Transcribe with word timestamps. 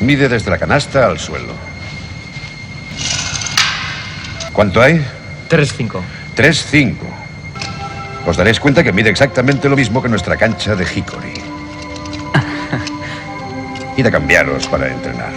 Mide 0.00 0.28
desde 0.28 0.50
la 0.50 0.58
canasta 0.58 1.06
al 1.06 1.18
suelo. 1.18 1.54
¿Cuánto 4.52 4.82
hay? 4.82 5.04
3-5. 5.48 6.00
3-5. 6.36 6.94
Os 8.26 8.36
daréis 8.36 8.60
cuenta 8.60 8.82
que 8.84 8.92
mide 8.92 9.10
exactamente 9.10 9.68
lo 9.68 9.76
mismo 9.76 10.02
que 10.02 10.08
nuestra 10.08 10.36
cancha 10.36 10.74
de 10.74 10.84
Hickory. 10.84 11.34
Id 13.96 14.06
a 14.06 14.10
cambiaros 14.10 14.66
para 14.66 14.88
entrenar. 14.88 15.32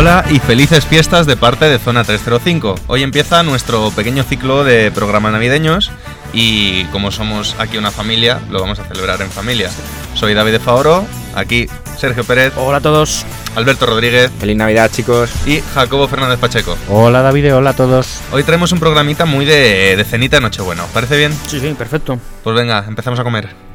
Hola 0.00 0.24
y 0.30 0.38
felices 0.38 0.86
fiestas 0.86 1.26
de 1.26 1.36
parte 1.36 1.64
de 1.64 1.80
Zona 1.80 2.04
305. 2.04 2.76
Hoy 2.86 3.02
empieza 3.02 3.42
nuestro 3.42 3.90
pequeño 3.90 4.22
ciclo 4.22 4.62
de 4.62 4.92
programas 4.92 5.32
navideños 5.32 5.90
y 6.32 6.84
como 6.92 7.10
somos 7.10 7.56
aquí 7.58 7.78
una 7.78 7.90
familia, 7.90 8.38
lo 8.48 8.60
vamos 8.60 8.78
a 8.78 8.84
celebrar 8.84 9.20
en 9.22 9.28
familia. 9.28 9.70
Soy 10.14 10.34
David 10.34 10.52
de 10.52 10.60
Favoro, 10.60 11.04
aquí 11.34 11.66
Sergio 11.96 12.22
Pérez, 12.22 12.52
Hola 12.56 12.76
a 12.76 12.80
todos. 12.80 13.26
Alberto 13.56 13.86
Rodríguez 13.86 14.30
Feliz 14.38 14.56
Navidad, 14.56 14.88
chicos. 14.88 15.30
y 15.46 15.60
Jacobo 15.74 16.06
Fernández 16.06 16.38
Pacheco. 16.38 16.78
Hola 16.88 17.20
David, 17.22 17.56
hola 17.56 17.70
a 17.70 17.74
todos. 17.74 18.20
Hoy 18.30 18.44
traemos 18.44 18.70
un 18.70 18.78
programita 18.78 19.24
muy 19.24 19.46
de, 19.46 19.96
de 19.96 20.04
cenita 20.04 20.36
de 20.36 20.42
Nochebuena. 20.42 20.84
¿Os 20.84 20.90
parece 20.90 21.16
bien? 21.16 21.32
Sí, 21.48 21.58
sí, 21.58 21.74
perfecto. 21.76 22.20
Pues 22.44 22.54
venga, 22.54 22.84
empezamos 22.86 23.18
a 23.18 23.24
comer. 23.24 23.67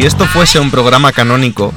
Si 0.00 0.06
esto 0.06 0.24
fuese 0.24 0.58
un 0.58 0.70
programa 0.70 1.12
canónico, 1.12 1.74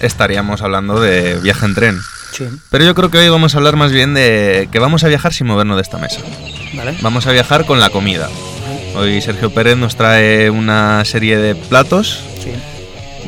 estaríamos 0.00 0.62
hablando 0.62 0.98
de 1.00 1.36
viaje 1.36 1.64
en 1.64 1.74
tren. 1.76 1.98
Sí, 2.32 2.44
Pero 2.70 2.84
yo 2.84 2.92
creo 2.96 3.08
que 3.08 3.18
hoy 3.18 3.28
vamos 3.28 3.54
a 3.54 3.58
hablar 3.58 3.76
más 3.76 3.92
bien 3.92 4.14
de 4.14 4.68
que 4.72 4.80
vamos 4.80 5.04
a 5.04 5.08
viajar 5.08 5.32
sin 5.32 5.46
movernos 5.46 5.76
de 5.76 5.82
esta 5.82 5.96
mesa. 5.96 6.20
vale. 6.74 6.96
Vamos 7.02 7.28
a 7.28 7.30
viajar 7.30 7.64
con 7.64 7.78
la 7.78 7.90
comida. 7.90 8.28
Hoy 8.96 9.22
Sergio 9.22 9.54
Pérez 9.54 9.76
nos 9.76 9.94
trae 9.94 10.50
una 10.50 11.04
serie 11.04 11.36
de 11.38 11.54
platos 11.54 12.18
Sí. 12.42 12.50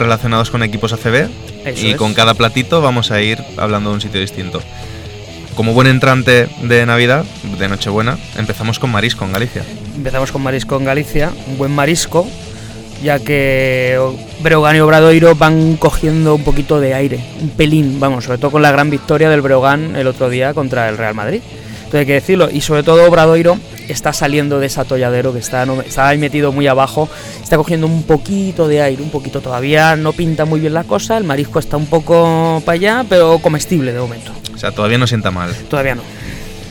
relacionados 0.00 0.50
con 0.50 0.64
equipos 0.64 0.92
ACB 0.92 1.28
Eso 1.64 1.86
y 1.86 1.90
es. 1.92 1.96
con 1.96 2.12
cada 2.12 2.34
platito 2.34 2.80
vamos 2.80 3.12
a 3.12 3.20
ir 3.22 3.38
hablando 3.56 3.90
de 3.90 3.94
un 3.94 4.00
sitio 4.00 4.20
distinto. 4.20 4.60
Como 5.54 5.74
buen 5.74 5.86
entrante 5.86 6.48
de 6.64 6.84
Navidad, 6.86 7.24
de 7.56 7.68
Nochebuena, 7.68 8.18
empezamos 8.36 8.80
con 8.80 8.90
marisco 8.90 9.24
en 9.24 9.30
Galicia. 9.32 9.62
Empezamos 9.94 10.32
con 10.32 10.42
marisco 10.42 10.76
en 10.76 10.86
Galicia, 10.86 11.30
un 11.46 11.56
buen 11.56 11.70
marisco, 11.70 12.28
ya 13.04 13.18
que 13.20 13.98
Breogán 14.40 14.76
y 14.76 14.80
Obradoiro 14.80 15.34
van 15.34 15.76
cogiendo 15.76 16.34
un 16.34 16.42
poquito 16.42 16.80
de 16.80 16.94
aire, 16.94 17.20
un 17.40 17.50
pelín, 17.50 18.00
vamos, 18.00 18.24
sobre 18.24 18.38
todo 18.38 18.50
con 18.50 18.62
la 18.62 18.72
gran 18.72 18.90
victoria 18.90 19.28
del 19.30 19.42
Breogán 19.42 19.94
el 19.94 20.06
otro 20.06 20.28
día 20.30 20.54
contra 20.54 20.88
el 20.88 20.96
Real 20.98 21.14
Madrid. 21.14 21.40
Entonces 21.76 22.00
hay 22.00 22.06
que 22.06 22.12
decirlo, 22.14 22.48
y 22.50 22.60
sobre 22.62 22.82
todo 22.82 23.06
Obradoiro 23.06 23.56
está 23.88 24.12
saliendo 24.12 24.58
de 24.58 24.66
ese 24.66 24.80
atolladero 24.80 25.32
que 25.32 25.38
está, 25.38 25.64
no- 25.66 25.80
está 25.82 26.08
ahí 26.08 26.18
metido 26.18 26.50
muy 26.50 26.66
abajo, 26.66 27.08
está 27.42 27.56
cogiendo 27.56 27.86
un 27.86 28.02
poquito 28.02 28.66
de 28.66 28.80
aire, 28.82 29.02
un 29.02 29.10
poquito 29.10 29.40
todavía, 29.40 29.94
no 29.94 30.12
pinta 30.12 30.44
muy 30.46 30.58
bien 30.58 30.72
la 30.74 30.82
cosa, 30.84 31.16
el 31.18 31.24
marisco 31.24 31.58
está 31.60 31.76
un 31.76 31.86
poco 31.86 32.62
para 32.64 32.74
allá, 32.74 33.04
pero 33.08 33.38
comestible 33.38 33.92
de 33.92 34.00
momento, 34.00 34.32
O 34.54 34.58
sea, 34.58 34.72
todavía 34.72 34.98
no 34.98 35.06
sienta 35.06 35.30
mal. 35.30 35.54
todavía 35.68 35.94
no. 35.94 36.02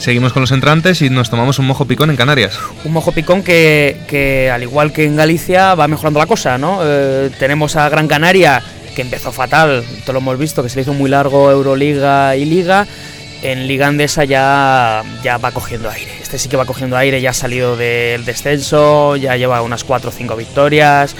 Seguimos 0.04 0.34
con 0.34 0.42
los 0.42 0.52
entrantes 0.52 1.02
y 1.02 1.10
nos 1.10 1.30
tomamos 1.30 1.60
un 1.60 1.66
mojo 1.66 1.86
picón 1.86 2.10
en 2.10 2.18
Canarias. 2.18 2.60
un 2.84 2.92
mojo 2.92 3.14
picón 3.14 3.42
que, 3.42 3.96
que, 4.06 4.52
al 4.52 4.62
igual 4.62 4.92
que 4.92 5.06
en 5.06 5.16
Galicia, 5.16 5.76
va 5.76 5.88
mejorando 5.88 6.20
la 6.20 6.26
cosa, 6.26 6.58
¿no? 6.58 6.82
Eh, 6.84 7.30
tenemos 7.40 7.78
a 7.78 7.88
Gran 7.88 8.10
Canaria, 8.10 8.62
que 8.98 9.02
empezó 9.02 9.32
fatal, 9.32 9.82
todo 10.02 10.12
lo 10.12 10.20
hemos 10.20 10.38
visto, 10.38 10.62
que 10.62 10.68
se 10.68 10.76
le 10.76 10.82
hizo 10.82 10.94
muy 10.94 11.10
largo 11.10 11.50
Euroliga 11.50 12.36
y 12.36 12.44
Liga. 12.44 12.86
En 13.44 13.66
Liga 13.66 13.88
Andesa 13.88 14.26
ya, 14.26 15.04
ya 15.24 15.38
va 15.38 15.52
cogiendo 15.52 15.90
aire. 15.90 16.12
Este 16.22 16.38
sí 16.38 16.50
que 16.50 16.58
va 16.58 16.66
cogiendo 16.66 16.98
aire, 16.98 17.22
ya 17.22 17.30
ha 17.30 17.34
salido 17.34 17.78
del 17.78 18.26
descenso, 18.26 19.16
ya 19.16 19.38
lleva 19.38 19.62
unas 19.62 19.86
4 19.86 20.10
o 20.10 20.12
5 20.12 20.36
victorias, 20.36 21.16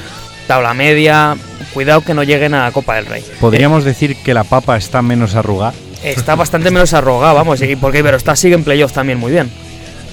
tabla 0.46 0.74
media. 0.74 1.38
Cuidado 1.74 2.02
que 2.02 2.14
no 2.14 2.24
lleguen 2.24 2.54
a 2.54 2.70
Copa 2.74 2.96
del 2.96 3.06
Rey. 3.06 3.24
Podríamos 3.40 3.86
decir 3.86 4.18
que 4.18 4.34
la 4.34 4.44
papa 4.44 4.76
está 4.76 5.02
menos 5.02 5.36
arrugada. 5.36 5.74
Está 6.04 6.36
bastante 6.36 6.72
menos 6.72 6.94
arrogada, 6.94 7.34
vamos, 7.34 7.62
y 7.62 7.76
porque 7.76 8.04
pero 8.04 8.18
está 8.18 8.36
sigue 8.36 8.56
en 8.56 8.64
playoff 8.64 8.94
también 8.94 9.18
muy 9.18 9.32
bien. 9.32 9.50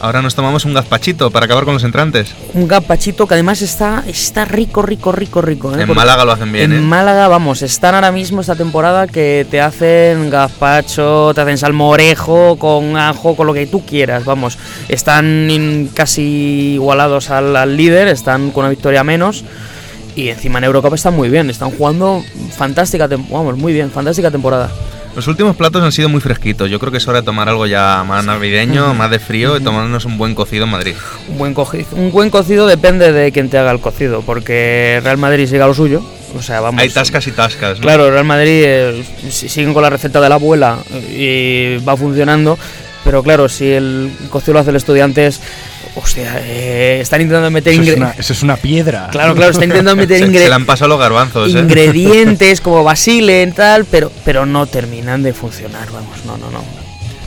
Ahora 0.03 0.23
nos 0.23 0.35
tomamos 0.35 0.65
un 0.65 0.73
gazpachito 0.73 1.31
para 1.31 1.45
acabar 1.45 1.67
con 1.67 1.75
los 1.75 1.85
entrantes. 1.85 2.35
Un 2.55 2.67
gazpachito 2.67 3.27
que 3.27 3.35
además 3.35 3.61
está, 3.61 4.03
está 4.07 4.47
rico, 4.47 4.81
rico, 4.81 5.13
rico, 5.13 5.43
rico. 5.43 5.69
¿eh? 5.73 5.75
En 5.75 5.81
Porque 5.81 5.95
Málaga 5.95 6.25
lo 6.25 6.33
hacen 6.33 6.51
bien, 6.51 6.73
en 6.73 6.79
¿eh? 6.79 6.81
Málaga, 6.81 7.29
vamos, 7.29 7.61
están 7.61 7.95
ahora 7.95 8.11
mismo 8.11 8.41
esta 8.41 8.57
temporada 8.57 9.07
que 9.07 9.47
te 9.51 9.61
hacen 9.61 10.31
gazpacho, 10.31 11.33
te 11.35 11.43
hacen 11.43 11.59
salmorejo, 11.59 12.57
con 12.57 12.97
ajo, 12.97 13.37
con 13.37 13.47
lo 13.47 13.53
que 13.53 13.67
tú 13.67 13.85
quieras, 13.85 14.25
vamos. 14.25 14.57
Están 14.89 15.91
casi 15.93 16.73
igualados 16.77 17.29
al, 17.29 17.55
al 17.55 17.77
líder, 17.77 18.09
están 18.09 18.53
con 18.53 18.63
una 18.63 18.71
victoria 18.71 19.05
menos. 19.05 19.45
Y 20.17 20.31
encima 20.31 20.59
en 20.61 20.65
Eurocup 20.65 20.95
están 20.95 21.15
muy 21.15 21.29
bien, 21.29 21.51
están 21.51 21.73
jugando 21.73 22.25
fantástica, 22.57 23.07
vamos, 23.07 23.59
muy 23.59 23.75
bien, 23.75 23.91
fantástica 23.91 24.31
temporada. 24.31 24.71
Los 25.17 25.27
últimos 25.27 25.57
platos 25.57 25.83
han 25.83 25.91
sido 25.93 26.09
muy 26.09 26.21
fresquitos. 26.21 26.71
Yo 26.71 26.79
creo 26.79 26.93
que 26.93 26.99
es 26.99 27.09
hora 27.09 27.21
de 27.21 27.25
tomar 27.25 27.49
algo 27.49 27.67
ya 27.67 28.05
más 28.07 28.25
navideño, 28.25 28.95
más 28.95 29.11
de 29.11 29.19
frío 29.19 29.57
y 29.57 29.61
tomarnos 29.61 30.05
un 30.05 30.17
buen 30.17 30.35
cocido 30.35 30.65
en 30.65 30.71
Madrid. 30.71 30.95
Un 31.29 31.37
buen, 31.39 31.55
coci- 31.55 31.85
un 31.93 32.13
buen 32.13 32.31
cocido 32.31 32.67
depende 32.67 33.13
de 33.13 33.33
quién 33.33 33.51
te 33.51 33.59
haga 33.59 33.73
el 33.73 33.81
cocido, 33.81 34.23
porque 34.23 35.01
Real 35.03 35.19
Madrid 35.19 35.47
siga 35.49 35.67
lo 35.67 35.75
suyo. 35.75 36.03
O 36.39 36.43
sea, 36.43 36.61
vamos. 36.61 36.81
Hay 36.81 36.89
tascas 36.91 37.27
y 37.27 37.33
tascas, 37.33 37.79
¿no? 37.79 37.83
Claro, 37.83 38.09
Real 38.11 38.25
Madrid 38.25 38.63
eh, 38.65 39.05
si- 39.31 39.49
siguen 39.49 39.75
con 39.75 39.83
la 39.83 39.91
receta 39.91 40.21
de 40.21 40.29
la 40.29 40.37
abuela 40.37 40.79
y 41.11 41.79
va 41.79 41.97
funcionando, 41.97 42.57
pero 43.05 43.23
claro, 43.25 43.49
si 43.49 43.69
el 43.69 44.13
cocido 44.31 44.55
lo 44.55 44.61
hace 44.61 44.71
el 44.71 44.77
estudiantes, 44.77 45.41
hostia, 45.95 46.41
eh, 46.45 47.01
están 47.01 47.21
intentando 47.21 47.51
meter 47.51 47.73
Eso 47.73 47.83
es, 47.83 47.97
una, 47.97 48.11
eso 48.11 48.33
es 48.33 48.43
una 48.43 48.57
piedra. 48.57 49.09
Claro, 49.11 49.35
claro, 49.35 49.53
están 49.53 49.71
intentando 49.71 49.97
meter 49.97 50.19
Se, 50.27 50.29
le 50.29 50.53
han 50.53 50.67
pasado 50.67 50.89
los 50.89 50.99
garbanzos, 50.99 51.55
¿eh? 51.55 51.59
ingredientes 51.59 52.61
como 52.63 52.85
basile 52.85 53.43
y 53.43 53.53
tal, 53.53 53.85
pero, 53.85 54.13
pero 54.25 54.47
no 54.47 54.67
terminan 54.67 55.23
de 55.23 55.33
funcionar, 55.33 55.91
vamos, 55.91 56.25
no, 56.25 56.37
no, 56.37 56.51
no. 56.51 56.65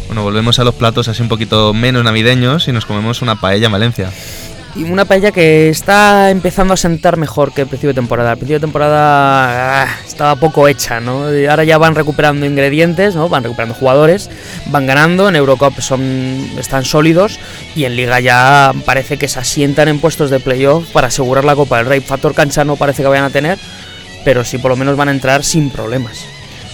Bueno, 0.07 0.23
volvemos 0.23 0.59
a 0.59 0.63
los 0.63 0.75
platos 0.75 1.07
así 1.07 1.21
un 1.21 1.29
poquito 1.29 1.73
menos 1.73 2.03
navideños 2.03 2.67
y 2.67 2.71
nos 2.71 2.85
comemos 2.85 3.21
una 3.21 3.39
paella 3.39 3.67
en 3.67 3.71
Valencia. 3.71 4.11
Y 4.75 4.83
una 4.83 5.05
paella 5.05 5.31
que 5.31 5.69
está 5.69 6.31
empezando 6.31 6.73
a 6.73 6.77
sentar 6.77 7.15
mejor 7.15 7.53
que 7.53 7.61
el 7.61 7.67
principio 7.67 7.89
de 7.89 7.93
temporada. 7.93 8.31
Al 8.31 8.37
principio 8.37 8.57
de 8.57 8.65
temporada 8.65 9.83
ah, 9.83 9.99
estaba 10.05 10.35
poco 10.35 10.67
hecha, 10.67 10.99
¿no? 10.99 11.25
Ahora 11.47 11.63
ya 11.63 11.77
van 11.77 11.93
recuperando 11.93 12.47
ingredientes, 12.47 13.15
¿no? 13.15 13.29
Van 13.29 13.43
recuperando 13.43 13.75
jugadores, 13.75 14.31
van 14.67 14.87
ganando, 14.87 15.29
en 15.29 15.35
Eurocup 15.35 15.79
son, 15.79 16.01
están 16.57 16.85
sólidos 16.85 17.39
y 17.75 17.85
en 17.85 17.95
Liga 17.95 18.19
ya 18.19 18.73
parece 18.83 19.17
que 19.17 19.27
se 19.27 19.39
asientan 19.39 19.89
en 19.89 19.99
puestos 19.99 20.31
de 20.31 20.39
playoff 20.39 20.89
para 20.91 21.07
asegurar 21.07 21.45
la 21.45 21.55
Copa 21.55 21.77
del 21.77 21.85
Rey. 21.85 22.01
Factor 22.01 22.33
cancha 22.33 22.63
no 22.63 22.75
parece 22.75 23.03
que 23.03 23.09
vayan 23.09 23.25
a 23.25 23.29
tener, 23.29 23.59
pero 24.25 24.43
sí 24.43 24.57
por 24.57 24.71
lo 24.71 24.75
menos 24.75 24.97
van 24.97 25.09
a 25.09 25.11
entrar 25.11 25.43
sin 25.43 25.69
problemas. 25.69 26.25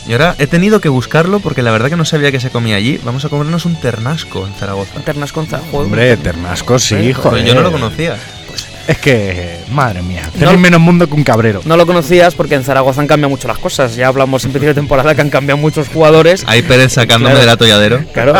Y 0.07 0.13
ahora 0.13 0.35
he 0.39 0.47
tenido 0.47 0.81
que 0.81 0.89
buscarlo 0.89 1.39
porque 1.39 1.61
la 1.61 1.71
verdad 1.71 1.89
que 1.89 1.95
no 1.95 2.05
sabía 2.05 2.31
que 2.31 2.39
se 2.39 2.49
comía 2.49 2.75
allí. 2.77 2.99
Vamos 3.03 3.25
a 3.25 3.29
comernos 3.29 3.65
un 3.65 3.75
ternasco 3.79 4.47
en 4.47 4.53
Zaragoza. 4.53 4.93
Internas 4.95 5.31
con 5.31 5.45
Za- 5.47 5.59
joder, 5.71 5.85
Hombre, 5.85 6.17
Ternasco, 6.17 6.79
sí, 6.79 7.13
Joder, 7.13 7.45
yo 7.45 7.53
no 7.55 7.61
lo 7.61 7.71
conocía. 7.71 8.17
Es 8.89 8.97
que, 8.97 9.59
madre 9.71 10.01
mía, 10.01 10.23
No- 10.33 10.39
tenéis 10.39 10.57
menos 10.59 10.81
mundo 10.81 11.05
que 11.07 11.13
un 11.13 11.23
cabrero. 11.23 11.61
No 11.65 11.77
lo 11.77 11.85
conocías 11.85 12.33
porque 12.33 12.55
en 12.55 12.63
Zaragoza 12.63 13.01
han 13.01 13.07
cambiado 13.07 13.29
mucho 13.29 13.47
las 13.47 13.59
cosas. 13.59 13.95
Ya 13.95 14.07
hablamos 14.07 14.43
en 14.45 14.51
principio 14.51 14.69
de 14.69 14.81
temporada 14.81 15.13
que 15.13 15.21
han 15.21 15.29
cambiado 15.29 15.57
muchos 15.57 15.87
jugadores. 15.89 16.43
Ahí 16.47 16.63
Pérez 16.63 16.93
sacándome 16.93 17.35
Claro. 17.35 17.39
del 17.39 17.49
atolladero. 17.49 18.03
Claro, 18.13 18.33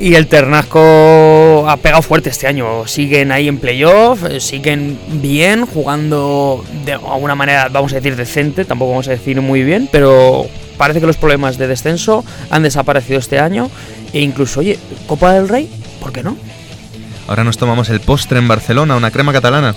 y, 0.00 0.08
y 0.08 0.14
el 0.14 0.26
Ternasco 0.26 1.66
ha 1.68 1.76
pegado 1.76 2.00
fuerte 2.02 2.30
este 2.30 2.46
año. 2.46 2.86
Siguen 2.86 3.30
ahí 3.30 3.46
en 3.48 3.58
playoff, 3.58 4.24
eh, 4.24 4.40
siguen 4.40 4.98
bien, 5.20 5.66
jugando 5.66 6.64
de 6.86 6.92
alguna 6.94 7.34
manera, 7.34 7.68
vamos 7.70 7.92
a 7.92 7.96
decir, 7.96 8.16
decente, 8.16 8.64
tampoco 8.64 8.92
vamos 8.92 9.08
a 9.08 9.10
decir 9.10 9.40
muy 9.42 9.62
bien, 9.62 9.88
pero 9.92 10.46
parece 10.78 11.00
que 11.00 11.06
los 11.06 11.16
problemas 11.18 11.58
de 11.58 11.68
descenso 11.68 12.24
han 12.50 12.62
desaparecido 12.62 13.18
este 13.18 13.38
año. 13.38 13.70
E 14.14 14.20
incluso, 14.20 14.60
oye, 14.60 14.78
Copa 15.06 15.32
del 15.34 15.48
Rey, 15.48 15.68
¿por 16.00 16.10
qué 16.12 16.22
no? 16.22 16.36
Ahora 17.28 17.44
nos 17.44 17.56
tomamos 17.56 17.88
el 17.90 18.00
postre 18.00 18.38
en 18.38 18.48
Barcelona, 18.48 18.96
una 18.96 19.10
crema 19.10 19.32
catalana. 19.32 19.74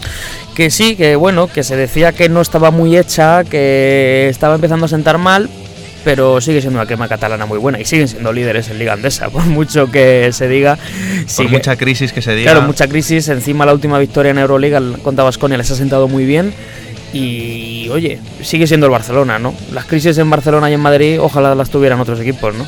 Que 0.55 0.69
sí, 0.69 0.95
que 0.95 1.15
bueno, 1.15 1.47
que 1.47 1.63
se 1.63 1.75
decía 1.75 2.11
que 2.11 2.29
no 2.29 2.41
estaba 2.41 2.71
muy 2.71 2.97
hecha, 2.97 3.43
que 3.43 4.27
estaba 4.29 4.55
empezando 4.55 4.85
a 4.85 4.89
sentar 4.89 5.17
mal, 5.17 5.49
pero 6.03 6.39
sigue 6.41 6.61
siendo 6.61 6.79
una 6.79 6.85
crema 6.85 7.07
catalana 7.07 7.45
muy 7.45 7.57
buena 7.57 7.79
y 7.79 7.85
siguen 7.85 8.07
siendo 8.07 8.31
líderes 8.31 8.69
en 8.69 8.79
Liga 8.79 8.93
Andesa, 8.93 9.29
por 9.31 9.45
mucho 9.45 9.91
que 9.91 10.31
se 10.31 10.47
diga. 10.47 10.77
Por 11.35 11.49
mucha 11.49 11.75
crisis 11.75 12.13
que 12.13 12.21
se 12.21 12.35
diga. 12.35 12.51
Claro, 12.51 12.67
mucha 12.67 12.87
crisis. 12.87 13.27
Encima 13.27 13.65
la 13.65 13.73
última 13.73 13.99
victoria 13.99 14.31
en 14.31 14.37
Euroliga 14.37 14.81
contra 15.03 15.23
Basconia 15.23 15.57
les 15.57 15.69
ha 15.71 15.75
sentado 15.75 16.07
muy 16.07 16.25
bien. 16.25 16.53
Y 17.13 17.87
oye, 17.91 18.19
sigue 18.41 18.67
siendo 18.67 18.87
el 18.87 18.91
Barcelona, 18.91 19.39
¿no? 19.39 19.55
Las 19.71 19.85
crisis 19.85 20.17
en 20.17 20.29
Barcelona 20.29 20.69
y 20.69 20.73
en 20.73 20.81
Madrid, 20.81 21.19
ojalá 21.21 21.55
las 21.55 21.69
tuvieran 21.69 21.99
otros 21.99 22.19
equipos, 22.19 22.53
¿no? 22.53 22.65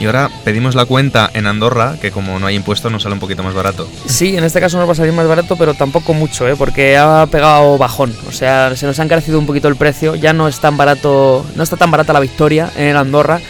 Y 0.00 0.06
ahora 0.06 0.30
pedimos 0.44 0.74
la 0.74 0.86
cuenta 0.86 1.30
en 1.34 1.46
Andorra, 1.46 1.96
que 2.00 2.10
como 2.10 2.38
no 2.38 2.46
hay 2.46 2.56
impuestos 2.56 2.90
nos 2.90 3.02
sale 3.02 3.12
un 3.12 3.20
poquito 3.20 3.42
más 3.42 3.52
barato. 3.52 3.86
Sí, 4.06 4.34
en 4.34 4.44
este 4.44 4.58
caso 4.58 4.78
nos 4.78 4.88
va 4.88 4.92
a 4.92 4.94
salir 4.94 5.12
más 5.12 5.28
barato, 5.28 5.56
pero 5.56 5.74
tampoco 5.74 6.14
mucho, 6.14 6.48
¿eh? 6.48 6.56
Porque 6.56 6.96
ha 6.96 7.26
pegado 7.30 7.76
bajón. 7.76 8.16
O 8.26 8.32
sea, 8.32 8.74
se 8.76 8.86
nos 8.86 8.98
ha 8.98 9.02
encarecido 9.02 9.38
un 9.38 9.44
poquito 9.44 9.68
el 9.68 9.76
precio. 9.76 10.14
Ya 10.14 10.32
no 10.32 10.48
es 10.48 10.58
tan 10.58 10.78
barato, 10.78 11.44
no 11.54 11.62
está 11.62 11.76
tan 11.76 11.90
barata 11.90 12.14
la 12.14 12.20
victoria 12.20 12.70
en 12.76 12.96
Andorra. 12.96 13.40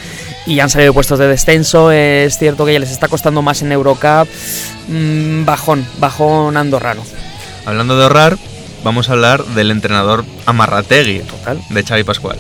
Y 0.45 0.59
han 0.59 0.71
salido 0.71 0.93
puestos 0.93 1.21
de 1.21 1.29
descenso. 1.29 1.93
Es 1.93 2.37
cierto 2.37 2.67
que 2.67 2.73
ya 2.73 2.81
les 2.81 2.91
está 2.91 3.07
costando 3.07 3.43
más 3.43 3.63
en 3.63 3.71
Eurocup. 3.71 4.27
Mm, 4.89 5.45
bajón, 5.45 5.87
bajón 6.01 6.57
andorrano. 6.57 7.03
Hablando 7.65 7.97
de 7.97 8.03
ahorrar, 8.03 8.39
vamos 8.83 9.09
a 9.09 9.13
hablar 9.13 9.45
del 9.45 9.71
entrenador 9.71 10.25
Amarrategui, 10.47 11.21
Total. 11.21 11.61
de 11.69 11.85
Xavi 11.85 12.03
Pascual. 12.03 12.39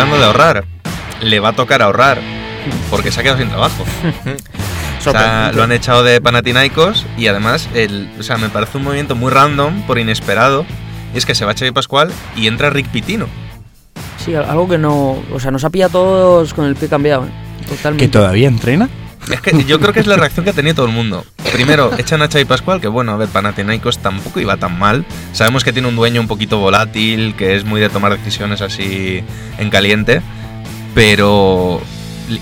Hablando 0.00 0.18
de 0.18 0.24
ahorrar, 0.24 0.64
le 1.22 1.40
va 1.40 1.48
a 1.50 1.52
tocar 1.52 1.82
ahorrar 1.82 2.20
porque 2.90 3.10
se 3.10 3.20
ha 3.20 3.22
quedado 3.22 3.38
sin 3.38 3.48
trabajo. 3.48 3.84
O 4.98 5.08
sea, 5.08 5.20
Sorprendente. 5.20 5.56
lo 5.56 5.62
han 5.62 5.72
echado 5.72 6.02
de 6.02 6.20
Panathinaikos 6.20 7.06
y 7.16 7.28
además, 7.28 7.68
el, 7.74 8.10
o 8.18 8.24
sea, 8.24 8.38
me 8.38 8.48
parece 8.48 8.78
un 8.78 8.82
movimiento 8.84 9.14
muy 9.14 9.30
random, 9.30 9.82
por 9.82 10.00
inesperado. 10.00 10.66
Y 11.14 11.18
es 11.18 11.24
que 11.24 11.36
se 11.36 11.44
va 11.44 11.54
Xavi 11.54 11.70
Pascual 11.70 12.10
y 12.34 12.48
entra 12.48 12.70
Rick 12.70 12.88
Pitino. 12.88 13.28
Sí, 14.16 14.34
algo 14.34 14.68
que 14.68 14.78
no. 14.78 15.22
O 15.32 15.38
sea, 15.38 15.52
nos 15.52 15.62
ha 15.62 15.70
pillado 15.70 15.92
todos 15.92 16.54
con 16.54 16.64
el 16.64 16.74
pie 16.74 16.88
cambiado, 16.88 17.24
¿eh? 17.26 17.30
Totalmente. 17.68 18.06
¿Que 18.06 18.10
todavía 18.10 18.48
entrena? 18.48 18.88
Es 19.32 19.40
que 19.40 19.64
yo 19.64 19.80
creo 19.80 19.92
que 19.92 20.00
es 20.00 20.06
la 20.06 20.16
reacción 20.16 20.44
que 20.44 20.50
ha 20.50 20.54
tenido 20.54 20.74
todo 20.76 20.86
el 20.86 20.92
mundo. 20.92 21.24
Primero, 21.52 21.90
echan 21.98 22.22
a 22.22 22.28
Xavi 22.28 22.44
Pascual, 22.44 22.80
que 22.80 22.88
bueno, 22.88 23.12
a 23.12 23.16
ver, 23.16 23.28
Panathinaikos 23.28 23.98
tampoco 23.98 24.40
iba 24.40 24.56
tan 24.56 24.78
mal. 24.78 25.04
Sabemos 25.32 25.64
que 25.64 25.72
tiene 25.72 25.88
un 25.88 25.96
dueño 25.96 26.20
un 26.20 26.28
poquito 26.28 26.58
volátil, 26.58 27.34
que 27.36 27.56
es 27.56 27.64
muy 27.64 27.80
de 27.80 27.88
tomar 27.88 28.16
decisiones 28.18 28.60
así 28.60 29.22
en 29.58 29.70
caliente. 29.70 30.22
Pero... 30.94 31.80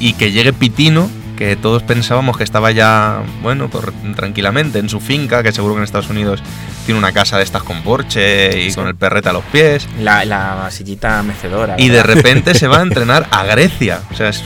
Y 0.00 0.14
que 0.14 0.32
llegue 0.32 0.52
Pitino, 0.54 1.10
que 1.36 1.56
todos 1.56 1.82
pensábamos 1.82 2.38
que 2.38 2.44
estaba 2.44 2.70
ya, 2.70 3.22
bueno, 3.42 3.68
pues, 3.68 3.84
tranquilamente 4.16 4.78
en 4.78 4.88
su 4.88 4.98
finca, 5.00 5.42
que 5.42 5.52
seguro 5.52 5.74
que 5.74 5.78
en 5.78 5.84
Estados 5.84 6.08
Unidos 6.08 6.42
tiene 6.86 6.98
una 6.98 7.12
casa 7.12 7.36
de 7.36 7.44
estas 7.44 7.62
con 7.62 7.82
porche 7.82 8.62
y 8.62 8.70
Sí. 8.70 8.76
con 8.76 8.86
el 8.86 8.94
perrete 8.94 9.28
a 9.28 9.32
los 9.34 9.44
pies. 9.44 9.86
La, 10.00 10.24
la 10.24 10.70
sillita 10.70 11.22
mecedora. 11.22 11.74
Y 11.78 11.88
de 11.88 12.02
repente 12.02 12.54
se 12.54 12.66
va 12.66 12.78
a 12.78 12.82
entrenar 12.82 13.26
a 13.30 13.44
Grecia. 13.44 14.00
O 14.10 14.14
sea, 14.16 14.30
es- 14.30 14.42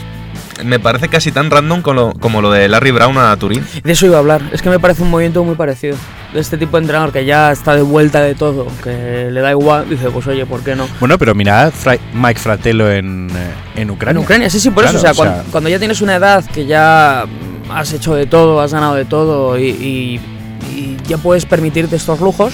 me 0.63 0.79
parece 0.79 1.07
casi 1.07 1.31
tan 1.31 1.49
random 1.51 1.81
como 1.81 1.93
lo, 1.93 2.13
como 2.13 2.41
lo 2.41 2.51
de 2.51 2.67
Larry 2.67 2.91
Brown 2.91 3.17
a 3.17 3.35
Turín. 3.37 3.65
De 3.83 3.91
eso 3.91 4.05
iba 4.05 4.17
a 4.17 4.19
hablar. 4.19 4.41
Es 4.51 4.61
que 4.61 4.69
me 4.69 4.79
parece 4.79 5.03
un 5.03 5.09
movimiento 5.09 5.43
muy 5.43 5.55
parecido. 5.55 5.95
De 6.33 6.39
este 6.39 6.57
tipo 6.57 6.77
de 6.77 6.81
entrenador 6.83 7.11
que 7.11 7.25
ya 7.25 7.51
está 7.51 7.75
de 7.75 7.81
vuelta 7.81 8.21
de 8.21 8.35
todo, 8.35 8.67
que 8.83 9.29
le 9.31 9.41
da 9.41 9.49
igual, 9.51 9.89
dice, 9.89 10.09
pues 10.11 10.27
oye, 10.27 10.45
¿por 10.45 10.61
qué 10.63 10.75
no? 10.75 10.87
Bueno, 10.99 11.17
pero 11.17 11.33
mirad 11.33 11.71
Fra- 11.71 11.97
Mike 12.13 12.39
Fratello 12.39 12.91
en, 12.91 13.29
eh, 13.31 13.81
en 13.81 13.89
Ucrania. 13.89 14.19
En 14.19 14.23
Ucrania, 14.23 14.49
sí, 14.49 14.59
sí, 14.59 14.69
por 14.69 14.83
Claro, 14.83 14.97
eso. 14.99 15.07
O 15.09 15.13
sea, 15.13 15.23
o 15.23 15.25
sea- 15.25 15.33
cuan- 15.41 15.51
cuando, 15.51 15.69
ya 15.69 15.79
tienes 15.79 16.01
una 16.01 16.15
edad 16.15 16.45
que 16.45 16.65
ya 16.67 17.25
has 17.73 17.93
hecho 17.93 18.13
de 18.13 18.27
todo, 18.27 18.61
has 18.61 18.73
ganado 18.73 18.93
de 18.95 19.05
todo 19.05 19.57
y, 19.57 19.69
y- 19.69 20.19
y 20.75 20.97
ya 21.07 21.17
puedes 21.17 21.45
permitirte 21.47 21.95
estos 21.95 22.19
lujos, 22.21 22.53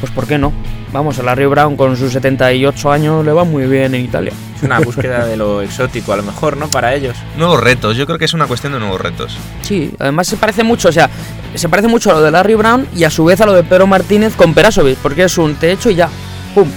pues 0.00 0.12
¿por 0.12 0.26
qué 0.26 0.36
no? 0.36 0.52
Vamos, 0.92 1.18
a 1.18 1.22
Larry 1.22 1.46
Brown 1.46 1.76
con 1.76 1.96
sus 1.96 2.12
78 2.12 2.92
años 2.92 3.24
le 3.24 3.32
va 3.32 3.44
muy 3.44 3.66
bien 3.66 3.94
en 3.94 4.04
Italia. 4.04 4.32
Es 4.56 4.62
una 4.62 4.78
búsqueda 4.80 5.26
de 5.26 5.36
lo 5.36 5.60
exótico, 5.60 6.12
a 6.12 6.16
lo 6.16 6.22
mejor, 6.22 6.56
¿no? 6.56 6.68
Para 6.68 6.94
ellos. 6.94 7.16
Nuevos 7.36 7.60
retos, 7.60 7.96
yo 7.96 8.06
creo 8.06 8.18
que 8.18 8.24
es 8.24 8.34
una 8.34 8.46
cuestión 8.46 8.72
de 8.72 8.78
nuevos 8.78 9.00
retos. 9.00 9.36
Sí, 9.62 9.92
además 9.98 10.28
se 10.28 10.36
parece 10.36 10.62
mucho, 10.62 10.88
o 10.88 10.92
sea, 10.92 11.10
se 11.54 11.68
parece 11.68 11.88
mucho 11.88 12.10
a 12.10 12.14
lo 12.14 12.22
de 12.22 12.30
Larry 12.30 12.54
Brown 12.54 12.86
y 12.94 13.04
a 13.04 13.10
su 13.10 13.24
vez 13.24 13.40
a 13.40 13.46
lo 13.46 13.52
de 13.52 13.64
Pedro 13.64 13.86
Martínez 13.86 14.34
con 14.36 14.54
Perasovic, 14.54 14.96
porque 14.98 15.24
es 15.24 15.36
un 15.38 15.56
te 15.56 15.72
echo 15.72 15.90
y 15.90 15.96
ya, 15.96 16.08
¡pum! 16.54 16.68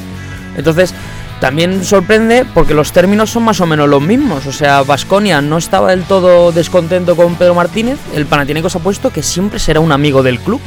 Entonces, 0.58 0.94
también 1.40 1.86
sorprende 1.86 2.46
porque 2.54 2.74
los 2.74 2.92
términos 2.92 3.30
son 3.30 3.44
más 3.44 3.62
o 3.62 3.66
menos 3.66 3.88
los 3.88 4.02
mismos, 4.02 4.46
o 4.46 4.52
sea, 4.52 4.84
Vasconia 4.84 5.42
no 5.42 5.58
estaba 5.58 5.92
del 5.92 6.04
todo 6.04 6.52
descontento 6.52 7.16
con 7.16 7.36
Pedro 7.36 7.56
Martínez, 7.56 7.98
el 8.14 8.26
Panathinaikos 8.26 8.76
ha 8.76 8.80
puesto 8.80 9.12
que 9.12 9.24
siempre 9.24 9.60
será 9.60 9.80
un 9.80 9.94
amigo 9.94 10.24
del 10.24 10.40
club. 10.40 10.60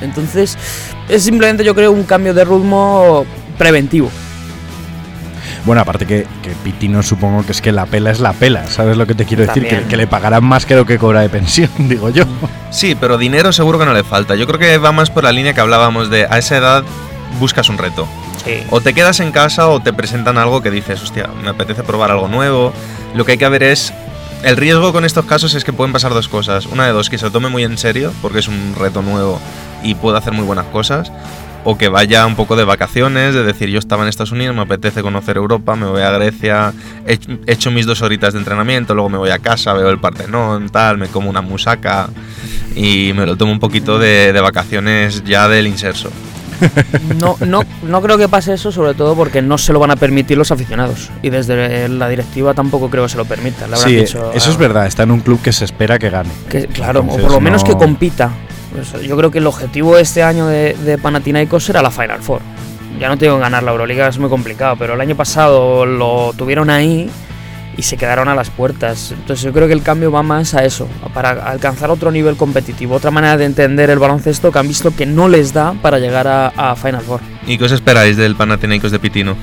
Entonces, 0.00 0.56
es 1.10 1.22
simplemente 1.22 1.64
yo 1.64 1.74
creo 1.74 1.92
un 1.92 2.04
cambio 2.04 2.34
de 2.34 2.44
ritmo 2.44 3.24
preventivo. 3.58 4.10
Bueno, 5.64 5.82
aparte 5.82 6.06
que, 6.06 6.26
que 6.42 6.50
Pitino 6.64 7.02
supongo 7.02 7.44
que 7.44 7.52
es 7.52 7.60
que 7.60 7.70
la 7.70 7.84
pela 7.84 8.10
es 8.10 8.20
la 8.20 8.32
pela, 8.32 8.66
¿sabes 8.68 8.96
lo 8.96 9.06
que 9.06 9.14
te 9.14 9.26
quiero 9.26 9.44
decir? 9.44 9.86
Que, 9.88 9.96
le 9.96 10.06
pagarán 10.06 10.42
más 10.44 10.64
que 10.64 10.74
lo 10.74 10.86
que 10.86 10.98
cobra 10.98 11.20
de 11.20 11.28
pensión, 11.28 11.68
digo 11.78 12.08
yo. 12.08 12.24
Sí, 12.70 12.96
pero 12.98 13.18
dinero 13.18 13.52
seguro 13.52 13.78
que 13.78 13.84
no 13.84 13.92
le 13.92 14.04
falta. 14.04 14.36
Yo 14.36 14.46
creo 14.46 14.58
que 14.58 14.78
va 14.78 14.92
más 14.92 15.10
por 15.10 15.24
la 15.24 15.32
línea 15.32 15.52
que 15.52 15.60
hablábamos 15.60 16.08
de 16.08 16.24
a 16.24 16.38
esa 16.38 16.56
edad 16.56 16.84
buscas 17.38 17.68
un 17.68 17.78
reto. 17.78 18.08
Sí. 18.44 18.62
O 18.70 18.80
te 18.80 18.94
quedas 18.94 19.20
en 19.20 19.32
casa 19.32 19.68
o 19.68 19.80
te 19.80 19.92
presentan 19.92 20.38
algo 20.38 20.62
que 20.62 20.70
dices, 20.70 21.02
hostia, 21.02 21.28
me 21.42 21.50
apetece 21.50 21.82
probar 21.82 22.10
algo 22.10 22.28
nuevo. 22.28 22.72
Lo 23.14 23.24
que 23.24 23.32
hay 23.32 23.38
que 23.38 23.48
ver 23.48 23.62
es. 23.62 23.92
El 24.42 24.56
riesgo 24.56 24.92
con 24.92 25.04
estos 25.04 25.26
casos 25.26 25.54
es 25.54 25.64
que 25.64 25.72
pueden 25.72 25.92
pasar 25.92 26.14
dos 26.14 26.28
cosas. 26.28 26.64
Una 26.64 26.86
de 26.86 26.92
dos, 26.92 27.10
que 27.10 27.18
se 27.18 27.26
lo 27.26 27.30
tome 27.30 27.50
muy 27.50 27.62
en 27.62 27.76
serio, 27.76 28.12
porque 28.22 28.38
es 28.38 28.48
un 28.48 28.74
reto 28.74 29.02
nuevo 29.02 29.38
y 29.82 29.94
puede 29.94 30.16
hacer 30.16 30.32
muy 30.32 30.44
buenas 30.44 30.66
cosas. 30.66 31.12
O 31.62 31.76
que 31.76 31.90
vaya 31.90 32.24
un 32.24 32.36
poco 32.36 32.56
de 32.56 32.64
vacaciones, 32.64 33.34
de 33.34 33.44
decir, 33.44 33.68
yo 33.68 33.78
estaba 33.78 34.02
en 34.02 34.08
Estados 34.08 34.32
Unidos, 34.32 34.56
me 34.56 34.62
apetece 34.62 35.02
conocer 35.02 35.36
Europa, 35.36 35.76
me 35.76 35.84
voy 35.84 36.00
a 36.00 36.10
Grecia, 36.10 36.72
he 37.06 37.18
he 37.46 37.52
hecho 37.52 37.70
mis 37.70 37.84
dos 37.84 38.00
horitas 38.00 38.32
de 38.32 38.38
entrenamiento, 38.38 38.94
luego 38.94 39.10
me 39.10 39.18
voy 39.18 39.28
a 39.28 39.38
casa, 39.38 39.74
veo 39.74 39.90
el 39.90 39.98
Partenón, 39.98 40.70
tal, 40.70 40.96
me 40.96 41.08
como 41.08 41.28
una 41.28 41.42
musaca 41.42 42.08
y 42.74 43.12
me 43.14 43.26
lo 43.26 43.36
tomo 43.36 43.52
un 43.52 43.60
poquito 43.60 43.98
de, 43.98 44.32
de 44.32 44.40
vacaciones 44.40 45.22
ya 45.24 45.48
del 45.48 45.66
inserso. 45.66 46.10
No, 47.18 47.36
no, 47.46 47.62
no 47.82 48.02
creo 48.02 48.18
que 48.18 48.28
pase 48.28 48.54
eso, 48.54 48.72
sobre 48.72 48.94
todo 48.94 49.14
porque 49.14 49.42
no 49.42 49.58
se 49.58 49.72
lo 49.72 49.78
van 49.78 49.90
a 49.90 49.96
permitir 49.96 50.38
los 50.38 50.50
aficionados. 50.50 51.10
Y 51.22 51.30
desde 51.30 51.88
la 51.88 52.08
directiva 52.08 52.54
tampoco 52.54 52.88
creo 52.90 53.04
que 53.04 53.10
se 53.10 53.16
lo 53.16 53.24
permitan. 53.24 53.70
Sí, 53.76 53.96
dicho, 53.96 54.32
eso 54.32 54.50
ah, 54.50 54.52
es 54.52 54.58
verdad, 54.58 54.86
está 54.86 55.02
en 55.02 55.10
un 55.10 55.20
club 55.20 55.40
que 55.42 55.52
se 55.52 55.64
espera 55.64 55.98
que 55.98 56.10
gane. 56.10 56.30
que- 56.48 56.66
claro, 56.66 57.00
Entonces, 57.00 57.24
o 57.24 57.28
por 57.28 57.36
lo 57.36 57.40
menos 57.40 57.64
que 57.64 57.72
compita. 57.72 58.30
Pues 58.72 58.92
yo 59.06 59.16
creo 59.16 59.30
que 59.30 59.38
el 59.38 59.46
objetivo 59.46 59.98
este 59.98 60.22
año 60.22 60.46
de, 60.46 60.74
de 60.74 60.96
Panathinaikos 60.96 61.68
era 61.68 61.82
la 61.82 61.90
Final 61.90 62.22
Four. 62.22 62.40
Ya 63.00 63.08
no 63.08 63.16
tengo 63.16 63.36
que 63.36 63.40
ganar 63.40 63.62
la 63.62 63.72
Euroliga, 63.72 64.06
es 64.08 64.18
muy 64.18 64.28
complicado, 64.28 64.76
pero 64.78 64.94
el 64.94 65.00
año 65.00 65.16
pasado 65.16 65.86
lo 65.86 66.32
tuvieron 66.36 66.70
ahí 66.70 67.10
y 67.76 67.82
se 67.82 67.96
quedaron 67.96 68.28
a 68.28 68.34
las 68.34 68.50
puertas. 68.50 69.12
Entonces 69.12 69.44
yo 69.44 69.52
creo 69.52 69.66
que 69.66 69.72
el 69.72 69.82
cambio 69.82 70.10
va 70.10 70.22
más 70.22 70.54
a 70.54 70.64
eso, 70.64 70.88
para 71.14 71.30
alcanzar 71.30 71.90
otro 71.90 72.10
nivel 72.10 72.36
competitivo, 72.36 72.96
otra 72.96 73.10
manera 73.10 73.36
de 73.36 73.44
entender 73.44 73.90
el 73.90 73.98
baloncesto 73.98 74.52
que 74.52 74.58
han 74.58 74.68
visto 74.68 74.94
que 74.94 75.06
no 75.06 75.28
les 75.28 75.52
da 75.52 75.74
para 75.74 75.98
llegar 75.98 76.26
a, 76.26 76.48
a 76.48 76.76
Final 76.76 77.02
Four. 77.02 77.20
¿Y 77.46 77.58
qué 77.58 77.64
os 77.64 77.72
esperáis 77.72 78.16
del 78.16 78.36
Panathinaikos 78.36 78.90
de 78.90 78.98
Pitino? 78.98 79.36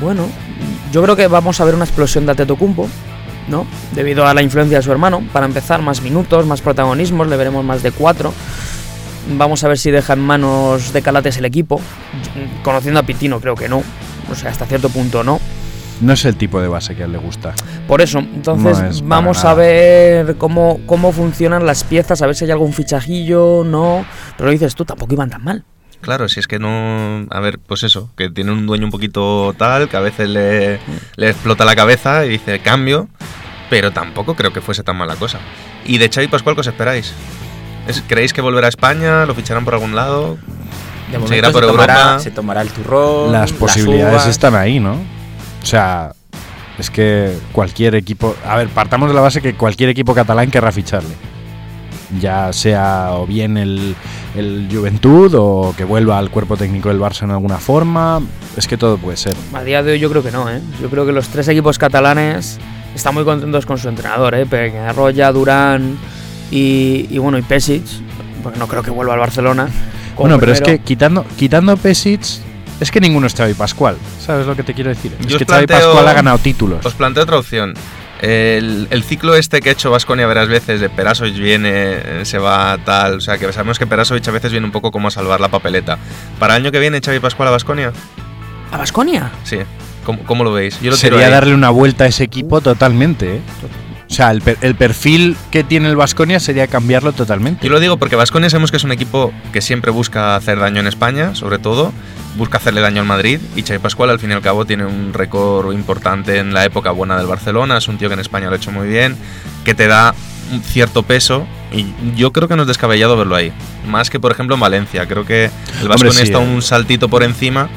Bueno, 0.00 0.26
yo 0.92 1.02
creo 1.02 1.16
que 1.16 1.28
vamos 1.28 1.60
a 1.60 1.64
ver 1.64 1.74
una 1.74 1.84
explosión 1.84 2.26
de 2.26 2.32
Antetokounmpo, 2.32 2.88
¿no? 3.48 3.66
Debido 3.92 4.26
a 4.26 4.34
la 4.34 4.42
influencia 4.42 4.78
de 4.78 4.82
su 4.82 4.90
hermano. 4.90 5.22
Para 5.32 5.46
empezar, 5.46 5.80
más 5.80 6.02
minutos, 6.02 6.44
más 6.44 6.60
protagonismos, 6.60 7.28
le 7.28 7.36
veremos 7.36 7.64
más 7.64 7.82
de 7.82 7.92
cuatro. 7.92 8.34
Vamos 9.38 9.62
a 9.62 9.68
ver 9.68 9.78
si 9.78 9.92
deja 9.92 10.14
en 10.14 10.20
manos 10.20 10.92
de 10.92 11.02
Calates 11.02 11.36
el 11.36 11.44
equipo. 11.44 11.80
Conociendo 12.64 12.98
a 12.98 13.04
Pitino, 13.04 13.40
creo 13.40 13.54
que 13.54 13.68
no. 13.68 13.82
O 14.30 14.34
sea, 14.34 14.50
hasta 14.50 14.66
cierto 14.66 14.88
punto 14.88 15.22
no. 15.22 15.40
No 16.02 16.12
es 16.12 16.24
el 16.24 16.36
tipo 16.36 16.60
de 16.60 16.68
base 16.68 16.94
que 16.94 17.02
a 17.02 17.06
él 17.06 17.12
le 17.12 17.18
gusta. 17.18 17.54
Por 17.86 18.02
eso, 18.02 18.18
entonces 18.18 18.78
No 18.78 18.86
es 18.88 19.00
para 19.02 19.08
vamos 19.08 19.44
a 19.44 19.54
ver 19.54 20.36
cómo, 20.36 20.80
cómo 20.86 21.12
funcionan 21.12 21.64
las 21.64 21.84
piezas, 21.84 22.20
a 22.22 22.26
ver 22.26 22.34
si 22.34 22.44
hay 22.44 22.50
algún 22.50 22.72
fichajillo, 22.72 23.62
no. 23.64 24.04
Pero 24.36 24.46
lo 24.46 24.52
dices 24.52 24.74
tú, 24.74 24.84
tampoco 24.84 25.14
iban 25.14 25.30
tan 25.30 25.44
mal. 25.44 25.64
Claro, 26.00 26.28
si 26.28 26.40
es 26.40 26.48
que 26.48 26.58
no. 26.58 27.26
A 27.30 27.38
ver, 27.40 27.60
pues 27.60 27.84
eso, 27.84 28.10
que 28.16 28.28
tiene 28.28 28.50
un 28.50 28.66
dueño 28.66 28.86
un 28.86 28.90
poquito 28.90 29.54
tal, 29.56 29.88
que 29.88 29.96
a 29.96 30.00
veces 30.00 30.28
le, 30.28 30.80
le 31.16 31.30
explota 31.30 31.64
la 31.64 31.76
cabeza 31.76 32.26
y 32.26 32.30
dice 32.30 32.58
cambio, 32.58 33.08
pero 33.70 33.92
tampoco 33.92 34.34
creo 34.34 34.52
que 34.52 34.60
fuese 34.60 34.82
tan 34.82 34.96
mala 34.96 35.14
cosa. 35.14 35.38
¿Y 35.84 35.98
de 35.98 36.08
Xavi 36.08 36.26
Pascual 36.26 36.56
qué 36.56 36.62
os 36.62 36.66
esperáis? 36.66 37.12
¿Es- 37.86 38.02
¿Creéis 38.08 38.32
que 38.32 38.40
volverá 38.40 38.66
a 38.66 38.70
España? 38.70 39.24
¿Lo 39.26 39.34
ficharán 39.36 39.64
por 39.64 39.74
algún 39.74 39.94
lado? 39.94 40.36
De 41.12 41.18
momento 41.18 41.46
se 41.46 41.52
por 41.52 41.66
tomará, 41.66 41.94
Europa. 41.94 42.18
se 42.18 42.30
tomará 42.32 42.62
el 42.62 42.70
turrón. 42.70 43.30
Las 43.30 43.52
las 43.52 43.52
posibilidades 43.52 44.14
uvas. 44.14 44.26
están 44.26 44.56
ahí, 44.56 44.80
¿no? 44.80 44.96
O 45.62 45.66
sea, 45.66 46.12
es 46.78 46.90
que 46.90 47.32
cualquier 47.52 47.94
equipo. 47.94 48.34
A 48.46 48.56
ver, 48.56 48.68
partamos 48.68 49.08
de 49.08 49.14
la 49.14 49.20
base 49.20 49.40
que 49.40 49.54
cualquier 49.54 49.90
equipo 49.90 50.14
catalán 50.14 50.50
querrá 50.50 50.72
ficharle. 50.72 51.14
ya 52.20 52.52
sea 52.52 53.10
o 53.12 53.26
bien 53.26 53.56
el, 53.56 53.94
el 54.36 54.68
Juventud 54.70 55.32
o 55.36 55.74
que 55.76 55.84
vuelva 55.84 56.18
al 56.18 56.30
cuerpo 56.30 56.56
técnico 56.56 56.88
del 56.88 56.98
Barça 57.00 57.22
en 57.22 57.30
alguna 57.30 57.58
forma. 57.58 58.20
Es 58.56 58.66
que 58.66 58.76
todo 58.76 58.98
puede 58.98 59.16
ser. 59.16 59.34
A 59.54 59.62
día 59.62 59.82
de 59.82 59.92
hoy 59.92 59.98
yo 59.98 60.10
creo 60.10 60.22
que 60.22 60.30
no, 60.30 60.50
¿eh? 60.50 60.60
Yo 60.80 60.90
creo 60.90 61.06
que 61.06 61.12
los 61.12 61.28
tres 61.28 61.48
equipos 61.48 61.78
catalanes 61.78 62.58
están 62.94 63.14
muy 63.14 63.24
contentos 63.24 63.64
con 63.64 63.78
su 63.78 63.88
entrenador, 63.88 64.34
¿eh? 64.34 64.46
Peñarroya, 64.46 65.32
Durán 65.32 65.96
y, 66.50 67.06
y 67.10 67.18
bueno, 67.18 67.38
y 67.38 67.42
Pesic, 67.42 67.84
porque 68.42 68.58
no 68.58 68.66
creo 68.68 68.82
que 68.82 68.90
vuelva 68.90 69.14
al 69.14 69.20
Barcelona. 69.20 69.68
Bueno, 70.16 70.38
pero 70.38 70.52
es 70.52 70.60
que 70.60 70.80
quitando, 70.80 71.24
quitando 71.38 71.76
Pesic, 71.78 72.20
es 72.82 72.90
que 72.90 73.00
ninguno 73.00 73.26
es 73.26 73.34
Xavi 73.34 73.54
Pascual. 73.54 73.96
¿Sabes 74.20 74.46
lo 74.46 74.54
que 74.56 74.62
te 74.62 74.74
quiero 74.74 74.90
decir? 74.90 75.12
Yo 75.20 75.36
es 75.36 75.38
que 75.38 75.44
Xavi 75.46 75.66
planteo- 75.66 75.86
Pascual 75.92 76.08
ha 76.08 76.12
ganado 76.12 76.38
títulos. 76.38 76.84
Os 76.84 76.94
planteo 76.94 77.22
otra 77.22 77.38
opción. 77.38 77.74
El, 78.20 78.86
el 78.90 79.02
ciclo 79.02 79.34
este 79.34 79.60
que 79.60 79.70
ha 79.70 79.72
hecho 79.72 79.90
Vasconia 79.90 80.26
varias 80.28 80.46
veces 80.48 80.80
de 80.80 80.88
Perasovic 80.88 81.34
viene, 81.36 82.24
se 82.24 82.38
va 82.38 82.78
tal, 82.84 83.14
o 83.16 83.20
sea 83.20 83.36
que 83.36 83.52
sabemos 83.52 83.80
que 83.80 83.86
Perasovic 83.88 84.28
a 84.28 84.30
veces 84.30 84.52
viene 84.52 84.64
un 84.64 84.70
poco 84.72 84.92
como 84.92 85.08
a 85.08 85.10
salvar 85.10 85.40
la 85.40 85.48
papeleta. 85.48 85.98
¿Para 86.38 86.54
el 86.56 86.62
año 86.62 86.70
que 86.70 86.78
viene 86.78 87.00
Xavi 87.00 87.18
Pascual 87.18 87.48
a 87.48 87.50
Vasconia? 87.52 87.92
¿A 88.70 88.76
Basconia? 88.76 89.30
Sí. 89.42 89.58
¿Cómo, 90.04 90.22
cómo 90.24 90.44
lo 90.44 90.52
veis? 90.52 90.80
Yo 90.80 90.90
lo 90.92 90.96
Sería 90.96 91.30
darle 91.30 91.54
una 91.54 91.70
vuelta 91.70 92.04
a 92.04 92.06
ese 92.08 92.22
equipo 92.24 92.60
totalmente. 92.60 93.36
¿eh? 93.36 93.40
O 94.12 94.14
sea, 94.14 94.30
el, 94.30 94.42
per- 94.42 94.58
el 94.60 94.74
perfil 94.74 95.38
que 95.50 95.64
tiene 95.64 95.88
el 95.88 95.96
Vasconia 95.96 96.38
sería 96.38 96.66
cambiarlo 96.66 97.12
totalmente. 97.14 97.66
Yo 97.66 97.72
lo 97.72 97.80
digo 97.80 97.96
porque 97.96 98.14
Vasconia 98.14 98.50
sabemos 98.50 98.70
que 98.70 98.76
es 98.76 98.84
un 98.84 98.92
equipo 98.92 99.32
que 99.54 99.62
siempre 99.62 99.90
busca 99.90 100.36
hacer 100.36 100.58
daño 100.58 100.80
en 100.80 100.86
España, 100.86 101.34
sobre 101.34 101.58
todo, 101.58 101.94
busca 102.36 102.58
hacerle 102.58 102.82
daño 102.82 103.00
al 103.00 103.06
Madrid 103.06 103.40
y 103.56 103.62
Xavi 103.62 103.78
Pascual 103.78 104.10
al 104.10 104.18
fin 104.18 104.28
y 104.28 104.34
al 104.34 104.42
cabo 104.42 104.66
tiene 104.66 104.84
un 104.84 105.14
récord 105.14 105.72
importante 105.72 106.36
en 106.36 106.52
la 106.52 106.66
época 106.66 106.90
buena 106.90 107.16
del 107.16 107.26
Barcelona, 107.26 107.78
es 107.78 107.88
un 107.88 107.96
tío 107.96 108.08
que 108.08 108.12
en 108.12 108.20
España 108.20 108.48
lo 108.48 108.52
ha 108.52 108.56
hecho 108.56 108.70
muy 108.70 108.86
bien, 108.86 109.16
que 109.64 109.74
te 109.74 109.86
da 109.86 110.14
un 110.52 110.60
cierto 110.62 111.04
peso 111.04 111.46
y 111.72 111.86
yo 112.14 112.32
creo 112.32 112.48
que 112.48 112.56
no 112.56 112.62
es 112.62 112.68
descabellado 112.68 113.16
verlo 113.16 113.34
ahí, 113.34 113.50
más 113.88 114.10
que 114.10 114.20
por 114.20 114.30
ejemplo 114.30 114.56
en 114.56 114.60
Valencia, 114.60 115.06
creo 115.06 115.24
que 115.24 115.50
el 115.80 115.88
Vasconia 115.88 116.12
sí, 116.12 116.24
está 116.24 116.42
eh. 116.42 116.46
un 116.46 116.60
saltito 116.60 117.08
por 117.08 117.22
encima, 117.22 117.70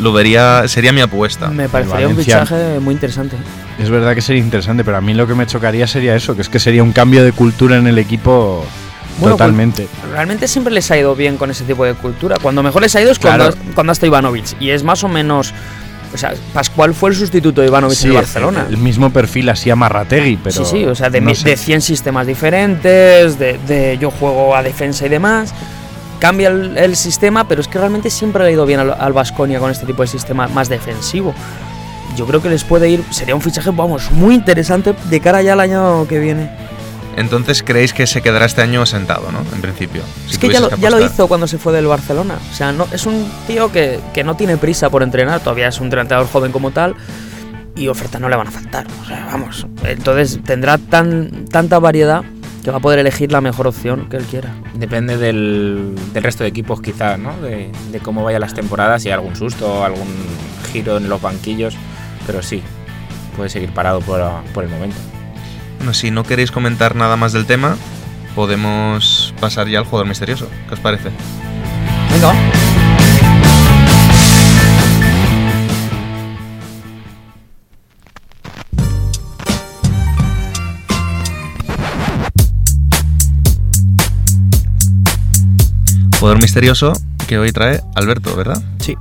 lo 0.00 0.14
vería, 0.14 0.66
sería 0.68 0.92
mi 0.94 1.02
apuesta. 1.02 1.48
Me 1.48 1.68
parecería 1.68 2.08
un 2.08 2.16
fichaje 2.16 2.80
muy 2.80 2.94
interesante. 2.94 3.36
Es 3.78 3.90
verdad 3.90 4.14
que 4.14 4.22
sería 4.22 4.42
interesante, 4.42 4.84
pero 4.84 4.96
a 4.96 5.00
mí 5.00 5.12
lo 5.14 5.26
que 5.26 5.34
me 5.34 5.46
chocaría 5.46 5.86
sería 5.86 6.14
eso, 6.16 6.34
que 6.34 6.42
es 6.42 6.48
que 6.48 6.58
sería 6.58 6.82
un 6.82 6.92
cambio 6.92 7.22
de 7.24 7.32
cultura 7.32 7.76
en 7.76 7.86
el 7.86 7.98
equipo 7.98 8.64
Bueno, 9.18 9.36
totalmente. 9.36 9.86
Realmente 10.12 10.48
siempre 10.48 10.72
les 10.72 10.90
ha 10.90 10.96
ido 10.96 11.14
bien 11.14 11.36
con 11.36 11.50
ese 11.50 11.64
tipo 11.64 11.84
de 11.84 11.94
cultura. 11.94 12.36
Cuando 12.40 12.62
mejor 12.62 12.82
les 12.82 12.94
ha 12.96 13.02
ido 13.02 13.10
es 13.12 13.18
Claro. 13.18 13.52
cuando, 13.52 13.74
cuando 13.74 13.90
ha 13.90 13.94
estado 13.94 14.06
Ivanovic. 14.08 14.60
Y 14.60 14.70
es 14.70 14.82
más 14.82 15.04
o 15.04 15.08
menos. 15.08 15.52
O 16.14 16.18
sea, 16.18 16.32
Pascual 16.54 16.94
fue 16.94 17.10
el 17.10 17.16
sustituto 17.16 17.60
de 17.60 17.66
Ivanovic 17.66 17.96
Sí, 17.98 18.04
en 18.06 18.10
el 18.12 18.16
Barcelona. 18.18 18.66
El 18.70 18.78
mismo 18.78 19.10
perfil 19.10 19.48
así 19.50 19.68
a 19.70 19.76
Marrategui, 19.76 20.38
pero. 20.42 20.64
sí, 20.64 20.64
sí, 20.64 20.84
o 20.86 20.94
sea, 20.94 21.10
de, 21.10 21.20
no 21.20 21.26
mi- 21.30 21.36
de 21.36 21.56
100 21.56 21.80
sistemas 21.82 22.26
diferentes, 22.26 23.38
de, 23.38 23.58
de 23.66 23.98
yo 23.98 24.10
juego 24.10 24.56
a 24.56 24.62
defensa 24.62 25.04
y 25.04 25.08
demás. 25.10 25.52
Cambia 26.18 26.48
el, 26.48 26.78
el 26.78 26.96
sistema, 26.96 27.46
pero 27.46 27.60
es 27.60 27.68
que 27.68 27.78
realmente 27.78 28.08
siempre 28.08 28.42
le 28.44 28.48
ha 28.48 28.52
ido 28.52 28.64
bien 28.64 28.80
al, 28.80 29.12
Baskonia 29.12 29.58
con 29.58 29.70
este 29.70 29.84
tipo 29.84 30.00
de 30.00 30.08
sistema 30.08 30.48
más 30.48 30.68
defensivo. 30.70 31.34
Yo 32.16 32.26
creo 32.26 32.42
que 32.42 32.48
les 32.48 32.64
puede 32.64 32.88
ir, 32.88 33.04
sería 33.10 33.34
un 33.34 33.42
fichaje, 33.42 33.70
vamos, 33.70 34.10
muy 34.10 34.34
interesante 34.34 34.94
de 35.10 35.20
cara 35.20 35.42
ya 35.42 35.52
al 35.52 35.60
año 35.60 36.06
que 36.08 36.18
viene. 36.18 36.50
Entonces 37.16 37.62
creéis 37.62 37.94
que 37.94 38.06
se 38.06 38.20
quedará 38.20 38.44
este 38.44 38.60
año 38.62 38.84
sentado, 38.84 39.30
¿no? 39.32 39.40
En 39.54 39.60
principio. 39.62 40.02
si 40.26 40.32
es 40.32 40.38
que 40.38 40.48
ya 40.50 40.60
lo, 40.60 40.74
ya 40.76 40.90
lo 40.90 41.00
hizo 41.00 41.28
cuando 41.28 41.46
se 41.46 41.56
fue 41.56 41.72
del 41.72 41.86
Barcelona. 41.86 42.38
O 42.50 42.54
sea, 42.54 42.72
no, 42.72 42.86
es 42.92 43.06
un 43.06 43.30
tío 43.46 43.72
que, 43.72 44.00
que 44.12 44.22
no 44.22 44.36
tiene 44.36 44.58
prisa 44.58 44.90
por 44.90 45.02
entrenar, 45.02 45.40
todavía 45.40 45.68
es 45.68 45.78
un 45.78 45.86
entrenador 45.86 46.26
joven 46.28 46.52
como 46.52 46.72
tal, 46.72 46.94
y 47.74 47.88
ofertas 47.88 48.20
no 48.20 48.28
le 48.28 48.36
van 48.36 48.48
a 48.48 48.50
faltar. 48.50 48.86
O 49.02 49.06
sea, 49.06 49.26
vamos. 49.30 49.66
Entonces 49.84 50.40
tendrá 50.44 50.78
tan, 50.78 51.46
tanta 51.46 51.78
variedad 51.78 52.22
que 52.62 52.70
va 52.70 52.78
a 52.78 52.80
poder 52.80 52.98
elegir 52.98 53.30
la 53.32 53.40
mejor 53.40 53.66
opción 53.66 54.08
que 54.10 54.16
él 54.16 54.24
quiera. 54.24 54.52
Depende 54.74 55.16
del, 55.16 55.94
del 56.12 56.22
resto 56.22 56.44
de 56.44 56.50
equipos, 56.50 56.80
quizás, 56.82 57.18
¿no? 57.18 57.36
De, 57.40 57.70
de 57.92 58.00
cómo 58.00 58.24
vayan 58.24 58.40
las 58.40 58.54
temporadas, 58.54 59.02
si 59.02 59.08
hay 59.08 59.14
algún 59.14 59.36
susto, 59.36 59.84
algún 59.84 60.08
giro 60.72 60.96
en 60.98 61.08
los 61.08 61.22
banquillos. 61.22 61.76
Pero 62.26 62.42
sí, 62.42 62.62
puede 63.36 63.48
seguir 63.48 63.70
parado 63.70 64.00
por, 64.00 64.20
por 64.52 64.64
el 64.64 64.70
momento. 64.70 64.96
Bueno, 65.78 65.94
si 65.94 66.10
no 66.10 66.24
queréis 66.24 66.50
comentar 66.50 66.96
nada 66.96 67.16
más 67.16 67.32
del 67.32 67.46
tema, 67.46 67.76
podemos 68.34 69.34
pasar 69.40 69.68
ya 69.68 69.78
al 69.78 69.84
jugador 69.84 70.08
misterioso. 70.08 70.48
¿Qué 70.68 70.74
os 70.74 70.80
parece? 70.80 71.10
Venga. 72.10 72.34
Jugador 86.18 86.42
misterioso 86.42 86.92
que 87.28 87.38
hoy 87.38 87.52
trae 87.52 87.80
Alberto, 87.94 88.34
¿verdad? 88.34 88.60
Sí. 88.80 88.96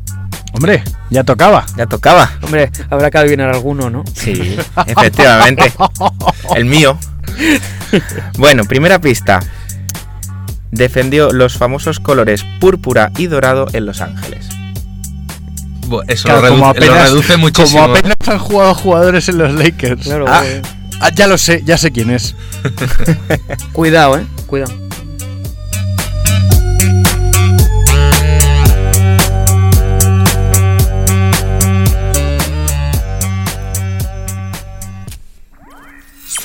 Hombre, 0.55 0.83
ya 1.09 1.23
tocaba. 1.23 1.65
Ya 1.77 1.85
tocaba. 1.85 2.31
Hombre, 2.41 2.71
habrá 2.89 3.11
que 3.11 3.17
adivinar 3.17 3.49
alguno, 3.53 3.89
¿no? 3.89 4.03
Sí, 4.15 4.55
efectivamente. 4.87 5.71
El 6.55 6.65
mío. 6.65 6.97
Bueno, 8.37 8.63
primera 8.65 8.99
pista. 8.99 9.39
Defendió 10.71 11.31
los 11.31 11.57
famosos 11.57 11.99
colores 11.99 12.43
púrpura 12.59 13.11
y 13.17 13.27
dorado 13.27 13.67
en 13.73 13.85
Los 13.85 14.01
Ángeles. 14.01 14.47
Eso 16.07 16.23
Claro, 16.25 16.41
lo, 16.41 16.47
redu- 16.47 16.49
como 16.49 16.63
lo 16.65 16.69
apenas- 16.71 17.03
reduce 17.09 17.37
muchísimo. 17.37 17.81
Como 17.83 17.95
apenas 17.95 18.17
han 18.27 18.39
jugado 18.39 18.73
jugadores 18.75 19.29
en 19.29 19.37
los 19.37 19.53
Lakers. 19.53 20.01
Claro. 20.03 20.25
Ah, 20.27 20.41
eh, 20.45 20.61
ah, 20.99 21.11
ya 21.15 21.27
lo 21.27 21.37
sé, 21.37 21.61
ya 21.63 21.77
sé 21.77 21.91
quién 21.91 22.09
es. 22.09 22.35
Cuidado, 23.73 24.17
eh. 24.17 24.25
Cuidado. 24.47 24.73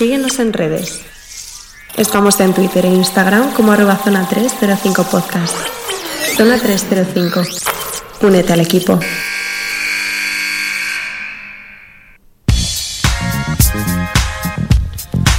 Síguenos 0.01 0.39
en 0.39 0.55
redes. 0.55 1.03
Estamos 1.99 2.41
en 2.41 2.55
Twitter 2.55 2.87
e 2.87 2.89
Instagram 2.89 3.53
como 3.53 3.73
arroba 3.73 3.99
zona 4.03 4.27
305 4.27 5.05
podcast. 5.05 5.55
Zona 6.39 6.57
305. 6.59 7.43
Únete 8.23 8.55
al 8.55 8.61
equipo. 8.61 8.99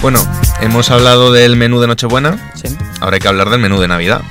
Bueno, 0.01 0.20
hemos 0.62 0.89
hablado 0.89 1.32
del 1.32 1.56
menú 1.56 1.80
de 1.80 1.88
Nochebuena, 1.88 2.51
Sí. 2.56 2.75
ahora 3.00 3.15
hay 3.15 3.20
que 3.20 3.27
hablar 3.27 3.50
del 3.50 3.60
menú 3.60 3.80
de 3.80 3.88
Navidad. 3.88 4.22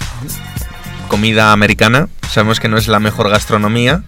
Comida 1.08 1.52
americana, 1.52 2.08
sabemos 2.30 2.60
que 2.60 2.68
no 2.68 2.76
es 2.76 2.88
la 2.88 2.99
mejor 3.00 3.30
gastronomía, 3.30 4.02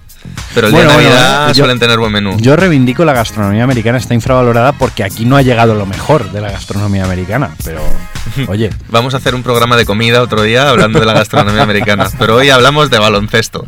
pero 0.55 0.67
el 0.69 0.73
Bueno, 0.73 0.91
día 0.91 0.99
de 0.99 1.05
bueno, 1.07 1.19
Navidad 1.21 1.49
yo- 1.49 1.55
suelen 1.55 1.79
tener 1.79 1.99
buen 1.99 2.12
menú. 2.12 2.37
Yo 2.38 2.57
reivindico 2.57 3.05
la 3.05 3.12
gastronomía 3.12 3.64
americana, 3.64 3.99
está 3.99 4.14
infravalorada 4.14 4.73
porque 4.73 5.02
aquí 5.05 5.25
no 5.25 5.37
ha 5.37 5.43
llegado 5.43 5.75
lo 5.75 5.87
mejor 5.87 6.31
de 6.33 6.41
la 6.41 6.50
gastronomía 6.50 7.05
americana. 7.05 7.50
Pero, 7.64 7.83
oye, 8.49 8.71
Vamos 8.88 9.14
a 9.14 9.17
hacer 9.19 9.35
un 9.35 9.43
programa 9.43 9.76
de 9.76 9.87
comida 9.87 10.23
otro 10.23 10.43
día 10.43 10.69
hablando 10.69 11.00
de 11.00 11.07
la 11.07 11.12
gastronomía 11.14 11.62
americana, 11.62 12.09
pero 12.19 12.37
hoy 12.37 12.50
hablamos 12.50 12.91
de 12.91 12.99
baloncesto. 12.99 13.67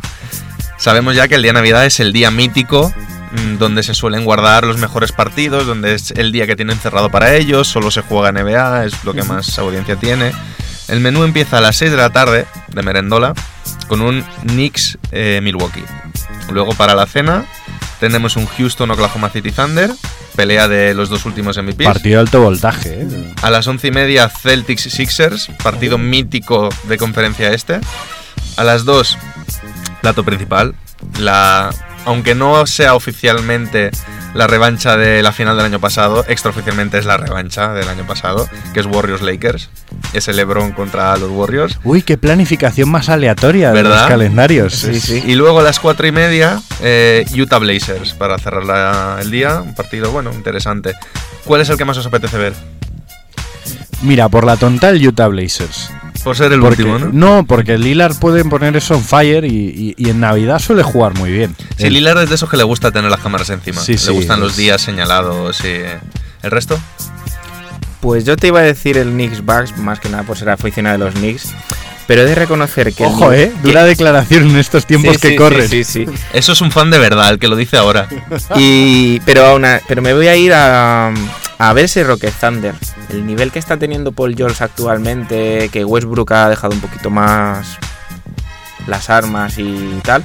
Sabemos 0.77 1.15
ya 1.15 1.27
que 1.27 1.35
el 1.35 1.41
día 1.41 1.49
de 1.49 1.59
Navidad 1.59 1.85
es 1.85 1.99
el 1.99 2.11
día 2.13 2.29
mítico 2.31 2.93
mm, 3.31 3.57
donde 3.57 3.81
se 3.81 3.93
suelen 3.93 4.25
guardar 4.25 4.65
los 4.65 4.77
mejores 4.77 5.11
partidos, 5.11 5.65
donde 5.65 5.95
es 5.95 6.11
el 6.11 6.31
día 6.31 6.45
que 6.47 6.55
tienen 6.55 6.77
cerrado 6.77 7.09
para 7.09 7.33
ellos, 7.35 7.67
solo 7.67 7.89
se 7.91 8.01
juega 8.01 8.31
NBA, 8.31 8.85
es 8.85 9.03
lo 9.03 9.13
que 9.13 9.23
más 9.23 9.57
audiencia 9.57 9.95
tiene. 9.95 10.31
El 10.87 10.99
menú 10.99 11.23
empieza 11.23 11.57
a 11.57 11.61
las 11.61 11.77
6 11.77 11.89
de 11.91 11.97
la 11.97 12.11
tarde 12.11 12.45
de 12.67 12.81
merendola 12.83 13.33
con 13.87 14.01
un 14.01 14.23
Knicks 14.43 14.97
eh, 15.11 15.39
Milwaukee. 15.41 15.83
Luego 16.51 16.73
para 16.73 16.95
la 16.95 17.05
cena 17.05 17.45
tenemos 17.99 18.35
un 18.35 18.45
Houston 18.45 18.91
Oklahoma 18.91 19.29
City 19.29 19.51
Thunder, 19.51 19.91
pelea 20.35 20.67
de 20.67 20.93
los 20.93 21.09
dos 21.09 21.25
últimos 21.25 21.57
MVPs. 21.57 21.85
partido 21.85 22.15
de 22.15 22.21
alto 22.21 22.41
voltaje. 22.41 23.01
¿eh? 23.01 23.33
A 23.41 23.49
las 23.49 23.67
once 23.67 23.87
y 23.87 23.91
media, 23.91 24.29
Celtics 24.29 24.83
Sixers, 24.83 25.49
partido 25.63 25.97
mítico 25.97 26.69
de 26.83 26.97
conferencia 26.97 27.51
este. 27.53 27.79
A 28.57 28.63
las 28.63 28.85
2, 28.85 29.17
plato 30.01 30.23
principal. 30.23 30.75
La, 31.19 31.71
aunque 32.05 32.35
no 32.35 32.65
sea 32.67 32.95
oficialmente 32.95 33.91
la 34.33 34.47
revancha 34.47 34.97
de 34.97 35.21
la 35.23 35.31
final 35.31 35.55
del 35.57 35.65
año 35.65 35.79
pasado, 35.79 36.25
extraoficialmente 36.27 36.97
es 36.97 37.05
la 37.05 37.17
revancha 37.17 37.73
del 37.73 37.87
año 37.87 38.05
pasado, 38.05 38.47
que 38.73 38.79
es 38.81 38.85
Warriors 38.85 39.21
Lakers. 39.21 39.69
Es 40.13 40.27
el 40.27 40.35
LeBron 40.35 40.71
contra 40.73 41.15
los 41.17 41.29
Warriors. 41.31 41.79
Uy, 41.83 42.01
qué 42.01 42.17
planificación 42.17 42.89
más 42.89 43.07
aleatoria 43.09 43.69
de 43.69 43.81
¿Verdad? 43.81 43.99
los 44.01 44.07
calendarios. 44.09 44.73
Sí, 44.73 44.99
sí. 44.99 45.23
Y 45.25 45.35
luego 45.35 45.59
a 45.59 45.63
las 45.63 45.79
cuatro 45.79 46.05
y 46.05 46.11
media, 46.11 46.61
eh, 46.81 47.25
Utah 47.37 47.59
Blazers, 47.59 48.13
para 48.13 48.37
cerrar 48.37 48.65
la- 48.65 49.17
el 49.21 49.31
día. 49.31 49.61
Un 49.61 49.73
partido, 49.73 50.11
bueno, 50.11 50.31
interesante. 50.33 50.93
¿Cuál 51.45 51.61
es 51.61 51.69
el 51.69 51.77
que 51.77 51.85
más 51.85 51.97
os 51.97 52.05
apetece 52.05 52.37
ver? 52.37 52.53
Mira, 54.01 54.27
por 54.29 54.45
la 54.45 54.57
tonta 54.57 54.89
el 54.89 55.05
Utah 55.07 55.27
Blazers. 55.27 55.89
Por 56.25 56.35
ser 56.35 56.51
el 56.51 56.59
Porque- 56.59 56.83
último, 56.83 56.99
¿no? 56.99 57.37
No, 57.37 57.45
porque 57.45 57.75
el 57.75 57.81
Lillard 57.83 58.15
puede 58.19 58.43
poner 58.43 58.75
eso 58.75 58.95
en 58.95 59.03
fire 59.03 59.45
y, 59.45 59.47
y- 59.47 59.93
y 59.95 60.09
en 60.09 60.19
Navidad 60.19 60.59
suele 60.59 60.83
jugar 60.83 61.13
muy 61.17 61.31
bien. 61.31 61.55
Sí, 61.77 61.85
El- 61.85 61.93
Lillard 61.93 62.21
es 62.23 62.29
de 62.29 62.35
esos 62.35 62.49
que 62.49 62.57
le 62.57 62.63
gusta 62.63 62.91
tener 62.91 63.09
las 63.09 63.21
cámaras 63.21 63.49
encima. 63.51 63.79
Sí, 63.79 63.93
le 63.93 63.97
sí, 63.99 64.11
gustan 64.11 64.41
los 64.41 64.57
días 64.57 64.81
señalados 64.81 65.61
y... 65.63 65.81
¿El 66.43 66.51
resto? 66.51 66.77
Pues 68.01 68.25
yo 68.25 68.35
te 68.37 68.47
iba 68.47 68.59
a 68.59 68.63
decir 68.63 68.97
el 68.97 69.09
Knicks 69.11 69.43
Bucks, 69.45 69.77
más 69.77 69.99
que 69.99 70.09
nada 70.09 70.23
por 70.23 70.37
ser 70.37 70.49
aficionado 70.49 70.97
de 70.99 71.05
los 71.05 71.13
Knicks. 71.15 71.53
Pero 72.07 72.21
he 72.21 72.25
de 72.25 72.35
reconocer 72.35 72.93
que. 72.93 73.03
Ojo, 73.03 73.33
¿eh? 73.33 73.51
Dura 73.63 73.83
declaración 73.83 74.49
en 74.51 74.57
estos 74.57 74.85
tiempos 74.85 75.15
Sí, 75.15 75.21
que 75.21 75.29
sí, 75.29 75.35
corren. 75.35 75.67
Sí, 75.67 75.83
sí, 75.83 76.05
sí. 76.05 76.13
Eso 76.33 76.51
es 76.51 76.61
un 76.61 76.71
fan 76.71 76.91
de 76.91 76.99
verdad, 76.99 77.31
el 77.31 77.39
que 77.39 77.47
lo 77.47 77.55
dice 77.55 77.77
ahora. 77.77 78.07
Y, 78.57 79.19
pero, 79.21 79.43
aún 79.45 79.65
a- 79.65 79.81
pero 79.87 80.03
me 80.03 80.13
voy 80.13 80.27
a 80.27 80.35
ir 80.35 80.53
a, 80.53 81.11
a 81.57 81.73
ver 81.73 81.85
ese 81.85 82.03
Rocket 82.03 82.33
Thunder. 82.39 82.75
El 83.09 83.25
nivel 83.25 83.51
que 83.51 83.59
está 83.59 83.77
teniendo 83.77 84.11
Paul 84.11 84.35
George 84.35 84.63
actualmente, 84.63 85.69
que 85.71 85.85
Westbrook 85.85 86.31
ha 86.33 86.49
dejado 86.49 86.73
un 86.73 86.81
poquito 86.81 87.09
más 87.09 87.77
las 88.87 89.09
armas 89.09 89.57
y 89.57 89.99
tal. 90.03 90.23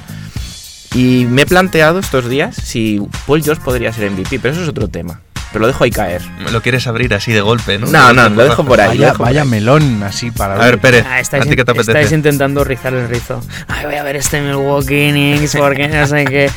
Y 0.93 1.25
me 1.29 1.43
he 1.43 1.45
planteado 1.45 1.99
estos 1.99 2.27
días 2.27 2.55
si 2.55 3.01
Paul 3.25 3.41
George 3.43 3.61
podría 3.63 3.93
ser 3.93 4.11
MVP, 4.11 4.39
pero 4.39 4.53
eso 4.53 4.63
es 4.63 4.69
otro 4.69 4.87
tema. 4.89 5.21
Pero 5.53 5.61
lo 5.63 5.67
dejo 5.67 5.83
ahí 5.83 5.91
caer. 5.91 6.21
Lo 6.51 6.61
quieres 6.61 6.87
abrir 6.87 7.13
así 7.13 7.33
de 7.33 7.41
golpe, 7.41 7.77
¿no? 7.77 7.87
No, 7.87 8.13
no, 8.13 8.29
lo 8.29 8.43
dejo 8.43 8.63
por 8.63 8.79
ahí. 8.79 8.87
Vaya, 8.89 9.05
dejo 9.07 9.17
por 9.17 9.25
vaya 9.27 9.41
ahí. 9.41 9.47
melón 9.49 10.01
así 10.01 10.31
para 10.31 10.55
A 10.55 10.57
ver, 10.59 10.79
Pérez, 10.79 11.05
Ah, 11.05 11.15
¿a 11.15 11.19
estáis, 11.19 11.43
ti 11.43 11.49
qué 11.57 11.65
te 11.65 11.71
apetece? 11.71 11.91
estáis 11.91 12.11
intentando 12.13 12.63
rizar 12.63 12.93
el 12.93 13.09
rizo. 13.09 13.41
Ay, 13.67 13.85
voy 13.85 13.95
a 13.95 14.03
ver 14.03 14.15
este 14.15 14.39
Milwaukee 14.41 15.09
Knicks 15.11 15.57
porque 15.57 15.89
no 15.89 16.07
sé 16.07 16.23
qué. 16.23 16.49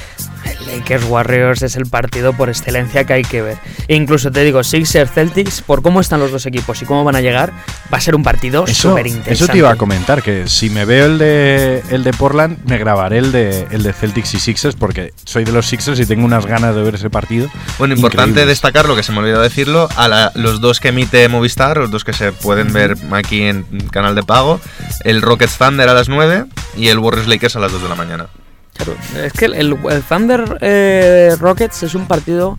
Lakers 0.76 1.04
Warriors 1.04 1.62
es 1.62 1.76
el 1.76 1.87
partido 1.87 2.33
por 2.33 2.49
excelencia 2.49 3.04
que 3.04 3.12
hay 3.12 3.23
que 3.23 3.43
ver. 3.43 3.57
E 3.88 3.95
incluso 3.95 4.31
te 4.31 4.43
digo, 4.45 4.62
Sixers 4.64 5.11
Celtics, 5.12 5.61
por 5.62 5.83
cómo 5.83 6.00
están 6.00 6.21
los 6.21 6.31
dos 6.31 6.47
equipos 6.47 6.81
y 6.83 6.85
cómo 6.85 7.04
van 7.04 7.16
a 7.16 7.21
llegar, 7.21 7.52
va 7.93 7.99
a 7.99 8.00
ser 8.00 8.14
un 8.14 8.23
partido 8.23 8.66
súper 8.66 9.07
interesante. 9.07 9.33
eso 9.35 9.47
te 9.49 9.59
iba 9.59 9.71
a 9.71 9.76
comentar, 9.76 10.23
que 10.23 10.49
si 10.49 10.71
me 10.71 10.85
veo 10.85 11.07
el 11.07 11.19
de 11.19 11.83
el 11.90 12.02
de 12.04 12.12
Portland, 12.12 12.59
me 12.66 12.78
grabaré 12.78 13.19
el 13.19 13.33
de 13.33 13.66
el 13.71 13.83
de 13.83 13.93
Celtics 13.93 14.35
y 14.35 14.40
Sixers, 14.40 14.75
porque 14.76 15.12
soy 15.25 15.45
de 15.45 15.52
los 15.52 15.66
Sixers 15.66 15.99
y 16.00 16.07
tengo 16.07 16.25
unas 16.25 16.47
ganas 16.47 16.75
de 16.75 16.83
ver 16.83 16.95
ese 16.97 17.11
partido. 17.11 17.49
Bueno, 17.78 17.95
importante 17.95 18.40
destacar 18.47 18.87
lo 18.87 18.97
que 18.97 19.02
se 19.02 19.12
me 19.12 19.19
olvidó 19.19 19.40
decirlo, 19.40 19.88
a 19.97 20.09
la- 20.09 20.33
los 20.35 20.61
dos 20.61 20.81
que 20.81 20.88
emite 20.88 21.28
Movistar, 21.28 21.76
los 21.76 21.90
dos 21.90 22.04
que 22.04 22.12
se 22.12 22.33
pueden 22.33 22.73
ver 22.73 22.97
aquí 23.12 23.43
en 23.43 23.64
canal 23.90 24.14
de 24.14 24.23
pago, 24.23 24.61
el 25.04 25.23
Rockets 25.23 25.57
Thunder 25.59 25.88
a 25.88 25.95
las 25.95 26.09
9 26.09 26.45
y 26.76 26.88
el 26.88 26.99
Warriors 26.99 27.28
Lakers 27.28 27.57
a 27.57 27.61
las 27.61 27.73
2 27.73 27.83
de 27.83 27.88
la 27.88 27.95
mañana. 27.95 28.26
Claro, 28.75 28.97
es 29.23 29.33
que 29.33 29.45
el, 29.47 29.54
el 29.54 30.02
Thunder 30.02 30.59
eh, 30.61 31.37
Rockets 31.38 31.85
es 31.85 31.95
un 31.95 32.07
partido 32.07 32.59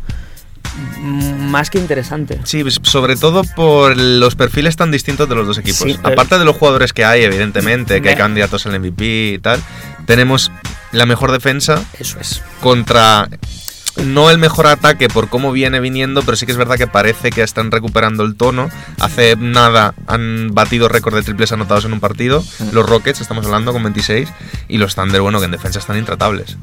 más 0.99 1.69
que 1.69 1.77
interesante. 1.77 2.39
Sí, 2.43 2.61
pues, 2.63 2.79
sobre 2.83 3.15
todo 3.15 3.43
por 3.55 3.95
los 3.97 4.35
perfiles 4.35 4.75
tan 4.75 4.91
distintos 4.91 5.27
de 5.29 5.35
los 5.35 5.47
dos 5.47 5.57
equipos. 5.57 5.79
Sí, 5.79 5.97
Aparte 6.03 6.37
de 6.37 6.45
los 6.45 6.55
jugadores 6.57 6.93
que 6.93 7.05
hay, 7.05 7.23
evidentemente, 7.23 8.01
que 8.01 8.09
hay 8.09 8.15
candidatos 8.15 8.65
al 8.65 8.79
MVP 8.79 9.33
y 9.35 9.39
tal, 9.39 9.61
tenemos 10.05 10.51
la 10.91 11.05
mejor 11.05 11.31
defensa 11.31 11.83
Eso 11.99 12.19
es. 12.19 12.41
contra 12.61 13.27
no 14.03 14.29
el 14.29 14.37
mejor 14.37 14.67
ataque 14.67 15.07
por 15.07 15.29
cómo 15.29 15.51
viene 15.51 15.79
viniendo, 15.79 16.21
pero 16.23 16.35
sí 16.35 16.45
que 16.45 16.51
es 16.51 16.57
verdad 16.57 16.75
que 16.77 16.87
parece 16.87 17.29
que 17.29 17.41
están 17.43 17.71
recuperando 17.71 18.23
el 18.23 18.35
tono. 18.35 18.69
Hace 18.99 19.35
nada 19.37 19.93
han 20.07 20.49
batido 20.53 20.87
récord 20.89 21.15
de 21.15 21.23
triples 21.23 21.51
anotados 21.51 21.85
en 21.85 21.93
un 21.93 21.99
partido. 21.99 22.43
Los 22.71 22.87
Rockets, 22.89 23.21
estamos 23.21 23.45
hablando, 23.45 23.71
con 23.73 23.83
26. 23.83 24.29
Y 24.67 24.77
los 24.77 24.95
Thunder, 24.95 25.21
bueno, 25.21 25.39
que 25.39 25.45
en 25.45 25.51
defensa 25.51 25.79
están 25.79 25.97
intratables. 25.97 26.57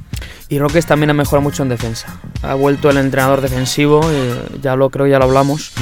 Y 0.48 0.58
Rockets 0.58 0.84
también 0.84 1.08
ha 1.08 1.14
mejorado 1.14 1.40
mucho 1.42 1.62
en 1.62 1.70
defensa. 1.70 2.08
Ha 2.42 2.52
vuelto 2.54 2.90
el 2.90 2.98
entrenador 2.98 3.40
defensivo, 3.40 4.02
eh, 4.10 4.38
ya 4.60 4.76
lo 4.76 4.90
creo, 4.90 5.06
ya 5.06 5.18
lo 5.18 5.24
hablamos. 5.24 5.72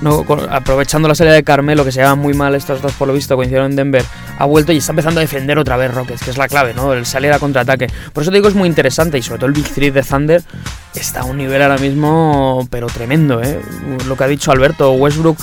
No, 0.00 0.24
con- 0.24 0.48
aprovechando 0.52 1.08
la 1.08 1.16
salida 1.16 1.34
de 1.34 1.42
Carmelo, 1.42 1.84
que 1.84 1.90
se 1.90 1.98
llevaban 1.98 2.20
muy 2.20 2.32
mal 2.34 2.54
estos 2.54 2.80
dos 2.80 2.92
por 2.92 3.08
lo 3.08 3.14
visto, 3.14 3.34
coincidieron 3.34 3.70
en 3.72 3.76
Denver, 3.76 4.04
ha 4.38 4.44
vuelto 4.44 4.70
y 4.72 4.76
está 4.76 4.92
empezando 4.92 5.18
a 5.18 5.22
defender 5.22 5.58
otra 5.58 5.76
vez 5.76 5.92
Rockets, 5.92 6.22
que 6.22 6.30
es 6.30 6.38
la 6.38 6.46
clave, 6.46 6.74
¿no? 6.74 6.92
El 6.92 7.06
salir 7.06 7.32
a 7.32 7.40
contraataque. 7.40 7.88
Por 8.12 8.22
eso 8.22 8.30
te 8.30 8.36
digo 8.36 8.46
es 8.48 8.54
muy 8.54 8.68
interesante 8.68 9.18
y 9.18 9.22
sobre 9.22 9.38
todo 9.40 9.46
el 9.48 9.52
Big 9.52 9.68
Three 9.68 9.90
de 9.90 10.02
Thunder 10.04 10.44
está 10.94 11.20
a 11.20 11.24
un 11.24 11.38
nivel 11.38 11.62
ahora 11.62 11.78
mismo, 11.78 12.66
pero 12.70 12.86
tremendo, 12.88 13.42
¿eh? 13.42 13.60
Lo 14.06 14.16
que 14.16 14.24
ha 14.24 14.28
dicho 14.28 14.50
Alberto, 14.50 14.92
Westbrook 14.92 15.38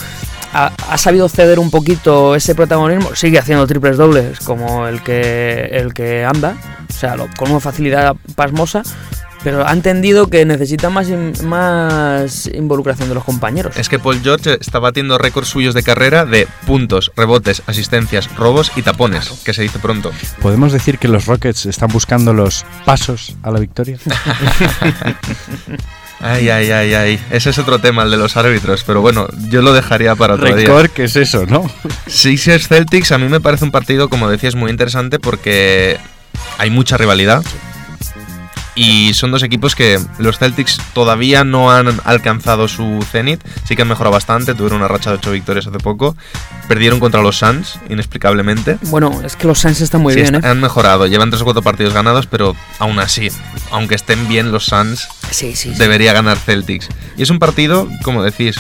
ha, 0.53 0.97
sabido 0.97 1.29
ceder 1.29 1.59
un 1.59 1.69
poquito 1.69 2.35
ese 2.35 2.55
protagonismo, 2.55 3.15
sigue 3.15 3.39
haciendo 3.39 3.67
triples 3.67 3.97
dobles 3.97 4.39
como 4.39 4.87
el 4.87 5.03
que, 5.03 5.69
el 5.71 5.93
que 5.93 6.25
anda, 6.25 6.55
o 6.89 6.93
sea, 6.93 7.15
con 7.37 7.51
una 7.51 7.59
facilidad 7.59 8.15
pasmosa. 8.35 8.83
Pero 9.47 9.65
ha 9.65 9.71
entendido 9.71 10.27
que 10.27 10.43
necesita 10.43 10.89
más, 10.89 11.07
in- 11.07 11.31
más 11.45 12.47
involucración 12.53 13.07
de 13.07 13.15
los 13.15 13.23
compañeros. 13.23 13.77
Es 13.77 13.87
que 13.87 13.97
Paul 13.97 14.19
George 14.21 14.57
está 14.59 14.79
batiendo 14.79 15.17
récords 15.17 15.47
suyos 15.47 15.73
de 15.73 15.83
carrera 15.83 16.25
de 16.25 16.49
puntos, 16.65 17.13
rebotes, 17.15 17.63
asistencias, 17.65 18.27
robos 18.35 18.73
y 18.75 18.81
tapones, 18.81 19.29
que 19.45 19.53
se 19.53 19.61
dice 19.61 19.79
pronto. 19.79 20.11
¿Podemos 20.41 20.73
decir 20.73 20.99
que 20.99 21.07
los 21.07 21.27
Rockets 21.27 21.65
están 21.65 21.87
buscando 21.93 22.33
los 22.33 22.65
pasos 22.83 23.37
a 23.41 23.49
la 23.51 23.59
victoria? 23.61 23.97
Ay, 26.19 26.49
ay, 26.49 26.71
ay, 26.71 26.93
ay. 26.95 27.19
Ese 27.29 27.51
es 27.51 27.59
otro 27.59 27.79
tema, 27.79 28.01
el 28.03 28.09
de 28.11 28.17
los 28.17 28.35
árbitros. 28.37 28.83
Pero 28.83 29.01
bueno, 29.01 29.27
yo 29.49 29.61
lo 29.61 29.71
dejaría 29.71 30.15
para 30.15 30.33
otro 30.33 30.47
día. 30.47 30.55
Récord, 30.67 30.89
¿qué 30.89 31.03
es 31.05 31.15
eso, 31.15 31.45
no? 31.45 31.69
Sixers 32.07 32.67
Celtics 32.67 33.11
a 33.11 33.17
mí 33.19 33.27
me 33.29 33.39
parece 33.39 33.63
un 33.65 33.71
partido, 33.71 34.09
como 34.09 34.27
decías, 34.29 34.55
muy 34.55 34.71
interesante 34.71 35.19
porque 35.19 35.97
hay 36.57 36.71
mucha 36.71 36.97
rivalidad. 36.97 37.43
Y 38.79 39.15
son 39.15 39.31
dos 39.31 39.41
equipos 39.41 39.73
que 39.75 39.99
los 40.19 40.37
Celtics 40.37 40.77
todavía 40.93 41.43
no 41.43 41.71
han 41.71 41.99
alcanzado 42.03 42.67
su 42.67 43.03
cenit. 43.11 43.41
Sí 43.65 43.75
que 43.75 43.81
han 43.81 43.87
mejorado 43.87 44.13
bastante. 44.13 44.53
Tuvieron 44.53 44.77
una 44.77 44.87
racha 44.87 45.09
de 45.09 45.17
8 45.17 45.31
victorias 45.31 45.65
hace 45.65 45.79
poco. 45.79 46.15
Perdieron 46.67 46.99
contra 46.99 47.21
los 47.23 47.39
Suns, 47.39 47.79
inexplicablemente. 47.89 48.77
Bueno, 48.83 49.19
es 49.25 49.35
que 49.35 49.47
los 49.47 49.57
Suns 49.59 49.81
están 49.81 50.01
muy 50.01 50.13
Sí, 50.13 50.21
bien, 50.21 50.35
¿eh? 50.35 50.41
Han 50.43 50.61
mejorado. 50.61 51.07
Llevan 51.07 51.31
3 51.31 51.41
o 51.41 51.45
4 51.45 51.63
partidos 51.63 51.93
ganados, 51.95 52.27
pero 52.27 52.55
aún 52.77 52.99
así, 52.99 53.29
aunque 53.71 53.95
estén 53.95 54.27
bien 54.27 54.51
los 54.51 54.65
Suns, 54.67 55.07
Sí, 55.31 55.55
sí. 55.55 55.73
sí. 55.73 55.79
debería 55.79 56.13
ganar 56.13 56.37
Celtics. 56.37 56.87
Y 57.17 57.23
es 57.23 57.31
un 57.31 57.39
partido, 57.39 57.89
como 58.03 58.21
decís, 58.21 58.57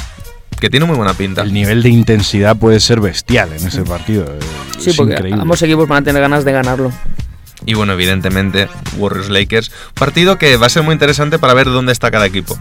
que 0.59 0.71
tiene 0.71 0.87
muy 0.87 0.95
buena 0.95 1.13
pinta. 1.13 1.43
El 1.43 1.53
nivel 1.53 1.83
de 1.83 1.89
intensidad 1.89 2.57
puede 2.57 2.79
ser 2.79 3.01
bestial 3.01 3.53
en 3.53 3.67
ese 3.67 3.83
partido. 3.83 4.23
eh, 4.25 4.39
Sí, 4.79 4.89
es 4.89 4.95
porque 4.95 5.13
increíble. 5.13 5.41
ambos 5.43 5.61
equipos 5.61 5.87
van 5.87 6.01
a 6.01 6.05
tener 6.05 6.21
ganas 6.23 6.43
de 6.43 6.51
ganarlo. 6.53 6.91
Y 7.67 7.73
bueno, 7.73 7.93
evidentemente, 7.93 8.69
Warriors 8.97 9.29
Lakers. 9.29 9.71
Partido 9.93 10.37
que 10.37 10.55
va 10.55 10.67
a 10.67 10.69
ser 10.69 10.83
muy 10.83 10.93
interesante 10.93 11.37
para 11.37 11.53
ver 11.53 11.65
dónde 11.65 11.91
está 11.91 12.09
cada 12.09 12.25
equipo. 12.25 12.57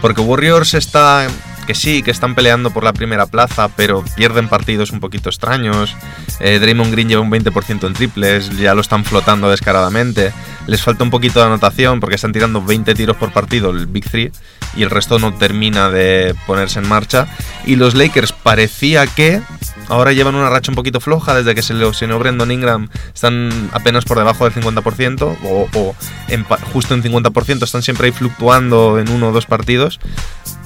Porque 0.00 0.20
Warriors 0.20 0.74
está. 0.74 1.26
Que 1.66 1.74
sí, 1.74 2.02
que 2.02 2.10
están 2.10 2.34
peleando 2.34 2.70
por 2.70 2.84
la 2.84 2.92
primera 2.92 3.26
plaza, 3.26 3.68
pero 3.68 4.04
pierden 4.16 4.48
partidos 4.48 4.90
un 4.90 5.00
poquito 5.00 5.30
extraños. 5.30 5.96
Eh, 6.40 6.58
Draymond 6.58 6.92
Green 6.92 7.08
lleva 7.08 7.22
un 7.22 7.30
20% 7.30 7.86
en 7.86 7.94
triples, 7.94 8.50
ya 8.58 8.74
lo 8.74 8.82
están 8.82 9.04
flotando 9.04 9.50
descaradamente. 9.50 10.32
Les 10.66 10.82
falta 10.82 11.04
un 11.04 11.10
poquito 11.10 11.40
de 11.40 11.46
anotación 11.46 12.00
porque 12.00 12.16
están 12.16 12.32
tirando 12.32 12.62
20 12.62 12.94
tiros 12.94 13.16
por 13.16 13.32
partido 13.32 13.70
el 13.70 13.86
Big 13.86 14.08
Three 14.10 14.32
y 14.76 14.82
el 14.82 14.90
resto 14.90 15.18
no 15.18 15.34
termina 15.34 15.90
de 15.90 16.34
ponerse 16.46 16.78
en 16.78 16.88
marcha. 16.88 17.26
Y 17.66 17.76
los 17.76 17.94
Lakers 17.94 18.32
parecía 18.32 19.06
que 19.06 19.40
ahora 19.88 20.12
llevan 20.12 20.34
una 20.34 20.50
racha 20.50 20.70
un 20.70 20.76
poquito 20.76 21.00
floja 21.00 21.34
desde 21.34 21.54
que 21.54 21.62
se 21.62 21.74
lesionó 21.74 22.18
Brandon 22.18 22.50
Ingram. 22.50 22.88
Están 23.14 23.70
apenas 23.72 24.04
por 24.04 24.18
debajo 24.18 24.48
del 24.48 24.54
50% 24.62 25.36
o, 25.44 25.68
o 25.74 25.96
en 26.28 26.44
justo 26.72 26.94
en 26.94 27.02
50%. 27.02 27.62
Están 27.62 27.82
siempre 27.82 28.06
ahí 28.06 28.12
fluctuando 28.12 28.98
en 28.98 29.10
uno 29.10 29.28
o 29.28 29.32
dos 29.32 29.46
partidos. 29.46 30.00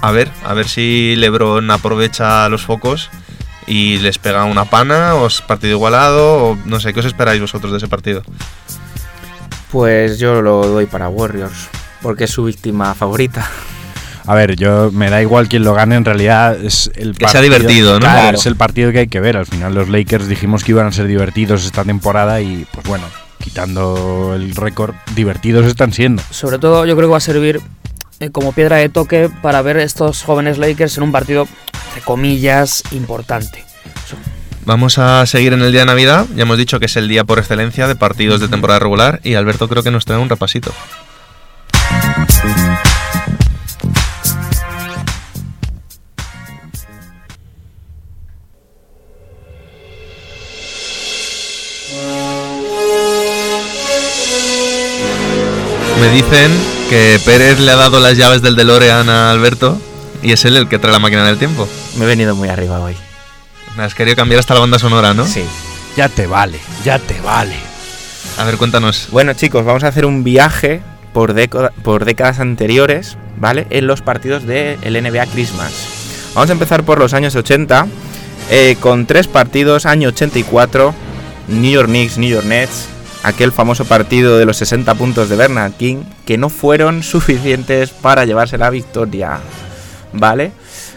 A 0.00 0.12
ver, 0.12 0.30
a 0.44 0.54
ver 0.54 0.68
si 0.68 0.87
LeBron 1.16 1.70
aprovecha 1.70 2.48
los 2.48 2.62
focos 2.62 3.10
y 3.66 3.98
les 3.98 4.18
pega 4.18 4.44
una 4.44 4.64
pana 4.64 5.14
o 5.14 5.26
es 5.26 5.40
partido 5.42 5.74
igualado 5.74 6.36
o 6.50 6.58
no 6.64 6.80
sé, 6.80 6.92
¿qué 6.94 7.00
os 7.00 7.06
esperáis 7.06 7.40
vosotros 7.40 7.70
de 7.72 7.78
ese 7.78 7.88
partido? 7.88 8.22
Pues 9.70 10.18
yo 10.18 10.40
lo 10.40 10.66
doy 10.66 10.86
para 10.86 11.08
Warriors, 11.08 11.68
porque 12.00 12.24
es 12.24 12.30
su 12.30 12.44
víctima 12.44 12.94
favorita. 12.94 13.48
A 14.26 14.34
ver, 14.34 14.56
yo 14.56 14.90
me 14.92 15.08
da 15.10 15.22
igual 15.22 15.48
quién 15.48 15.64
lo 15.64 15.72
gane, 15.74 15.96
en 15.96 16.04
realidad 16.04 16.62
es 16.62 16.90
el 16.96 17.16
Que 17.16 17.28
sea 17.28 17.40
divertido, 17.40 17.94
¿no? 17.94 18.00
Claro, 18.00 18.20
Claro. 18.20 18.38
es 18.38 18.46
el 18.46 18.56
partido 18.56 18.92
que 18.92 18.98
hay 19.00 19.08
que 19.08 19.20
ver. 19.20 19.36
Al 19.38 19.46
final 19.46 19.74
los 19.74 19.88
Lakers 19.88 20.28
dijimos 20.28 20.64
que 20.64 20.72
iban 20.72 20.86
a 20.86 20.92
ser 20.92 21.06
divertidos 21.06 21.64
esta 21.64 21.84
temporada 21.84 22.40
y 22.42 22.66
pues 22.72 22.86
bueno, 22.86 23.04
quitando 23.42 24.32
el 24.34 24.54
récord, 24.54 24.94
divertidos 25.14 25.64
están 25.66 25.92
siendo. 25.92 26.22
Sobre 26.30 26.58
todo 26.58 26.84
yo 26.84 26.94
creo 26.96 27.08
que 27.08 27.12
va 27.12 27.16
a 27.18 27.20
servir 27.20 27.60
como 28.32 28.52
piedra 28.52 28.76
de 28.76 28.88
toque 28.88 29.30
para 29.42 29.62
ver 29.62 29.76
estos 29.76 30.22
jóvenes 30.22 30.58
Lakers 30.58 30.96
en 30.98 31.04
un 31.04 31.12
partido, 31.12 31.46
entre 31.88 32.02
comillas, 32.02 32.82
importante. 32.90 33.64
Vamos 34.64 34.98
a 34.98 35.24
seguir 35.24 35.52
en 35.52 35.62
el 35.62 35.72
día 35.72 35.80
de 35.80 35.86
Navidad. 35.86 36.26
Ya 36.34 36.42
hemos 36.42 36.58
dicho 36.58 36.78
que 36.78 36.86
es 36.86 36.96
el 36.96 37.08
día 37.08 37.24
por 37.24 37.38
excelencia 37.38 37.86
de 37.86 37.94
partidos 37.94 38.40
de 38.40 38.48
temporada 38.48 38.80
regular 38.80 39.20
y 39.24 39.34
Alberto 39.34 39.68
creo 39.68 39.82
que 39.82 39.90
nos 39.90 40.04
trae 40.04 40.18
un 40.18 40.28
repasito. 40.28 40.72
Me 56.00 56.08
dicen 56.10 56.77
que 56.88 57.20
Pérez 57.24 57.58
le 57.60 57.70
ha 57.72 57.76
dado 57.76 58.00
las 58.00 58.16
llaves 58.16 58.42
del 58.42 58.56
DeLorean 58.56 59.08
a 59.08 59.30
Alberto 59.30 59.78
y 60.22 60.32
es 60.32 60.44
él 60.44 60.56
el 60.56 60.68
que 60.68 60.78
trae 60.78 60.92
la 60.92 60.98
máquina 60.98 61.24
del 61.26 61.38
tiempo. 61.38 61.68
Me 61.96 62.04
he 62.04 62.08
venido 62.08 62.34
muy 62.34 62.48
arriba 62.48 62.80
hoy. 62.80 62.96
Has 63.76 63.94
querido 63.94 64.16
cambiar 64.16 64.40
hasta 64.40 64.54
la 64.54 64.60
banda 64.60 64.78
sonora, 64.78 65.14
¿no? 65.14 65.26
Sí. 65.26 65.44
Ya 65.96 66.08
te 66.08 66.26
vale, 66.26 66.58
ya 66.84 66.98
te 66.98 67.20
vale. 67.20 67.56
A 68.38 68.44
ver, 68.44 68.56
cuéntanos. 68.56 69.08
Bueno, 69.10 69.34
chicos, 69.34 69.64
vamos 69.64 69.84
a 69.84 69.88
hacer 69.88 70.06
un 70.06 70.24
viaje 70.24 70.80
por, 71.12 71.34
década- 71.34 71.72
por 71.82 72.04
décadas 72.04 72.40
anteriores, 72.40 73.16
¿vale? 73.38 73.66
En 73.70 73.86
los 73.86 74.00
partidos 74.02 74.44
del 74.46 74.78
NBA 75.02 75.26
Christmas. 75.26 75.72
Vamos 76.34 76.50
a 76.50 76.52
empezar 76.52 76.84
por 76.84 76.98
los 76.98 77.14
años 77.14 77.34
80, 77.36 77.86
eh, 78.50 78.76
con 78.80 79.06
tres 79.06 79.26
partidos, 79.28 79.86
año 79.86 80.08
84, 80.08 80.94
New 81.48 81.70
York 81.72 81.88
Knicks, 81.88 82.18
New 82.18 82.30
York 82.30 82.44
Nets, 82.46 82.86
aquel 83.22 83.52
famoso 83.52 83.84
partido 83.84 84.38
de 84.38 84.44
los 84.46 84.56
60 84.58 84.94
puntos 84.94 85.28
de 85.28 85.36
Bernard 85.36 85.72
King, 85.72 86.04
que 86.26 86.38
no 86.38 86.48
fueron 86.48 87.02
suficientes 87.02 87.90
para 87.90 88.24
llevarse 88.24 88.58
la 88.58 88.70
victoria. 88.70 89.38
¿Vale? 90.12 90.52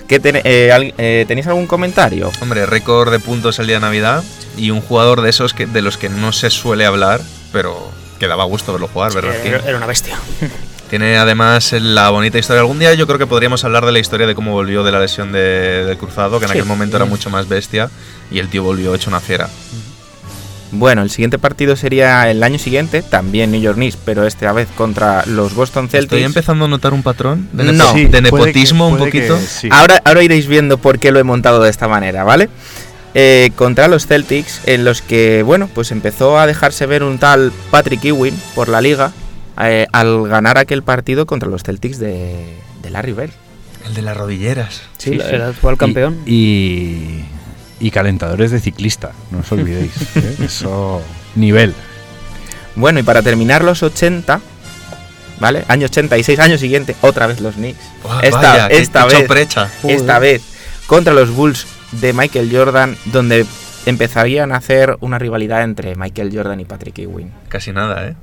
¿Qué 0.08 0.20
ten- 0.20 0.42
eh, 0.44 0.72
al- 0.74 0.94
eh, 0.98 1.26
¿Tenéis 1.28 1.48
algún 1.48 1.68
comentario? 1.68 2.32
Hombre, 2.42 2.66
récord 2.66 3.12
de 3.12 3.20
puntos 3.20 3.60
el 3.60 3.68
día 3.68 3.76
de 3.78 3.82
Navidad 3.82 4.24
y 4.58 4.72
un 4.72 4.82
jugador 4.82 5.22
de 5.22 5.30
esos 5.30 5.54
que, 5.54 5.66
de 5.68 5.82
los 5.82 5.98
que 5.98 6.10
no 6.10 6.32
se 6.32 6.50
suele 6.50 6.86
hablar, 6.86 7.22
pero 7.52 7.92
que 8.20 8.28
daba 8.28 8.44
gusto 8.46 8.72
verlo 8.74 8.88
jugar, 8.88 9.14
¿verdad? 9.14 9.36
Era, 9.46 9.60
era 9.68 9.78
una 9.78 9.86
bestia. 9.86 10.18
Tiene 10.90 11.18
además 11.18 11.72
la 11.74 12.10
bonita 12.10 12.38
historia. 12.38 12.60
Algún 12.62 12.78
día 12.80 12.94
yo 12.94 13.08
creo 13.08 13.18
que 13.18 13.26
podríamos 13.28 13.64
hablar 13.64 13.86
de 13.86 13.94
la 13.94 14.00
historia 14.00 14.28
de 14.28 14.36
cómo 14.36 14.52
volvió 14.52 14.84
de 14.84 14.92
la 14.92 15.00
lesión 15.00 15.32
de- 15.32 15.86
del 15.86 15.98
cruzado, 15.98 16.38
que 16.40 16.46
en 16.46 16.52
Sí. 16.52 16.58
aquel 16.58 16.68
momento 16.68 16.98
era 16.98 17.06
mucho 17.06 17.30
más 17.30 17.48
bestia, 17.48 17.90
y 18.30 18.40
el 18.40 18.50
tío 18.50 18.64
volvió 18.64 18.94
hecho 18.94 19.10
una 19.10 19.22
fiera. 19.22 19.48
Bueno, 20.74 21.02
el 21.02 21.10
siguiente 21.10 21.38
partido 21.38 21.76
sería 21.76 22.30
el 22.32 22.42
año 22.44 22.58
siguiente, 22.58 23.02
también 23.02 23.52
New 23.52 23.60
York 23.62 23.76
Knicks, 23.76 23.98
pero 24.06 24.26
esta 24.26 24.54
vez 24.54 24.70
contra 24.76 25.26
los 25.26 25.54
Boston 25.54 25.90
Celtics. 25.90 26.14
Estoy 26.14 26.24
empezando 26.24 26.66
a 26.66 26.68
notar 26.70 26.94
un 26.94 27.04
patrón 27.04 27.50
de, 27.52 27.66
nepo- 27.66 27.74
No. 27.74 27.94
Sí, 27.94 28.06
de 28.06 28.10
que- 28.12 28.22
nepotismo 28.22 28.88
un 28.88 28.98
que 28.98 29.04
poquito. 29.06 29.38
sí. 29.38 29.68
Ahora, 29.72 30.02
ahora 30.06 30.24
iréis 30.24 30.48
viendo 30.48 30.78
por 30.78 30.98
qué 31.00 31.12
lo 31.12 31.20
he 31.20 31.24
montado 31.24 31.62
de 31.62 31.70
esta 31.70 31.88
manera, 31.90 32.24
¿vale? 32.24 32.50
Eh, 33.14 33.52
contra 33.58 33.90
los 33.90 34.08
Celtics, 34.08 34.62
en 34.66 34.86
los 34.86 35.02
que, 35.02 35.44
bueno, 35.44 35.68
pues 35.74 35.92
empezó 35.92 36.40
a 36.40 36.48
dejarse 36.48 36.86
ver 36.86 37.04
un 37.04 37.18
tal 37.20 37.52
Patrick 37.70 38.06
Ewing 38.06 38.40
por 38.56 38.70
la 38.70 38.80
liga 38.80 39.12
eh, 39.62 39.88
al 39.92 40.26
ganar 40.30 40.58
aquel 40.58 40.82
partido 40.84 41.26
contra 41.26 41.50
los 41.50 41.64
Celtics 41.64 42.00
de, 42.00 42.56
de 42.82 42.90
Larry 42.90 43.12
Bell. 43.12 43.32
El 43.86 43.94
de 43.96 44.02
las 44.04 44.16
rodilleras. 44.16 44.84
Sí, 44.98 45.12
Sí, 45.12 45.20
el 45.30 45.42
actual 45.42 45.76
campeón. 45.76 46.20
Y, 46.26 46.32
y 46.34 47.26
calentadores 47.90 48.52
de 48.52 48.60
ciclista, 48.60 49.14
no 49.32 49.40
os 49.40 49.52
olvidéis. 49.52 49.92
¿eh? 50.16 50.36
Eso, 50.44 51.02
nivel. 51.36 51.74
Bueno, 52.76 53.00
y 53.00 53.04
para 53.04 53.24
terminar 53.24 53.64
los 53.64 53.82
80, 53.82 54.40
¿vale? 55.40 55.66
Año 55.68 55.86
86, 55.86 56.40
año 56.40 56.58
siguiente, 56.58 56.96
otra 57.02 57.26
vez 57.26 57.42
los 57.42 57.56
Knicks. 57.56 57.80
Esta 58.22 58.40
vaya, 58.40 58.68
esta 58.68 59.08
qué 59.08 59.28
vez, 59.28 59.58
esta 59.88 60.20
vez 60.20 60.44
contra 60.86 61.14
los 61.14 61.32
Bulls 61.32 61.66
de 61.94 62.14
Michael 62.14 62.50
Jordan, 62.52 62.96
donde 63.06 63.46
empezarían 63.86 64.52
a 64.52 64.58
hacer 64.58 64.98
una 65.00 65.18
rivalidad 65.18 65.64
entre 65.64 65.96
Michael 65.96 66.32
Jordan 66.34 66.60
y 66.60 66.66
Patrick 66.66 67.00
Ewing. 67.00 67.32
Casi 67.50 67.72
nada, 67.72 68.08
¿eh? 68.08 68.16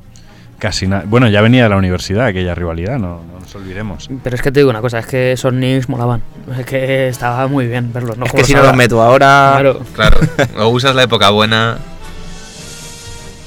Casi 0.59 0.88
nada. 0.88 1.05
Bueno, 1.07 1.29
ya 1.29 1.40
venía 1.40 1.62
de 1.62 1.68
la 1.68 1.77
universidad 1.77 2.27
aquella 2.27 2.55
rivalidad, 2.55 2.99
no, 2.99 3.23
no 3.33 3.38
nos 3.40 3.55
olvidemos. 3.55 4.09
Pero 4.25 4.35
es 4.35 4.42
que 4.42 4.51
te 4.51 4.61
digo 4.61 4.71
una 4.71 4.81
cosa, 4.81 4.99
es 4.99 5.07
que 5.07 5.33
esos 5.33 5.53
Knicks 5.53 5.88
molaban. 5.88 6.23
Es 6.59 6.66
que 6.66 7.09
estaba 7.09 7.47
muy 7.47 7.66
bien 7.68 7.92
verlos. 7.92 8.18
No 8.18 8.25
es 8.27 8.33
que 8.33 8.42
si 8.44 8.55
no 8.55 8.62
los 8.62 8.75
meto 8.75 9.01
ahora, 9.01 9.55
Claro. 9.55 9.81
Claro. 9.94 10.18
o 10.59 10.68
usas 10.68 10.94
la 10.97 11.05
época 11.05 11.31
buena. 11.31 11.79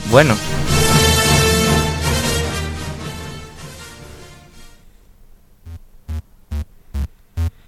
bueno, 0.10 0.36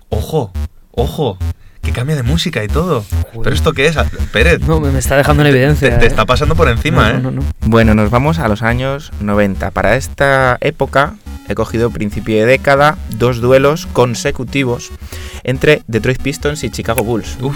Ojo, 0.09 0.51
ojo. 0.91 1.37
Que 1.83 1.91
cambia 1.91 2.15
de 2.15 2.23
música 2.23 2.63
y 2.63 2.67
todo. 2.67 3.03
Joder. 3.03 3.43
¿Pero 3.43 3.55
esto 3.55 3.73
qué 3.73 3.85
es? 3.87 3.95
Pérez, 4.31 4.61
No, 4.61 4.79
me 4.79 4.97
está 4.97 5.17
dejando 5.17 5.43
en 5.43 5.51
te, 5.51 5.57
evidencia. 5.57 5.99
te 5.99 6.05
eh. 6.05 6.07
está 6.07 6.25
pasando 6.25 6.55
por 6.55 6.67
encima, 6.69 7.11
No, 7.11 7.17
¿eh? 7.17 7.21
no, 7.21 7.31
no, 7.31 7.41
no. 7.41 7.47
Bueno, 7.65 7.93
nos 7.93 8.09
vamos 8.09 8.39
a 8.39 8.47
los 8.47 8.61
años 8.63 9.11
90. 9.19 9.69
Para 9.71 9.95
esta 9.95 10.57
época 10.61 11.15
he 11.53 11.55
cogido 11.55 11.89
principio 11.89 12.35
de 12.37 12.45
década 12.45 12.97
dos 13.17 13.39
duelos 13.41 13.85
consecutivos 13.93 14.91
entre 15.43 15.81
Detroit 15.87 16.21
Pistons 16.21 16.63
y 16.63 16.69
Chicago 16.69 17.03
Bulls. 17.03 17.37
Uf, 17.41 17.55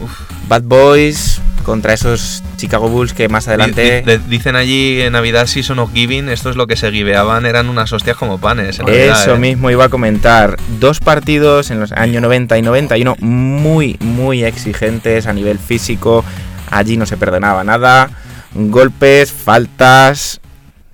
uf. 0.00 0.10
Bad 0.48 0.62
Boys 0.62 1.40
contra 1.64 1.92
esos 1.92 2.42
Chicago 2.56 2.88
Bulls 2.88 3.12
que 3.12 3.28
más 3.28 3.46
adelante... 3.48 4.02
Di- 4.06 4.12
di- 4.16 4.22
dicen 4.28 4.56
allí 4.56 5.02
en 5.02 5.12
Navidad 5.12 5.46
Season 5.46 5.78
of 5.80 5.92
Giving, 5.92 6.28
esto 6.30 6.48
es 6.48 6.56
lo 6.56 6.66
que 6.66 6.76
se 6.76 6.90
giveaban, 6.90 7.44
eran 7.44 7.68
unas 7.68 7.92
hostias 7.92 8.16
como 8.16 8.38
panes. 8.38 8.78
en 8.78 8.88
Eso 8.88 9.34
¿eh? 9.34 9.38
mismo 9.38 9.70
iba 9.70 9.84
a 9.84 9.88
comentar. 9.90 10.56
Dos 10.80 11.00
partidos 11.00 11.70
en 11.70 11.78
los 11.80 11.92
años 11.92 12.22
90 12.22 12.56
y 12.56 12.62
91 12.62 13.16
muy, 13.20 13.96
muy 14.00 14.44
exigentes 14.44 15.26
a 15.26 15.32
nivel 15.34 15.58
físico. 15.58 16.24
Allí 16.70 16.96
no 16.96 17.04
se 17.04 17.18
perdonaba 17.18 17.64
nada. 17.64 18.10
Golpes, 18.54 19.30
faltas, 19.30 20.40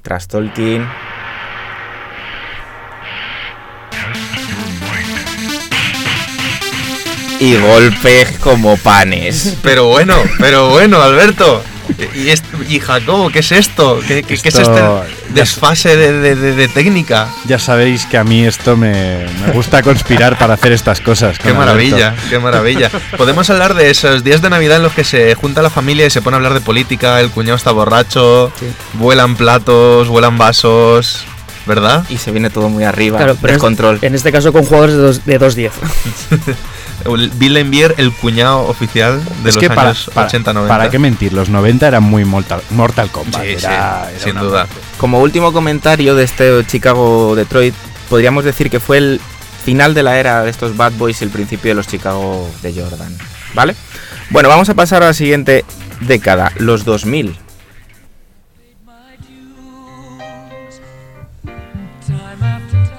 trash 0.03 0.27
Y 7.45 7.57
golpes 7.57 8.39
como 8.41 8.77
panes. 8.79 9.57
Pero 9.63 9.87
bueno, 9.89 10.15
pero 10.39 10.71
bueno, 10.71 11.03
Alberto. 11.03 11.63
Y, 12.15 12.31
est- 12.31 12.45
y 12.71 12.81
Jacobo, 12.81 13.29
¿qué 13.29 13.41
es 13.41 13.53
esto? 13.53 14.01
¿Qué, 14.09 14.23
qué- 14.23 14.39
qué 14.39 14.49
es 14.49 14.55
Esto- 14.57 15.05
este 15.05 15.35
desfase 15.35 15.95
de, 15.97 16.13
de- 16.15 16.35
de- 16.35 16.53
de 16.55 16.69
técnica? 16.69 17.29
Ya 17.47 17.59
sabéis 17.59 18.07
que 18.07 18.17
a 18.17 18.25
mí 18.25 18.47
esto 18.47 18.75
me, 18.77 19.27
me 19.45 19.53
gusta 19.53 19.83
conspirar 19.83 20.39
para 20.39 20.55
hacer 20.55 20.73
estas 20.73 21.01
cosas. 21.03 21.39
Qué 21.39 21.53
maravilla, 21.53 22.09
Alberto. 22.09 22.31
qué 22.31 22.39
maravilla. 22.39 22.91
Podemos 23.19 23.51
hablar 23.51 23.75
de 23.75 23.91
esos 23.91 24.25
días 24.25 24.41
de 24.41 24.49
Navidad 24.49 24.79
en 24.79 24.83
los 24.85 24.93
que 24.95 25.05
se 25.05 25.35
junta 25.35 25.61
la 25.61 25.69
familia 25.71 26.07
y 26.07 26.11
se 26.11 26.23
pone 26.23 26.37
a 26.37 26.39
hablar 26.39 26.55
de 26.55 26.63
política, 26.63 27.21
el 27.21 27.31
cuñado 27.31 27.57
está 27.57 27.71
borracho, 27.73 28.51
Sí. 28.59 28.67
vuelan 28.95 29.37
platos, 29.37 30.09
vuelan 30.09 30.39
vasos, 30.39 31.27
¿verdad? 31.67 32.05
Y 32.09 32.17
se 32.17 32.31
viene 32.31 32.49
todo 32.49 32.71
muy 32.71 32.85
arriba. 32.85 33.19
Claro, 33.19 33.37
pero 33.39 33.49
es- 33.53 33.57
descontrol. 33.57 33.99
En 34.01 34.15
este 34.15 34.33
caso 34.33 34.53
con 34.55 34.65
jugadores 34.65 34.97
de 34.97 35.03
dos- 35.03 35.27
de 35.27 35.39
2-10. 35.39 35.73
Bill 37.35 37.57
Envier, 37.57 37.95
el 37.99 38.13
cuñado 38.13 38.61
oficial 38.67 39.23
de 39.43 39.51
es 39.51 39.57
los 39.57 39.63
que 39.63 39.69
para, 39.69 39.91
años 39.91 40.11
para- 40.15 40.29
80-90. 40.29 40.69
para 40.69 40.91
qué 40.91 40.99
mentir, 40.99 41.33
los 41.33 41.49
90 41.49 41.89
eran 41.89 42.03
muy 42.03 42.25
Mortal, 42.25 42.63
Mortal 42.71 43.11
Kombat. 43.11 43.43
Sí, 43.43 43.55
sí, 43.59 43.67
era- 43.67 44.11
era 44.11 44.19
sin 44.21 44.35
duda. 44.39 44.65
muerte. 44.67 44.75
Como 44.99 45.21
último 45.21 45.53
comentario 45.53 46.15
de 46.15 46.25
este 46.25 46.65
Chicago-Detroit, 46.67 47.75
podríamos 48.09 48.45
decir 48.45 48.71
que 48.71 48.81
fue 48.81 48.99
el 48.99 49.21
final 49.65 49.95
de 49.95 50.03
la 50.03 50.19
era 50.19 50.43
de 50.43 50.51
estos 50.51 50.77
Bad 50.77 50.93
Boys 50.93 51.21
y 51.21 51.25
el 51.25 51.31
principio 51.31 51.71
de 51.71 51.75
los 51.75 51.87
Chicago 51.87 52.49
de 52.63 52.73
Jordan. 52.73 53.17
¿Vale? 53.55 53.75
Bueno, 54.31 54.49
vamos 54.49 54.69
a 54.69 54.75
pasar 54.75 55.03
a 55.03 55.07
la 55.07 55.15
siguiente 55.15 55.65
década, 56.01 56.53
los 56.59 56.85
2000. 56.85 57.37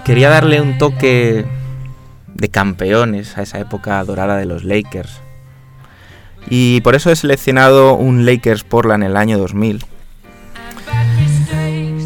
Quería 0.03 0.29
darle 0.29 0.61
un 0.61 0.77
toque 0.77 1.45
de 2.35 2.49
campeones 2.49 3.37
a 3.37 3.41
esa 3.41 3.59
época 3.59 4.03
dorada 4.03 4.37
de 4.37 4.45
los 4.45 4.63
Lakers. 4.63 5.19
Y 6.49 6.81
por 6.81 6.93
eso 6.93 7.09
he 7.09 7.15
seleccionado 7.15 7.95
un 7.95 8.25
Lakers 8.25 8.63
Portland 8.63 9.03
en 9.03 9.11
el 9.11 9.17
año 9.17 9.37
2000. 9.39 9.83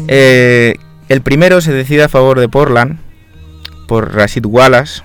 Eh, 0.08 0.76
el 1.08 1.22
primero 1.22 1.60
se 1.60 1.72
decide 1.72 2.04
a 2.04 2.08
favor 2.08 2.40
de 2.40 2.48
Portland 2.48 2.98
por 3.86 4.14
Rashid 4.14 4.46
Wallace 4.46 5.02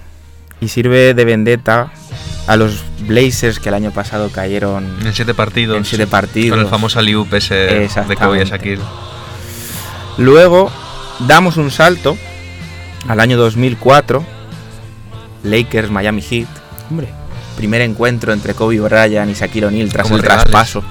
y 0.61 0.69
sirve 0.69 1.13
de 1.13 1.25
vendetta 1.25 1.91
a 2.47 2.55
los 2.55 2.83
Blazers 3.07 3.59
que 3.59 3.69
el 3.69 3.75
año 3.75 3.91
pasado 3.91 4.29
cayeron 4.31 4.85
En 5.03 5.13
siete 5.13 5.33
partidos. 5.33 5.77
en 5.77 5.85
siete 5.85 6.07
partidos. 6.07 6.55
Con 6.57 6.65
el 6.65 6.69
famoso 6.71 6.99
alley-oop 6.99 7.33
ese 7.33 7.55
de 7.55 8.15
Kobe. 8.19 8.45
Shaquille. 8.45 8.81
Luego 10.17 10.71
damos 11.27 11.57
un 11.57 11.71
salto 11.71 12.17
al 13.07 13.19
año 13.19 13.38
2004, 13.38 14.23
Lakers 15.45 15.89
Miami 15.89 16.21
Heat, 16.21 16.47
Hombre. 16.89 17.08
primer 17.55 17.81
encuentro 17.81 18.34
entre 18.34 18.53
Kobe 18.53 18.79
Bryant 18.79 19.31
y 19.31 19.34
Shaquille 19.34 19.67
O'Neal 19.67 19.89
tras 19.89 20.03
Como 20.03 20.17
el 20.17 20.21
rivales. 20.23 20.43
traspaso 20.43 20.84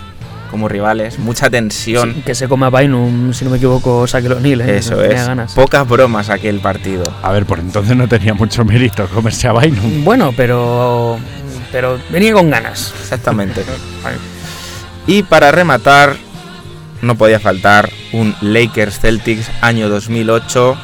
como 0.51 0.69
rivales, 0.69 1.19
mucha 1.19 1.51
tensión. 1.51 2.15
Sí, 2.15 2.23
que 2.23 2.33
se 2.37 2.47
come 2.47 2.67
a 2.67 2.71
Bynum, 2.71 3.33
si 3.33 3.45
no 3.45 3.51
me 3.51 3.57
equivoco, 3.57 4.07
Shaquille 4.07 4.35
O'Neal. 4.35 4.61
¿eh? 4.61 4.77
Eso 4.79 5.03
es. 5.03 5.27
ganas. 5.27 5.53
Pocas 5.53 5.89
bromas 5.89 6.31
aquel 6.31 6.61
partido. 6.61 7.03
A 7.23 7.33
ver, 7.33 7.45
por 7.45 7.59
entonces 7.59 7.97
no 7.97 8.07
tenía 8.07 8.35
mucho 8.35 8.65
mérito 8.65 9.09
comerse 9.09 9.49
a 9.49 9.53
Bynum. 9.53 10.05
Bueno, 10.05 10.33
pero. 10.37 11.19
Pero 11.73 11.99
venía 12.09 12.33
con 12.35 12.51
ganas. 12.51 12.95
Exactamente. 13.01 13.65
Y 15.09 15.25
para 15.25 15.51
rematar, 15.51 16.15
no 17.03 17.17
podía 17.17 17.41
faltar 17.41 17.91
un 18.13 18.35
Lakers 18.41 19.01
Celtics 19.01 19.51
año 19.61 19.89
2008, 19.89 20.77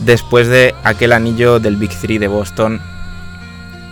después 0.00 0.48
de 0.48 0.74
aquel 0.84 1.12
anillo 1.12 1.60
del 1.60 1.76
Big 1.76 1.90
Three 1.90 2.18
de 2.18 2.28
Boston, 2.28 2.80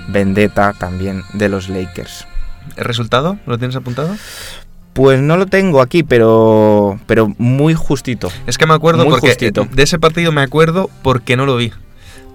vendetta 0.09 0.73
también 0.79 1.23
de 1.33 1.49
los 1.49 1.69
Lakers. 1.69 2.27
¿El 2.77 2.85
resultado? 2.85 3.38
¿Lo 3.47 3.59
tienes 3.59 3.77
apuntado? 3.77 4.17
Pues 4.93 5.21
no 5.21 5.37
lo 5.37 5.47
tengo 5.47 5.81
aquí, 5.81 6.03
pero 6.03 7.01
pero 7.07 7.33
muy 7.38 7.75
justito. 7.75 8.31
Es 8.47 8.59
que 8.59 8.67
me 8.67 8.75
acuerdo 8.75 9.05
Muy 9.05 9.12
porque 9.12 9.29
justito. 9.29 9.67
de 9.73 9.83
ese 9.83 9.99
partido 9.99 10.33
me 10.33 10.43
acuerdo 10.43 10.91
porque 11.03 11.37
no 11.37 11.47
lo 11.47 11.57
vi. 11.57 11.73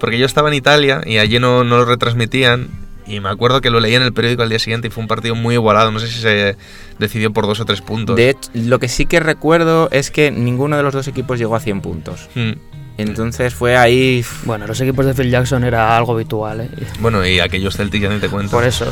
Porque 0.00 0.18
yo 0.18 0.26
estaba 0.26 0.48
en 0.48 0.54
Italia 0.54 1.00
y 1.06 1.18
allí 1.18 1.38
no, 1.38 1.64
no 1.64 1.76
lo 1.78 1.84
retransmitían. 1.84 2.68
Y 3.06 3.20
me 3.20 3.30
acuerdo 3.30 3.60
que 3.62 3.70
lo 3.70 3.80
leí 3.80 3.94
en 3.94 4.02
el 4.02 4.12
periódico 4.12 4.42
al 4.42 4.50
día 4.50 4.58
siguiente 4.58 4.88
y 4.88 4.90
fue 4.90 5.02
un 5.02 5.08
partido 5.08 5.34
muy 5.34 5.54
igualado. 5.54 5.90
No 5.90 5.98
sé 5.98 6.08
si 6.08 6.20
se 6.20 6.56
decidió 6.98 7.32
por 7.32 7.46
dos 7.46 7.58
o 7.58 7.64
tres 7.64 7.80
puntos. 7.80 8.16
De 8.16 8.30
hecho, 8.30 8.50
lo 8.52 8.78
que 8.78 8.88
sí 8.88 9.06
que 9.06 9.18
recuerdo 9.18 9.88
es 9.90 10.10
que 10.10 10.30
ninguno 10.30 10.76
de 10.76 10.82
los 10.82 10.92
dos 10.92 11.08
equipos 11.08 11.38
llegó 11.38 11.56
a 11.56 11.60
100 11.60 11.80
puntos. 11.80 12.28
Mm. 12.34 12.52
Entonces 12.98 13.54
fue 13.54 13.76
ahí. 13.76 14.24
Bueno, 14.42 14.66
los 14.66 14.80
equipos 14.80 15.06
de 15.06 15.14
Phil 15.14 15.30
Jackson 15.30 15.62
era 15.62 15.96
algo 15.96 16.14
habitual, 16.14 16.62
¿eh? 16.62 16.70
Bueno, 16.98 17.24
y 17.24 17.38
aquellos 17.38 17.76
Celtic 17.76 18.02
ya 18.02 18.08
ni 18.08 18.18
te 18.18 18.28
cuento. 18.28 18.50
Por 18.50 18.64
eso. 18.64 18.86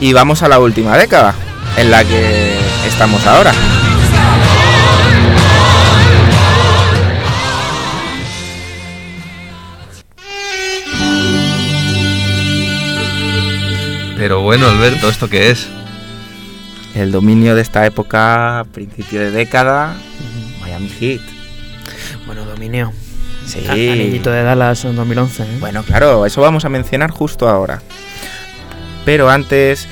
Y 0.00 0.14
vamos 0.14 0.42
a 0.42 0.48
la 0.48 0.58
última 0.58 0.96
década, 0.96 1.34
en 1.76 1.90
la 1.90 2.02
que 2.02 2.58
estamos 2.86 3.24
ahora. 3.26 3.52
Pero 14.16 14.40
bueno, 14.40 14.66
Alberto, 14.66 15.10
¿esto 15.10 15.28
qué 15.28 15.50
es? 15.50 15.68
El 16.94 17.12
dominio 17.12 17.54
de 17.54 17.60
esta 17.60 17.84
época, 17.84 18.64
principio 18.72 19.20
de 19.20 19.30
década, 19.30 19.94
Miami 20.62 20.88
Heat. 20.88 21.33
Bueno, 22.26 22.44
dominio. 22.44 22.92
Sí. 23.46 23.66
Anillito 23.68 24.30
de 24.30 24.42
Dallas 24.42 24.84
en 24.84 24.96
2011. 24.96 25.42
¿eh? 25.42 25.46
Bueno, 25.60 25.82
claro, 25.82 26.24
eso 26.26 26.40
vamos 26.40 26.64
a 26.64 26.68
mencionar 26.68 27.10
justo 27.10 27.48
ahora. 27.48 27.82
Pero 29.04 29.28
antes 29.28 29.86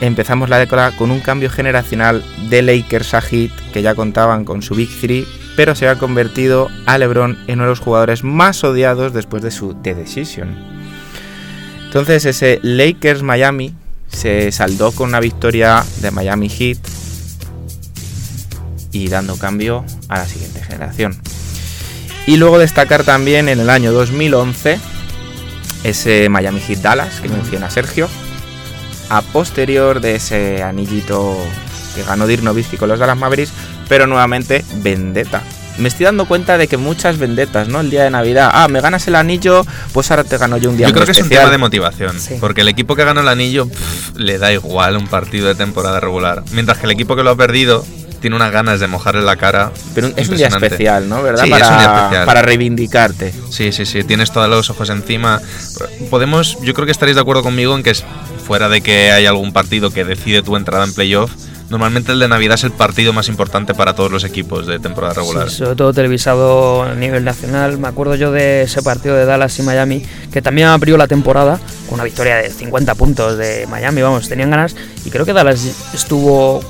empezamos 0.00 0.48
la 0.48 0.58
década 0.58 0.96
con 0.96 1.10
un 1.10 1.20
cambio 1.20 1.50
generacional 1.50 2.24
de 2.48 2.62
Lakers 2.62 3.14
a 3.14 3.20
Heat, 3.20 3.52
que 3.72 3.82
ya 3.82 3.94
contaban 3.94 4.44
con 4.44 4.62
su 4.62 4.74
Big 4.74 4.90
Three, 5.00 5.26
pero 5.56 5.74
se 5.74 5.88
ha 5.88 5.96
convertido 5.96 6.68
a 6.86 6.98
LeBron 6.98 7.38
en 7.46 7.54
uno 7.54 7.64
de 7.64 7.70
los 7.70 7.80
jugadores 7.80 8.24
más 8.24 8.64
odiados 8.64 9.12
después 9.12 9.42
de 9.42 9.50
su 9.50 9.74
The 9.74 9.94
Decision. 9.94 10.56
Entonces 11.84 12.24
ese 12.24 12.60
Lakers 12.62 13.22
Miami 13.22 13.74
se 14.08 14.50
saldó 14.52 14.92
con 14.92 15.08
una 15.08 15.20
victoria 15.20 15.84
de 16.00 16.10
Miami 16.10 16.48
Heat 16.48 16.78
y 18.92 19.08
dando 19.08 19.36
cambio 19.36 19.84
a 20.08 20.18
la 20.18 20.26
siguiente 20.26 20.62
generación. 20.62 21.16
Y 22.26 22.36
luego 22.36 22.58
destacar 22.58 23.04
también 23.04 23.48
en 23.48 23.60
el 23.60 23.70
año 23.70 23.92
2011 23.92 24.78
ese 25.84 26.28
Miami 26.28 26.60
Heat 26.60 26.80
Dallas 26.80 27.20
que 27.20 27.28
menciona 27.28 27.70
Sergio, 27.70 28.08
a 29.08 29.22
posterior 29.22 30.00
de 30.00 30.16
ese 30.16 30.62
anillito 30.62 31.36
que 31.94 32.02
ganó 32.02 32.26
Dirk 32.26 32.42
Nowitzki 32.42 32.76
con 32.76 32.88
los 32.88 32.98
Dallas 32.98 33.16
Mavericks, 33.16 33.52
pero 33.88 34.06
nuevamente 34.06 34.64
vendetta. 34.76 35.42
Me 35.78 35.88
estoy 35.88 36.04
dando 36.04 36.26
cuenta 36.26 36.58
de 36.58 36.68
que 36.68 36.76
muchas 36.76 37.18
vendetas, 37.18 37.68
¿no? 37.68 37.80
El 37.80 37.90
día 37.90 38.04
de 38.04 38.10
Navidad, 38.10 38.50
ah, 38.52 38.68
me 38.68 38.80
ganas 38.80 39.06
el 39.08 39.14
anillo, 39.14 39.64
pues 39.92 40.10
ahora 40.10 40.24
te 40.24 40.36
gano 40.36 40.58
yo 40.58 40.68
un 40.68 40.76
día 40.76 40.86
Yo 40.88 40.92
creo 40.92 41.06
muy 41.06 41.14
que 41.14 41.18
es 41.18 41.24
un 41.24 41.30
tema 41.30 41.50
de 41.50 41.58
motivación. 41.58 42.20
Sí. 42.20 42.36
Porque 42.38 42.60
el 42.60 42.68
equipo 42.68 42.96
que 42.96 43.04
ganó 43.04 43.22
el 43.22 43.28
anillo 43.28 43.66
pff, 43.66 44.16
le 44.16 44.38
da 44.38 44.52
igual 44.52 44.96
un 44.96 45.06
partido 45.06 45.48
de 45.48 45.54
temporada 45.54 45.98
regular. 45.98 46.44
Mientras 46.52 46.78
que 46.78 46.84
el 46.84 46.92
equipo 46.92 47.16
que 47.16 47.22
lo 47.22 47.30
ha 47.30 47.36
perdido 47.36 47.84
tiene 48.20 48.36
unas 48.36 48.52
ganas 48.52 48.80
de 48.80 48.86
mojarle 48.86 49.22
la 49.22 49.36
cara. 49.36 49.72
Pero 49.94 50.08
es 50.16 50.28
un 50.28 50.36
día 50.36 50.48
especial, 50.48 51.08
¿no? 51.08 51.22
¿Verdad? 51.22 51.44
Sí, 51.44 51.50
para, 51.50 51.64
es 51.64 51.70
un 51.70 51.78
día 51.78 51.96
especial. 51.96 52.26
para 52.26 52.42
reivindicarte. 52.42 53.34
Sí, 53.50 53.72
sí, 53.72 53.86
sí, 53.86 54.04
tienes 54.04 54.30
todos 54.30 54.48
los 54.48 54.70
ojos 54.70 54.90
encima. 54.90 55.40
Podemos, 56.10 56.58
yo 56.62 56.74
creo 56.74 56.86
que 56.86 56.92
estaréis 56.92 57.16
de 57.16 57.22
acuerdo 57.22 57.42
conmigo 57.42 57.74
en 57.76 57.82
que 57.82 57.94
fuera 58.46 58.68
de 58.68 58.80
que 58.80 59.10
hay 59.12 59.26
algún 59.26 59.52
partido 59.52 59.90
que 59.90 60.04
decide 60.04 60.42
tu 60.42 60.56
entrada 60.56 60.84
en 60.84 60.92
playoff, 60.92 61.32
normalmente 61.70 62.12
el 62.12 62.18
de 62.18 62.28
Navidad 62.28 62.56
es 62.56 62.64
el 62.64 62.72
partido 62.72 63.12
más 63.12 63.28
importante 63.28 63.74
para 63.74 63.94
todos 63.94 64.10
los 64.10 64.24
equipos 64.24 64.66
de 64.66 64.78
temporada 64.78 65.14
regular. 65.14 65.48
Sí, 65.48 65.56
sobre 65.56 65.76
todo 65.76 65.94
televisado 65.94 66.82
a 66.82 66.94
nivel 66.94 67.24
nacional. 67.24 67.78
Me 67.78 67.88
acuerdo 67.88 68.16
yo 68.16 68.32
de 68.32 68.62
ese 68.62 68.82
partido 68.82 69.14
de 69.14 69.24
Dallas 69.24 69.58
y 69.58 69.62
Miami, 69.62 70.04
que 70.32 70.42
también 70.42 70.68
abrió 70.68 70.96
la 70.96 71.06
temporada 71.06 71.60
con 71.86 71.94
una 71.94 72.04
victoria 72.04 72.36
de 72.36 72.50
50 72.50 72.94
puntos 72.96 73.38
de 73.38 73.66
Miami. 73.68 74.02
Vamos, 74.02 74.28
tenían 74.28 74.50
ganas. 74.50 74.74
Y 75.04 75.10
creo 75.10 75.24
que 75.24 75.32
Dallas 75.32 75.64
estuvo 75.94 76.60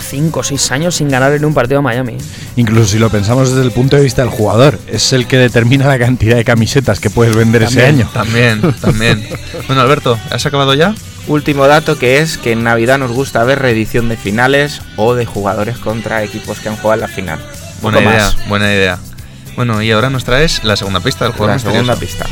5 0.00 0.40
o 0.40 0.42
6 0.42 0.70
años 0.70 0.94
sin 0.94 1.08
ganar 1.08 1.32
en 1.32 1.44
un 1.44 1.52
partido 1.52 1.80
a 1.80 1.82
Miami. 1.82 2.16
Incluso 2.56 2.86
si 2.86 2.98
lo 2.98 3.10
pensamos 3.10 3.50
desde 3.50 3.62
el 3.62 3.72
punto 3.72 3.96
de 3.96 4.02
vista 4.02 4.22
del 4.22 4.30
jugador, 4.30 4.78
es 4.86 5.12
el 5.12 5.26
que 5.26 5.36
determina 5.36 5.86
la 5.88 5.98
cantidad 5.98 6.36
de 6.36 6.44
camisetas 6.44 7.00
que 7.00 7.10
puedes 7.10 7.34
vender 7.34 7.64
ese 7.64 7.84
año. 7.84 8.08
También, 8.14 8.62
también. 8.80 9.26
bueno, 9.66 9.82
Alberto, 9.82 10.18
¿has 10.30 10.46
acabado 10.46 10.74
ya? 10.74 10.94
Último 11.26 11.66
dato 11.66 11.98
que 11.98 12.18
es 12.18 12.36
que 12.36 12.52
en 12.52 12.64
Navidad 12.64 12.98
nos 12.98 13.10
gusta 13.10 13.42
ver 13.44 13.58
reedición 13.58 14.08
de 14.08 14.16
finales 14.16 14.82
o 14.96 15.14
de 15.14 15.24
jugadores 15.24 15.78
contra 15.78 16.22
equipos 16.22 16.60
que 16.60 16.68
han 16.68 16.76
jugado 16.76 16.94
en 16.94 17.00
la 17.00 17.08
final. 17.08 17.38
Buena 17.80 18.00
idea, 18.00 18.10
más. 18.12 18.48
buena 18.48 18.72
idea. 18.72 18.98
Bueno, 19.56 19.80
y 19.82 19.90
ahora 19.90 20.10
nos 20.10 20.24
traes 20.24 20.62
la 20.64 20.76
segunda 20.76 21.00
pista 21.00 21.24
del 21.24 21.32
juego. 21.32 21.48
La 21.48 21.54
misterioso. 21.54 21.84
segunda 21.84 22.00
pista. 22.00 22.26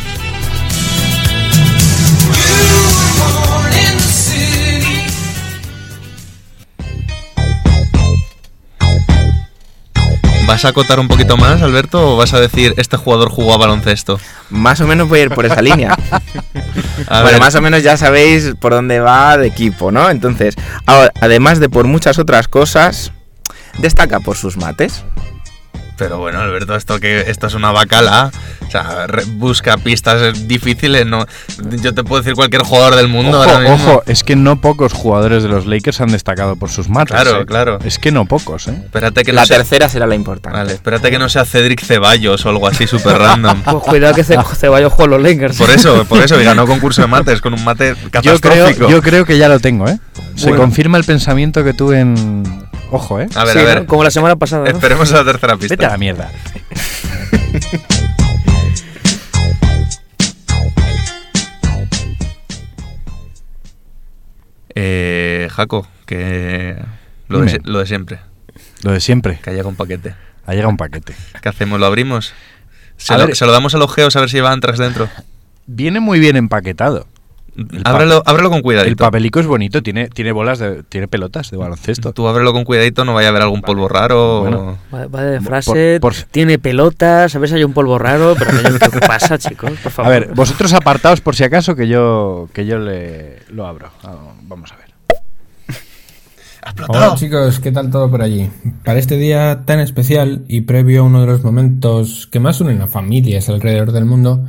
¿Vas 10.52 10.66
a 10.66 10.68
acotar 10.68 11.00
un 11.00 11.08
poquito 11.08 11.38
más, 11.38 11.62
Alberto, 11.62 12.12
o 12.12 12.16
vas 12.18 12.34
a 12.34 12.38
decir 12.38 12.74
este 12.76 12.98
jugador 12.98 13.30
jugó 13.30 13.54
a 13.54 13.56
baloncesto? 13.56 14.20
Más 14.50 14.82
o 14.82 14.86
menos 14.86 15.08
voy 15.08 15.20
a 15.20 15.22
ir 15.22 15.30
por 15.30 15.46
esa 15.46 15.62
línea. 15.62 15.96
A 17.06 17.22
bueno, 17.22 17.24
ver, 17.24 17.40
más 17.40 17.54
o 17.54 17.62
menos 17.62 17.82
ya 17.82 17.96
sabéis 17.96 18.52
por 18.60 18.72
dónde 18.72 19.00
va 19.00 19.38
de 19.38 19.46
equipo, 19.46 19.90
¿no? 19.90 20.10
Entonces, 20.10 20.54
ahora, 20.84 21.10
además 21.22 21.58
de 21.58 21.70
por 21.70 21.86
muchas 21.86 22.18
otras 22.18 22.48
cosas, 22.48 23.12
destaca 23.78 24.20
por 24.20 24.36
sus 24.36 24.58
mates. 24.58 25.04
Pero 26.02 26.18
bueno, 26.18 26.40
Alberto, 26.40 26.74
esto 26.76 26.98
que 27.00 27.20
esto 27.30 27.46
es 27.46 27.54
una 27.54 27.70
bacala. 27.72 28.30
O 28.66 28.70
sea, 28.72 29.06
re- 29.06 29.24
busca 29.26 29.76
pistas 29.76 30.48
difíciles. 30.48 31.06
No, 31.06 31.26
yo 31.82 31.92
te 31.94 32.02
puedo 32.04 32.22
decir 32.22 32.34
cualquier 32.34 32.62
jugador 32.62 32.96
del 32.96 33.08
mundo 33.08 33.40
Ojo, 33.40 33.50
ahora 33.50 33.60
mismo. 33.70 33.74
ojo, 33.92 34.02
es 34.06 34.24
que 34.24 34.34
no 34.34 34.60
pocos 34.60 34.92
jugadores 34.94 35.42
de 35.42 35.48
los 35.50 35.66
Lakers 35.66 36.00
han 36.00 36.08
destacado 36.10 36.56
por 36.56 36.70
sus 36.70 36.88
mates. 36.88 37.12
Claro, 37.14 37.42
¿eh? 37.42 37.46
claro. 37.46 37.78
Es 37.84 37.98
que 37.98 38.10
no 38.10 38.24
pocos, 38.24 38.68
¿eh? 38.68 38.74
Espérate 38.84 39.24
que 39.24 39.32
La 39.32 39.42
no 39.42 39.46
sea, 39.46 39.58
tercera 39.58 39.88
será 39.88 40.06
la 40.06 40.14
importante. 40.14 40.56
vale, 40.58 40.72
espérate 40.72 41.10
que 41.10 41.18
no 41.18 41.28
sea 41.28 41.44
Cedric 41.44 41.82
Ceballos 41.84 42.44
o 42.46 42.48
algo 42.48 42.66
así 42.66 42.86
súper 42.86 43.18
random. 43.18 43.62
Pues 43.62 43.76
cuidado 43.84 44.14
que 44.14 44.24
Ce- 44.24 44.38
Ceballos 44.56 44.92
juega 44.92 45.16
los 45.16 45.22
Lakers. 45.22 45.56
Por 45.58 45.70
eso, 45.70 46.04
por 46.06 46.22
eso, 46.22 46.40
y 46.40 46.44
ganó 46.44 46.66
concurso 46.66 47.02
de 47.02 47.08
mates 47.08 47.40
con 47.42 47.52
un 47.54 47.62
mate 47.64 47.94
Yo 47.94 48.10
creo, 48.10 48.40
catastrófico. 48.40 48.88
yo 48.88 49.02
creo 49.02 49.24
que 49.26 49.36
ya 49.38 49.48
lo 49.48 49.60
tengo, 49.60 49.86
¿eh? 49.88 49.98
Se 50.34 50.46
Bueno. 50.48 50.62
confirma 50.62 50.96
el 50.98 51.04
pensamiento 51.04 51.62
que 51.62 51.74
tuve 51.74 52.00
en. 52.00 52.42
Ojo, 52.92 53.20
¿eh? 53.20 53.28
A 53.34 53.44
ver, 53.44 53.52
Sí, 53.54 53.58
a 53.58 53.62
¿no? 53.62 53.68
ver. 53.68 53.86
Como 53.86 54.04
la 54.04 54.10
semana 54.10 54.36
pasada. 54.36 54.64
¿no? 54.64 54.70
Esperemos 54.70 55.10
a 55.12 55.16
la 55.16 55.24
tercera 55.24 55.56
pista. 55.56 55.72
Vete 55.74 55.86
a 55.86 55.90
la 55.90 55.98
mierda. 55.98 56.30
Eh, 64.74 65.48
Jaco, 65.52 65.86
que 66.06 66.76
lo 67.28 67.40
de, 67.40 67.60
lo 67.64 67.84
siempre, 67.84 68.20
Lo 68.82 68.92
de 68.92 69.00
siempre. 69.00 69.38
que 69.42 69.52
llega 69.52 69.68
un 69.68 69.76
paquete. 69.76 70.14
Ha 70.46 70.52
llegado 70.52 70.70
un 70.70 70.76
paquete. 70.76 71.14
¿Qué 71.42 71.48
hacemos? 71.48 71.78
¿Lo 71.78 71.86
abrimos? 71.86 72.32
¿Se, 72.96 73.16
lo, 73.16 73.26
ver. 73.26 73.36
se 73.36 73.46
lo 73.46 73.52
damos 73.52 73.74
a 73.74 73.78
los 73.78 73.92
geos 73.94 74.16
a 74.16 74.20
ver 74.20 74.30
si 74.30 74.36
lleva 74.36 74.50
Antrax 74.52 74.78
dentro? 74.78 75.08
Viene 75.66 76.00
muy 76.00 76.18
bien 76.20 76.36
empaquetado. 76.36 77.06
El 77.54 77.82
Ábrelo, 77.84 78.22
ábrelo 78.24 78.48
con 78.48 78.56
El 78.58 78.62
cuidadito. 78.62 79.04
papelico 79.04 79.38
es 79.38 79.46
bonito, 79.46 79.82
tiene, 79.82 80.08
tiene 80.08 80.32
bolas 80.32 80.58
de. 80.58 80.82
tiene 80.84 81.06
pelotas 81.06 81.50
de 81.50 81.58
baloncesto. 81.58 82.12
Tú 82.14 82.26
ábrelo 82.26 82.52
con 82.54 82.64
cuidadito, 82.64 83.04
no 83.04 83.12
vaya 83.12 83.28
a 83.28 83.30
haber 83.30 83.42
algún 83.42 83.60
polvo 83.60 83.88
raro. 83.88 84.38
o- 84.38 84.40
Bueno. 84.40 84.78
Va, 84.94 85.06
va 85.06 85.22
de 85.24 85.40
frase, 85.42 85.98
Por- 86.00 86.14
por- 86.14 86.22
tiene 86.30 86.58
pelotas, 86.58 87.36
a 87.36 87.38
ver 87.38 87.48
si 87.50 87.56
hay 87.56 87.64
un 87.64 87.74
polvo 87.74 87.98
raro, 87.98 88.34
pero 88.38 88.50
¿qué 88.78 88.88
qué 88.90 89.00
pasa, 89.06 89.36
chicos? 89.36 89.72
Por 89.94 90.06
A 90.06 90.08
ver, 90.08 90.32
vosotros 90.34 90.72
apartaos 90.72 91.20
por 91.20 91.36
si 91.36 91.44
acaso 91.44 91.76
que 91.76 91.88
yo 91.88 92.48
que 92.54 92.64
yo 92.64 92.78
le 92.78 93.40
lo 93.50 93.66
abro. 93.66 93.90
Ah, 94.02 94.16
Vamos 94.44 94.72
a 94.72 94.76
ver. 94.76 94.86
Hola 96.88 97.14
chicos, 97.16 97.60
¿qué 97.60 97.72
tal 97.72 97.90
todo 97.90 98.10
por 98.10 98.22
allí? 98.22 98.48
Para 98.84 98.98
este 98.98 99.16
día 99.16 99.62
tan 99.66 99.80
especial 99.80 100.44
y 100.48 100.62
previo 100.62 101.00
a 101.02 101.04
uno 101.04 101.20
de 101.20 101.26
los 101.26 101.42
momentos 101.44 102.26
que 102.28 102.40
más 102.40 102.60
unen 102.60 102.80
a 102.80 102.86
familias 102.86 103.48
alrededor 103.48 103.92
del 103.92 104.04
mundo, 104.06 104.44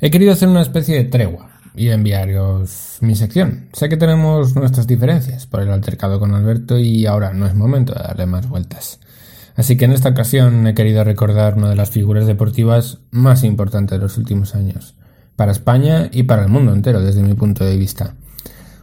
he 0.00 0.10
querido 0.10 0.32
hacer 0.32 0.48
una 0.48 0.62
especie 0.62 0.94
de 0.96 1.04
tregua 1.04 1.50
y 1.78 1.90
enviaros 1.90 2.98
mi 3.00 3.14
sección. 3.14 3.68
Sé 3.72 3.88
que 3.88 3.96
tenemos 3.96 4.56
nuestras 4.56 4.86
diferencias 4.86 5.46
por 5.46 5.60
el 5.60 5.70
altercado 5.70 6.18
con 6.18 6.34
Alberto 6.34 6.78
y 6.78 7.06
ahora 7.06 7.32
no 7.32 7.46
es 7.46 7.54
momento 7.54 7.94
de 7.94 8.02
darle 8.02 8.26
más 8.26 8.48
vueltas. 8.48 9.00
Así 9.56 9.76
que 9.76 9.86
en 9.86 9.92
esta 9.92 10.10
ocasión 10.10 10.66
he 10.66 10.74
querido 10.74 11.04
recordar 11.04 11.56
una 11.56 11.70
de 11.70 11.76
las 11.76 11.90
figuras 11.90 12.26
deportivas 12.26 12.98
más 13.10 13.44
importantes 13.44 13.98
de 13.98 14.02
los 14.02 14.18
últimos 14.18 14.54
años, 14.54 14.94
para 15.36 15.52
España 15.52 16.08
y 16.12 16.24
para 16.24 16.42
el 16.42 16.48
mundo 16.48 16.72
entero 16.72 17.00
desde 17.00 17.22
mi 17.22 17.34
punto 17.34 17.64
de 17.64 17.76
vista. 17.76 18.14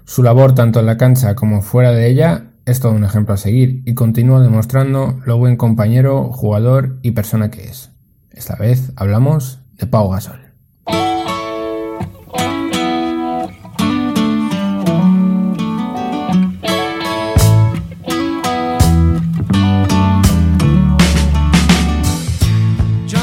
Su 0.06 0.24
labor 0.24 0.56
tanto 0.56 0.80
en 0.80 0.86
la 0.86 0.98
cancha 0.98 1.36
como 1.36 1.62
fuera 1.62 1.92
de 1.92 2.08
ella 2.10 2.52
es 2.66 2.80
todo 2.80 2.94
un 2.94 3.04
ejemplo 3.04 3.34
a 3.34 3.38
seguir 3.38 3.84
y 3.86 3.94
continúa 3.94 4.42
demostrando 4.42 5.20
lo 5.26 5.38
buen 5.38 5.58
compañero, 5.58 6.32
jugador 6.32 6.98
y 7.02 7.12
persona 7.12 7.52
que 7.52 7.66
es. 7.66 7.92
Esta 8.32 8.56
vez 8.56 8.92
hablamos 8.96 9.60
de 9.78 9.88
Pau 9.88 10.10
Gasol. 10.10 10.45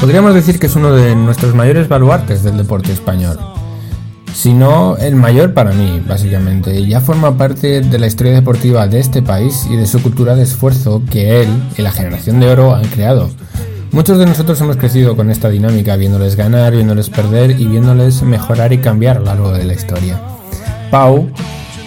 Podríamos 0.03 0.33
decir 0.33 0.59
que 0.59 0.67
es 0.67 0.75
uno 0.75 0.91
de 0.91 1.15
nuestros 1.15 1.55
mayores 1.55 1.87
baluartes 1.87 2.43
del 2.43 2.57
deporte 2.57 2.91
español. 2.91 3.39
Si 4.35 4.53
no, 4.53 4.97
el 4.97 5.15
mayor 5.15 5.53
para 5.53 5.71
mí, 5.71 6.03
básicamente. 6.05 6.85
Ya 6.85 6.99
forma 6.99 7.37
parte 7.37 7.79
de 7.79 7.99
la 7.99 8.07
historia 8.07 8.33
deportiva 8.33 8.85
de 8.87 8.99
este 8.99 9.21
país 9.21 9.65
y 9.71 9.77
de 9.77 9.87
su 9.87 10.03
cultura 10.03 10.35
de 10.35 10.43
esfuerzo 10.43 11.01
que 11.09 11.41
él 11.41 11.47
y 11.77 11.81
la 11.81 11.93
generación 11.93 12.41
de 12.41 12.49
oro 12.49 12.75
han 12.75 12.83
creado. 12.89 13.29
Muchos 13.93 14.17
de 14.17 14.25
nosotros 14.25 14.59
hemos 14.59 14.75
crecido 14.75 15.15
con 15.15 15.31
esta 15.31 15.47
dinámica, 15.47 15.95
viéndoles 15.95 16.35
ganar, 16.35 16.73
viéndoles 16.73 17.09
perder 17.09 17.51
y 17.51 17.65
viéndoles 17.65 18.23
mejorar 18.23 18.73
y 18.73 18.79
cambiar 18.79 19.15
a 19.15 19.19
lo 19.21 19.25
largo 19.27 19.51
de 19.53 19.63
la 19.63 19.73
historia. 19.73 20.19
Pau, 20.91 21.29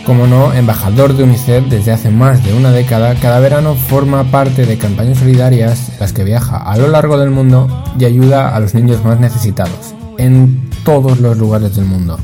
como 0.07 0.29
no, 0.29 0.53
embajador 0.53 1.17
de 1.17 1.25
UNICEF 1.25 1.67
desde 1.69 1.91
hace 1.91 2.11
más 2.11 2.45
de 2.45 2.55
una 2.55 2.71
década, 2.71 3.17
cada 3.17 3.41
verano 3.41 3.75
forma 3.75 4.23
parte 4.31 4.65
de 4.65 4.79
campañas 4.79 5.19
solidarias 5.19 5.89
en 5.91 5.99
las 5.99 6.13
que 6.13 6.23
viaja 6.23 6.59
a 6.59 6.77
lo 6.77 6.87
largo 6.87 7.19
del 7.19 7.31
mundo 7.31 7.67
y 7.99 8.05
ayuda 8.05 8.55
a 8.55 8.61
los 8.61 8.73
niños 8.75 9.05
más 9.05 9.19
necesitados, 9.19 9.95
en 10.17 10.71
todos 10.85 11.19
los 11.19 11.37
lugares 11.37 11.75
del 11.75 11.87
mundo, 11.87 12.19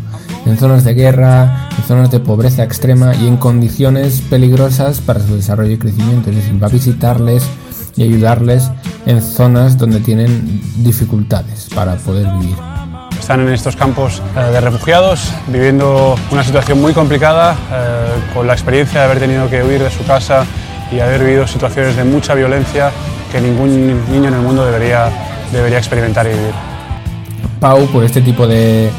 en 0.46 0.56
zonas 0.58 0.84
de 0.84 0.94
guerra, 0.94 1.68
en 1.76 1.84
zonas 1.84 2.12
de 2.12 2.20
pobreza 2.20 2.62
extrema 2.62 3.16
y 3.16 3.26
en 3.26 3.36
condiciones 3.36 4.20
peligrosas 4.20 5.00
para 5.00 5.18
su 5.18 5.34
desarrollo 5.34 5.72
y 5.72 5.78
crecimiento, 5.78 6.30
es 6.30 6.36
decir, 6.36 6.62
va 6.62 6.68
a 6.68 6.70
visitarles 6.70 7.42
y 7.96 8.04
ayudarles 8.04 8.70
en 9.06 9.20
zonas 9.20 9.76
donde 9.76 9.98
tienen 9.98 10.62
dificultades 10.84 11.68
para 11.74 11.96
poder 11.96 12.28
vivir. 12.38 12.81
Están 13.22 13.38
en 13.38 13.54
estos 13.54 13.76
campos 13.76 14.20
eh, 14.36 14.40
de 14.50 14.60
refugiados, 14.60 15.32
viviendo 15.46 16.16
una 16.32 16.42
situación 16.42 16.80
muy 16.80 16.92
complicada, 16.92 17.52
eh, 17.72 18.34
con 18.34 18.48
la 18.48 18.52
experiencia 18.52 18.98
de 18.98 19.06
haber 19.06 19.20
tenido 19.20 19.48
que 19.48 19.62
huir 19.62 19.80
de 19.80 19.90
su 19.92 20.04
casa 20.04 20.44
y 20.90 20.98
haber 20.98 21.22
vivido 21.22 21.46
situaciones 21.46 21.94
de 21.94 22.02
mucha 22.02 22.34
violencia 22.34 22.90
que 23.30 23.40
ningún 23.40 23.86
niño 24.10 24.26
en 24.26 24.34
el 24.34 24.40
mundo 24.40 24.66
debería, 24.66 25.08
debería 25.52 25.78
experimentar 25.78 26.26
y 26.26 26.30
vivir. 26.30 26.52
Pau, 27.60 27.86
por 27.92 28.02
este 28.02 28.22
tipo 28.22 28.48
de 28.48 28.90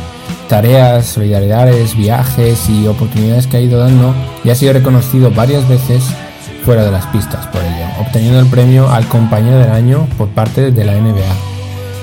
tareas, 0.47 1.05
solidaridades, 1.05 1.93
viajes 1.97 2.69
y 2.69 2.87
oportunidades 2.87 3.45
que 3.45 3.57
ha 3.57 3.59
ido 3.59 3.77
dando, 3.77 4.15
ya 4.45 4.53
ha 4.53 4.55
sido 4.55 4.71
reconocido 4.71 5.31
varias 5.31 5.67
veces 5.67 6.01
fuera 6.63 6.85
de 6.85 6.91
las 6.91 7.05
pistas 7.07 7.45
por 7.47 7.61
ello, 7.61 7.87
obteniendo 7.99 8.39
el 8.39 8.47
premio 8.47 8.89
al 8.89 9.05
compañero 9.09 9.59
del 9.59 9.71
año 9.71 10.07
por 10.17 10.29
parte 10.29 10.71
de 10.71 10.85
la 10.85 10.93
NBA. 10.93 11.52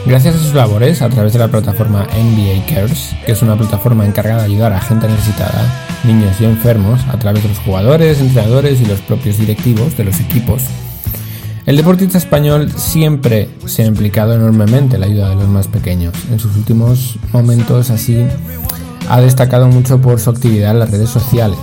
Gracias 0.06 0.34
a 0.34 0.38
sus 0.38 0.54
labores, 0.54 1.02
a 1.02 1.08
través 1.08 1.32
de 1.32 1.38
la 1.38 1.48
plataforma 1.48 2.04
NBA 2.04 2.66
Cares, 2.66 3.14
que 3.24 3.32
es 3.32 3.42
una 3.42 3.56
plataforma 3.56 4.06
encargada 4.06 4.42
de 4.42 4.52
ayudar 4.52 4.72
a 4.72 4.80
gente 4.80 5.06
necesitada, 5.06 5.64
niños 6.04 6.40
y 6.40 6.44
enfermos, 6.46 7.00
a 7.08 7.18
través 7.18 7.42
de 7.42 7.50
los 7.50 7.58
jugadores, 7.58 8.20
entrenadores 8.20 8.80
y 8.80 8.86
los 8.86 9.00
propios 9.00 9.38
directivos 9.38 9.96
de 9.96 10.04
los 10.04 10.18
equipos, 10.20 10.62
el 11.66 11.76
deportista 11.76 12.18
español 12.18 12.72
siempre 12.74 13.48
se 13.66 13.82
ha 13.82 13.86
implicado 13.86 14.34
enormemente 14.34 14.96
en 14.96 15.02
la 15.02 15.06
ayuda 15.06 15.28
de 15.28 15.36
los 15.36 15.48
más 15.48 15.68
pequeños. 15.68 16.14
En 16.30 16.40
sus 16.40 16.56
últimos 16.56 17.16
momentos 17.32 17.90
así 17.90 18.26
ha 19.08 19.20
destacado 19.20 19.68
mucho 19.68 20.00
por 20.00 20.18
su 20.18 20.30
actividad 20.30 20.72
en 20.72 20.80
las 20.80 20.90
redes 20.90 21.10
sociales, 21.10 21.58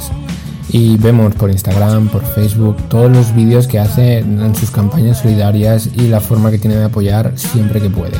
y 0.69 0.97
vemos 0.97 1.33
por 1.35 1.49
Instagram, 1.49 2.09
por 2.09 2.23
Facebook, 2.23 2.77
todos 2.89 3.11
los 3.11 3.33
vídeos 3.33 3.67
que 3.67 3.79
hace 3.79 4.19
en 4.19 4.55
sus 4.55 4.71
campañas 4.71 5.19
solidarias 5.19 5.89
y 5.95 6.07
la 6.07 6.19
forma 6.19 6.51
que 6.51 6.57
tiene 6.57 6.75
de 6.75 6.85
apoyar 6.85 7.33
siempre 7.35 7.81
que 7.81 7.89
puede. 7.89 8.17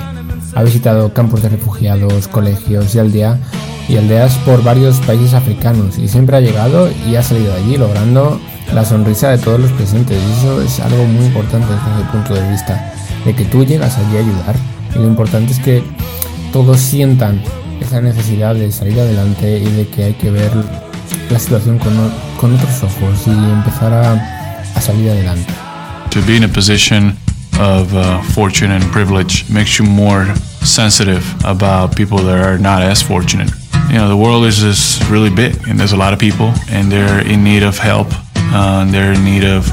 Ha 0.56 0.64
visitado 0.64 1.14
campos 1.14 1.42
de 1.42 1.50
refugiados, 1.50 2.28
colegios 2.28 2.96
y 2.96 3.00
aldea 3.00 3.38
y 3.90 3.98
aldeas 3.98 4.36
por 4.40 4.64
varios 4.64 5.00
países 5.02 5.34
africanos 5.34 5.98
y 5.98 6.08
siempre 6.08 6.38
ha 6.38 6.42
llegado 6.42 6.90
y 7.08 7.16
ha 7.16 7.24
salido 7.24 7.54
de 7.54 7.62
allí 7.62 7.78
logrando 7.78 8.40
la 8.74 8.84
sonrisa 8.84 9.30
de 9.30 9.38
todos 9.38 9.60
los 9.60 9.72
presentes 9.72 10.18
y 10.18 10.40
eso 10.40 10.62
es 10.62 10.80
algo 10.80 11.06
muy 11.06 11.26
importante 11.26 11.68
desde 11.68 12.02
el 12.02 12.08
punto 12.10 12.34
de 12.34 12.50
vista 12.50 12.94
de 13.26 13.34
que 13.34 13.46
tú 13.46 13.66
llegas 13.66 13.98
allí 13.98 14.18
a 14.18 14.20
ayudar 14.20 14.56
y 14.96 15.00
lo 15.00 15.08
importante 15.08 15.54
es 15.54 15.60
que 15.60 15.84
todos 16.52 16.80
sientan 16.80 17.42
esa 17.80 18.02
necesidad 18.02 18.56
de 18.56 18.72
salir 18.72 19.00
adelante 19.00 19.60
y 19.60 19.72
de 19.72 19.88
que 19.88 20.06
hay 20.06 20.14
que 20.14 20.32
ver 20.32 20.52
la 21.30 21.40
situación 21.40 21.78
con, 21.80 21.94
con 22.40 22.54
otros 22.56 22.84
ojos 22.84 23.28
y 23.28 23.32
empezar 23.32 23.94
a, 23.94 24.14
a 24.76 24.82
salir 24.82 25.10
adelante. 25.12 25.54
To 26.12 26.22
be 26.22 26.38
in 26.38 26.44
a 26.44 26.48
position 26.48 27.16
of 27.60 27.94
uh, 27.94 28.22
fortune 28.34 28.72
and 28.72 28.84
privilege 28.92 29.46
makes 29.50 29.78
you 29.80 29.86
more 29.86 30.26
sensitive 30.64 31.24
about 31.46 31.96
people 31.96 32.20
that 32.20 32.44
are 32.46 32.58
not 32.58 32.82
as 32.82 33.02
fortunate. 33.02 33.50
You 33.90 33.96
know, 33.96 34.10
the 34.10 34.18
world 34.18 34.46
is 34.46 34.58
just 34.58 35.10
really 35.10 35.30
big, 35.30 35.56
and 35.68 35.80
there's 35.80 35.94
a 35.94 35.98
lot 35.98 36.14
of 36.14 36.20
people, 36.20 36.54
and 36.70 36.92
they're 36.92 37.26
in 37.26 37.44
need 37.44 37.64
of 37.64 37.78
help. 37.78 38.08
Uh, 38.50 38.82
and 38.82 38.94
they're 38.94 39.12
in 39.12 39.26
need 39.26 39.44
of, 39.44 39.70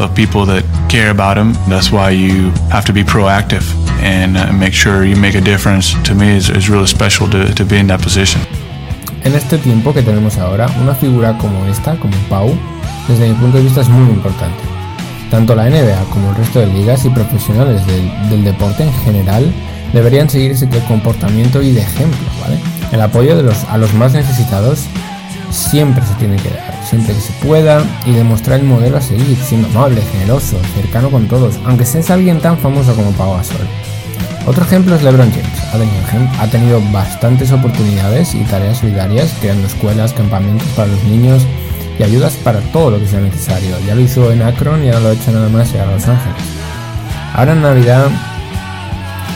of 0.00 0.14
people 0.16 0.44
that 0.46 0.64
care 0.90 1.10
about 1.10 1.34
them. 1.36 1.52
That's 1.68 1.92
why 1.92 2.10
you 2.10 2.50
have 2.70 2.84
to 2.86 2.92
be 2.92 3.04
proactive 3.04 3.62
and 4.02 4.36
uh, 4.36 4.52
make 4.52 4.74
sure 4.74 5.04
you 5.04 5.16
make 5.16 5.36
a 5.36 5.40
difference. 5.40 5.94
To 6.08 6.14
me, 6.14 6.36
it's 6.36 6.68
really 6.68 6.86
special 6.86 7.28
to, 7.30 7.54
to 7.54 7.64
be 7.64 7.76
in 7.76 7.86
that 7.86 8.02
position. 8.02 8.40
En 9.26 9.34
este 9.34 9.58
tiempo 9.58 9.92
que 9.92 10.04
tenemos 10.04 10.38
ahora, 10.38 10.68
una 10.80 10.94
figura 10.94 11.36
como 11.36 11.66
esta, 11.66 11.96
como 11.96 12.16
Pau, 12.30 12.54
desde 13.08 13.28
mi 13.28 13.34
punto 13.34 13.56
de 13.56 13.64
vista 13.64 13.80
es 13.80 13.88
muy 13.88 14.08
importante. 14.08 14.62
Tanto 15.32 15.56
la 15.56 15.68
NBA 15.68 16.00
como 16.10 16.30
el 16.30 16.36
resto 16.36 16.60
de 16.60 16.68
ligas 16.68 17.04
y 17.04 17.10
profesionales 17.10 17.82
del, 17.88 18.44
deporte 18.44 18.84
en 18.84 18.92
general 19.04 19.52
deberían 19.92 20.30
seguir 20.30 20.52
ese 20.52 20.68
comportamiento 20.86 21.60
y 21.60 21.72
de 21.72 21.80
ejemplo, 21.80 22.28
¿vale? 22.40 22.60
El 22.92 23.00
apoyo 23.00 23.34
a 23.68 23.78
los 23.78 23.94
más 23.94 24.12
necesitados 24.12 24.84
siempre 25.50 26.06
se 26.06 26.14
tiene 26.14 26.36
que 26.36 26.50
dar, 26.50 26.80
siempre 26.88 27.12
que 27.12 27.20
se 27.20 27.32
pueda 27.44 27.82
y 28.04 28.12
demostrar 28.12 28.60
el 28.60 28.66
modelo 28.66 28.98
a 28.98 29.00
seguir, 29.00 29.36
siendo 29.38 29.66
amable, 29.66 30.02
generoso, 30.02 30.56
cercano 30.76 31.10
con 31.10 31.26
todos, 31.26 31.58
aunque 31.64 31.84
seas 31.84 32.10
alguien 32.10 32.38
tan 32.38 32.58
famoso 32.58 32.94
como 32.94 33.10
Pau 33.10 33.36
Gasol. 33.36 33.66
Otro 34.46 34.64
ejemplo 34.64 34.94
es 34.94 35.02
LeBron 35.02 35.30
James. 35.32 35.60
Ha 35.72 35.78
tenido, 35.78 36.30
ha 36.40 36.46
tenido 36.46 36.80
bastantes 36.92 37.50
oportunidades 37.50 38.34
y 38.34 38.44
tareas 38.44 38.78
solidarias, 38.78 39.34
creando 39.40 39.66
escuelas, 39.66 40.12
campamentos 40.12 40.68
para 40.76 40.88
los 40.88 41.02
niños 41.04 41.44
y 41.98 42.04
ayudas 42.04 42.34
para 42.36 42.60
todo 42.60 42.92
lo 42.92 43.00
que 43.00 43.08
sea 43.08 43.20
necesario. 43.20 43.76
Ya 43.84 43.96
lo 43.96 44.02
hizo 44.02 44.30
en 44.30 44.42
Akron 44.42 44.84
y 44.84 44.88
ahora 44.88 45.00
lo 45.00 45.08
ha 45.08 45.12
hecho 45.12 45.32
nada 45.32 45.48
más 45.48 45.74
en 45.74 45.90
Los 45.90 46.06
Ángeles. 46.06 46.36
Ahora 47.34 47.52
en 47.52 47.62
Navidad, 47.62 48.08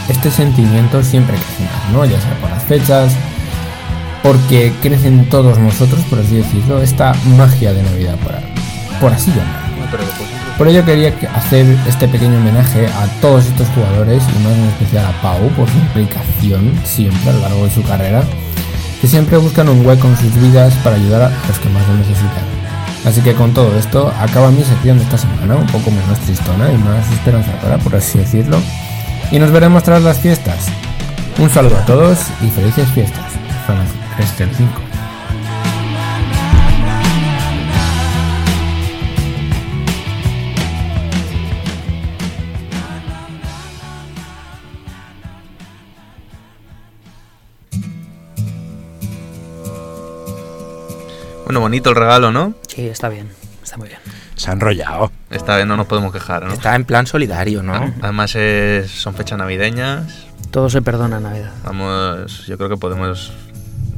este 0.09 0.31
sentimiento 0.31 1.03
siempre 1.03 1.37
crece 1.37 1.64
más, 1.64 1.92
¿no? 1.92 2.05
Ya 2.05 2.20
sea 2.20 2.35
por 2.40 2.51
las 2.51 2.62
fechas, 2.64 3.12
porque 4.23 4.73
crecen 4.81 5.29
todos 5.29 5.59
nosotros, 5.59 6.03
por 6.05 6.20
así 6.20 6.37
decirlo, 6.37 6.83
esta 6.83 7.14
magia 7.37 7.73
de 7.73 7.83
Navidad, 7.83 8.14
por, 8.16 8.35
por 9.01 9.12
así 9.12 9.31
llamarlo. 9.33 9.70
Por 10.61 10.68
ello 10.68 10.85
quería 10.85 11.14
hacer 11.35 11.64
este 11.88 12.07
pequeño 12.07 12.37
homenaje 12.37 12.87
a 12.87 13.07
todos 13.23 13.46
estos 13.46 13.66
jugadores 13.68 14.23
y 14.25 14.42
más 14.42 14.53
en 14.53 14.64
especial 14.64 15.07
a 15.07 15.23
Pau 15.23 15.49
por 15.57 15.66
su 15.66 15.79
implicación 15.79 16.79
siempre 16.85 17.31
a 17.31 17.33
lo 17.33 17.40
largo 17.40 17.64
de 17.64 17.70
su 17.70 17.83
carrera, 17.83 18.23
que 19.01 19.07
siempre 19.07 19.38
buscan 19.38 19.70
un 19.70 19.87
hueco 19.87 20.07
en 20.07 20.18
sus 20.18 20.35
vidas 20.38 20.75
para 20.85 20.96
ayudar 20.96 21.23
a 21.23 21.46
los 21.49 21.59
que 21.61 21.70
más 21.70 21.88
lo 21.88 21.94
necesitan. 21.94 22.44
Así 23.07 23.23
que 23.23 23.33
con 23.33 23.55
todo 23.55 23.75
esto 23.79 24.12
acaba 24.20 24.51
mi 24.51 24.62
sección 24.62 24.99
de 24.99 25.05
esta 25.05 25.16
semana, 25.16 25.57
un 25.57 25.66
poco 25.68 25.90
menos 25.90 26.18
tristona 26.27 26.70
y 26.70 26.77
más 26.77 27.11
esperanzadora, 27.11 27.79
por 27.79 27.96
así 27.96 28.18
decirlo, 28.18 28.59
y 29.31 29.38
nos 29.38 29.53
veremos 29.53 29.83
tras 29.83 30.03
las 30.03 30.18
fiestas. 30.18 30.66
Un 31.38 31.49
saludo 31.49 31.79
a 31.79 31.87
todos 31.87 32.18
y 32.42 32.51
felices 32.51 32.87
fiestas. 32.90 33.33
Zona 33.66 33.87
335. 34.18 34.89
Bueno, 51.51 51.63
bonito 51.63 51.91
el 51.91 51.97
regalo, 51.97 52.31
¿no? 52.31 52.55
Sí, 52.69 52.87
está 52.87 53.09
bien, 53.09 53.29
está 53.61 53.77
muy 53.77 53.89
bien. 53.89 53.99
Se 54.37 54.51
ha 54.51 54.53
enrollado. 54.53 55.11
Esta 55.31 55.57
vez 55.57 55.67
no 55.67 55.77
nos 55.77 55.89
podemos 55.89 56.13
quejar, 56.13 56.45
¿no? 56.45 56.53
Está 56.53 56.77
en 56.77 56.85
plan 56.85 57.09
solidario, 57.09 57.61
¿no? 57.65 57.93
Además 58.03 58.37
es- 58.37 58.89
son 58.89 59.17
fechas 59.17 59.37
navideñas. 59.37 60.27
Todo 60.53 60.71
se 60.71 60.81
perdona 60.81 61.17
en 61.17 61.25
Navidad. 61.25 61.51
Vamos, 61.65 62.47
yo 62.47 62.57
creo 62.57 62.69
que 62.69 62.77
podemos 62.77 63.33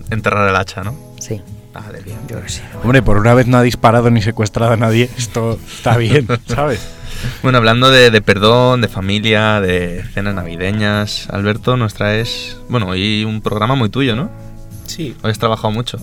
enterrar 0.08 0.48
el 0.48 0.56
hacha, 0.56 0.82
¿no? 0.82 0.96
Sí, 1.20 1.42
Vale, 1.74 2.00
bien. 2.00 2.16
yo 2.22 2.28
creo 2.36 2.42
que 2.44 2.48
sí. 2.48 2.62
Hombre, 2.82 3.02
por 3.02 3.18
una 3.18 3.34
vez 3.34 3.46
no 3.46 3.58
ha 3.58 3.62
disparado 3.62 4.10
ni 4.10 4.22
secuestrado 4.22 4.72
a 4.72 4.76
nadie. 4.78 5.10
Esto 5.18 5.58
está 5.76 5.98
bien, 5.98 6.26
¿sabes? 6.46 6.80
Bueno, 7.42 7.58
hablando 7.58 7.90
de, 7.90 8.10
de 8.10 8.22
perdón, 8.22 8.80
de 8.80 8.88
familia, 8.88 9.60
de 9.60 10.02
cenas 10.14 10.34
navideñas, 10.34 11.28
Alberto, 11.28 11.76
nos 11.76 11.92
traes, 11.92 12.56
bueno, 12.70 12.86
hoy 12.86 13.26
un 13.26 13.42
programa 13.42 13.74
muy 13.74 13.90
tuyo, 13.90 14.16
¿no? 14.16 14.30
Sí. 14.86 15.14
Hoy 15.22 15.30
has 15.32 15.38
trabajado 15.38 15.70
mucho. 15.70 15.98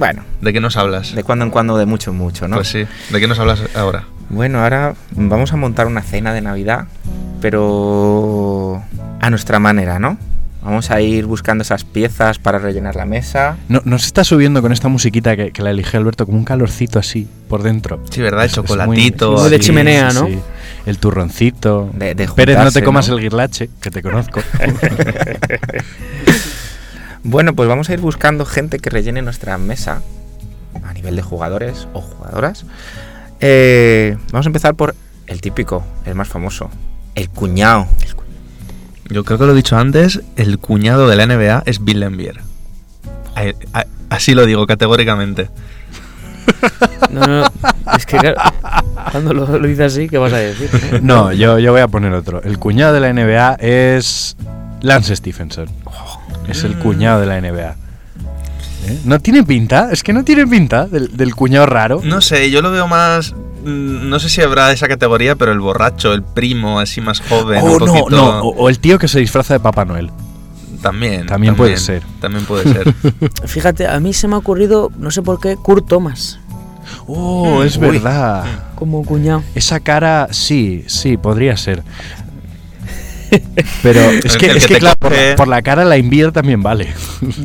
Bueno, 0.00 0.24
¿De 0.40 0.52
qué 0.54 0.60
nos 0.60 0.78
hablas? 0.78 1.14
de 1.14 1.22
cuando 1.22 1.44
en 1.44 1.50
cuando, 1.50 1.76
de 1.76 1.84
mucho 1.84 2.10
en 2.10 2.16
mucho, 2.16 2.48
¿no? 2.48 2.56
Pues 2.56 2.68
sí. 2.68 2.86
¿De 3.10 3.20
qué 3.20 3.28
nos 3.28 3.38
hablas 3.38 3.60
ahora? 3.74 4.04
Bueno, 4.30 4.62
ahora 4.62 4.94
vamos 5.12 5.52
a 5.52 5.56
montar 5.56 5.86
una 5.86 6.00
cena 6.00 6.32
de 6.32 6.40
Navidad, 6.40 6.86
pero 7.40 8.82
a 9.20 9.28
nuestra 9.28 9.58
manera, 9.58 9.98
¿no? 9.98 10.16
Vamos 10.62 10.90
a 10.90 11.00
ir 11.02 11.26
buscando 11.26 11.60
esas 11.62 11.84
piezas 11.84 12.38
para 12.38 12.58
rellenar 12.58 12.96
la 12.96 13.04
mesa. 13.04 13.58
No, 13.68 13.82
nos 13.84 14.06
está 14.06 14.24
subiendo 14.24 14.62
con 14.62 14.72
esta 14.72 14.88
musiquita 14.88 15.36
que, 15.36 15.50
que 15.52 15.62
la 15.62 15.70
eligió 15.70 15.98
Alberto 16.00 16.24
como 16.24 16.38
un 16.38 16.44
calorcito 16.44 16.98
así 16.98 17.28
por 17.48 17.62
dentro. 17.62 18.02
Sí, 18.10 18.22
¿verdad? 18.22 18.44
El 18.44 18.46
Es- 18.46 18.52
es 18.52 18.58
muy- 18.58 18.66
chocolatito. 18.68 19.32
Muy 19.32 19.50
de 19.50 19.60
chimenea, 19.60 20.10
¿no? 20.12 20.28
El 20.86 20.98
turroncito. 20.98 21.90
De- 21.94 22.14
de 22.14 22.28
Pérez, 22.28 22.56
no 22.58 22.72
te 22.72 22.82
comas 22.82 23.06
¿no? 23.08 23.16
el 23.16 23.20
guirlache, 23.20 23.68
que 23.82 23.90
te 23.90 24.02
conozco. 24.02 24.40
Bueno, 27.22 27.54
pues 27.54 27.68
vamos 27.68 27.90
a 27.90 27.92
ir 27.92 28.00
buscando 28.00 28.46
gente 28.46 28.78
que 28.78 28.90
rellene 28.90 29.22
nuestra 29.22 29.58
mesa 29.58 30.02
a 30.82 30.92
nivel 30.92 31.16
de 31.16 31.22
jugadores 31.22 31.86
o 31.92 32.00
jugadoras. 32.00 32.64
Eh, 33.40 34.16
vamos 34.32 34.46
a 34.46 34.48
empezar 34.48 34.74
por 34.74 34.94
el 35.26 35.40
típico, 35.40 35.84
el 36.06 36.14
más 36.14 36.28
famoso, 36.28 36.70
el 37.14 37.28
cuñado. 37.28 37.86
Yo 39.08 39.24
creo 39.24 39.38
que 39.38 39.46
lo 39.46 39.52
he 39.52 39.56
dicho 39.56 39.76
antes, 39.76 40.22
el 40.36 40.58
cuñado 40.58 41.08
de 41.08 41.16
la 41.16 41.26
NBA 41.26 41.64
es 41.66 41.84
Bill 41.84 42.00
Lambier. 42.00 42.40
Así 44.08 44.34
lo 44.34 44.46
digo 44.46 44.66
categóricamente. 44.66 45.48
No, 47.10 47.26
no, 47.26 47.44
es 47.96 48.06
que 48.06 48.18
claro, 48.18 48.36
cuando 49.10 49.34
lo, 49.34 49.58
lo 49.58 49.66
dices 49.66 49.92
así, 49.92 50.08
¿qué 50.08 50.16
vas 50.16 50.32
a 50.32 50.36
decir? 50.36 50.70
No, 51.02 51.32
yo, 51.32 51.58
yo 51.58 51.72
voy 51.72 51.80
a 51.80 51.88
poner 51.88 52.12
otro. 52.12 52.40
El 52.42 52.58
cuñado 52.58 52.94
de 52.94 53.00
la 53.00 53.12
NBA 53.12 53.54
es 53.54 54.36
Lance 54.80 55.16
Stephenson. 55.16 55.68
Es 56.48 56.64
el 56.64 56.76
cuñado 56.78 57.20
de 57.20 57.26
la 57.26 57.40
NBA. 57.40 57.76
¿Eh? 58.86 58.98
¿No 59.04 59.18
tiene 59.20 59.42
pinta? 59.44 59.90
Es 59.92 60.02
que 60.02 60.12
no 60.12 60.24
tiene 60.24 60.46
pinta 60.46 60.86
del, 60.86 61.16
del 61.16 61.34
cuñado 61.34 61.66
raro. 61.66 62.00
No 62.02 62.20
sé, 62.20 62.50
yo 62.50 62.62
lo 62.62 62.70
veo 62.70 62.88
más. 62.88 63.32
mm, 63.64 64.08
No 64.08 64.18
sé 64.18 64.28
si 64.28 64.40
habrá 64.40 64.72
esa 64.72 64.88
categoría, 64.88 65.36
pero 65.36 65.52
el 65.52 65.60
borracho, 65.60 66.12
el 66.14 66.22
primo, 66.22 66.80
así 66.80 67.00
más 67.00 67.20
joven, 67.20 67.60
Oh, 67.62 67.72
un 67.74 67.78
no, 67.78 67.86
poquito. 67.86 68.10
no. 68.10 68.40
O, 68.40 68.48
o 68.56 68.68
el 68.68 68.78
tío 68.78 68.98
que 68.98 69.06
se 69.08 69.20
disfraza 69.20 69.54
de 69.54 69.60
Papá 69.60 69.84
Noel. 69.84 70.10
También, 70.82 71.26
También 71.26 71.54
puede 71.56 71.76
ser. 71.76 72.02
También 72.22 72.46
puede 72.46 72.64
ser. 72.72 72.94
Fíjate, 73.44 73.86
a 73.86 74.00
mí 74.00 74.14
se 74.14 74.26
me 74.28 74.34
ha 74.34 74.38
ocurrido, 74.38 74.90
no 74.98 75.10
sé 75.10 75.20
por 75.20 75.38
qué, 75.38 75.56
Kurt 75.56 75.86
Thomas, 75.86 76.38
Oh, 77.06 77.62
es 77.62 77.76
Uy. 77.76 77.82
verdad. 77.82 78.44
como 78.74 79.04
cuñado. 79.04 79.42
Esa 79.54 79.78
cara, 79.80 80.28
sí, 80.30 80.84
sí, 80.88 81.16
podría 81.18 81.56
ser. 81.58 81.82
Pero 83.82 84.00
es 84.00 84.24
El 84.24 84.32
que, 84.32 84.38
que- 84.38 84.50
el 84.50 84.56
es 84.56 84.66
que 84.66 84.78
claro, 84.78 84.96
por, 85.36 85.48
la 85.48 85.62
cara 85.62 85.84
la 85.84 85.96
Invier 85.96 86.32
también 86.32 86.62
vale. 86.62 86.92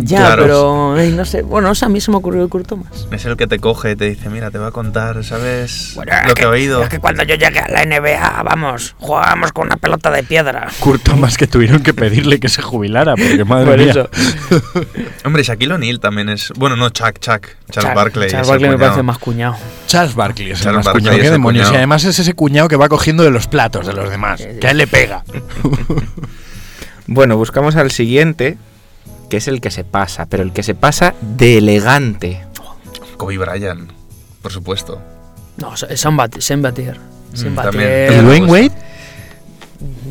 Ya, 0.01 0.17
Claro. 0.17 0.43
pero 0.43 0.95
ay, 0.95 1.11
no 1.11 1.25
sé. 1.25 1.41
Bueno, 1.41 1.69
o 1.71 1.75
sea, 1.75 1.87
a 1.87 1.89
mí 1.89 1.99
se 2.01 2.11
me 2.11 2.15
ha 2.15 2.17
ocurrido 2.19 2.47
Kurt 2.49 2.67
Thomas. 2.67 3.07
es 3.11 3.25
el 3.25 3.35
que 3.37 3.47
te 3.47 3.59
coge 3.59 3.91
y 3.91 3.95
te 3.95 4.05
dice: 4.09 4.29
Mira, 4.29 4.51
te 4.51 4.57
voy 4.57 4.67
a 4.67 4.71
contar, 4.71 5.23
¿sabes? 5.23 5.91
Bueno, 5.95 6.11
lo 6.27 6.33
que 6.33 6.43
he 6.43 6.45
oído. 6.47 6.83
Es 6.83 6.89
que 6.89 6.99
cuando 6.99 7.23
yo 7.23 7.35
llegué 7.35 7.59
a 7.59 7.67
la 7.67 7.83
NBA, 7.85 8.43
vamos, 8.43 8.95
jugábamos 8.99 9.51
con 9.51 9.67
una 9.67 9.77
pelota 9.77 10.11
de 10.11 10.23
piedra. 10.23 10.67
Kurt 10.79 11.03
Thomas 11.03 11.37
que 11.37 11.47
tuvieron 11.47 11.81
que 11.83 11.93
pedirle 11.93 12.39
que 12.39 12.49
se 12.49 12.61
jubilara, 12.61 13.15
porque 13.15 13.43
madre 13.45 13.65
Por 13.65 13.77
mía. 13.79 13.91
eso. 13.91 14.09
Hombre, 15.25 15.43
Shaquille 15.43 15.73
O'Neal 15.73 15.99
también 15.99 16.29
es. 16.29 16.51
Bueno, 16.57 16.75
no, 16.75 16.89
Chuck, 16.89 17.19
Chuck. 17.19 17.47
Charles 17.71 17.89
Char- 17.89 17.95
Barkley. 17.95 18.29
Charles 18.29 18.47
es 18.47 18.53
el 18.53 18.59
Barkley 18.59 18.69
me 18.69 18.75
cuñado. 18.75 18.79
parece 18.91 19.03
más 19.03 19.17
cuñado. 19.17 19.55
Charles 19.87 20.15
Barkley 20.15 20.51
es 20.51 20.59
el 20.59 20.63
Charles 20.63 20.77
más 20.77 20.85
Barkley 20.85 21.03
cuñado. 21.03 21.19
¿Qué 21.19 21.25
el 21.27 21.31
demonios? 21.33 21.63
cuñado. 21.63 21.73
Y 21.73 21.77
además 21.77 22.03
es 22.05 22.19
ese 22.19 22.33
cuñado 22.33 22.67
que 22.67 22.75
va 22.75 22.89
cogiendo 22.89 23.23
de 23.23 23.31
los 23.31 23.47
platos 23.47 23.87
de 23.87 23.93
los 23.93 24.09
demás. 24.09 24.41
Que 24.61 24.67
a 24.67 24.71
él 24.71 24.77
le 24.77 24.87
pega. 24.87 25.23
Bueno, 27.07 27.37
buscamos 27.37 27.75
al 27.75 27.91
siguiente, 27.91 28.57
que 29.29 29.37
es 29.37 29.47
el 29.47 29.61
que 29.61 29.69
se 29.69 29.83
pasa, 29.83 30.25
pero 30.25 30.41
el 30.41 30.51
que 30.53 30.63
se 30.63 30.73
pasa 30.73 31.13
de 31.21 31.59
elegante. 31.59 32.41
Kobe 33.17 33.37
Bryant, 33.37 33.91
por 34.41 34.51
supuesto. 34.51 34.99
No, 35.57 35.73
es 35.75 35.99
Sam 36.01 36.17
Bat- 36.17 36.39
Sam 36.41 36.61
Batier. 36.63 36.99
Sam 37.33 37.53
Mm, 37.53 37.55
Batier. 37.55 38.09
también. 38.09 38.35
¿Y 38.35 38.47
pues- 38.47 38.51
Wade? 38.51 38.71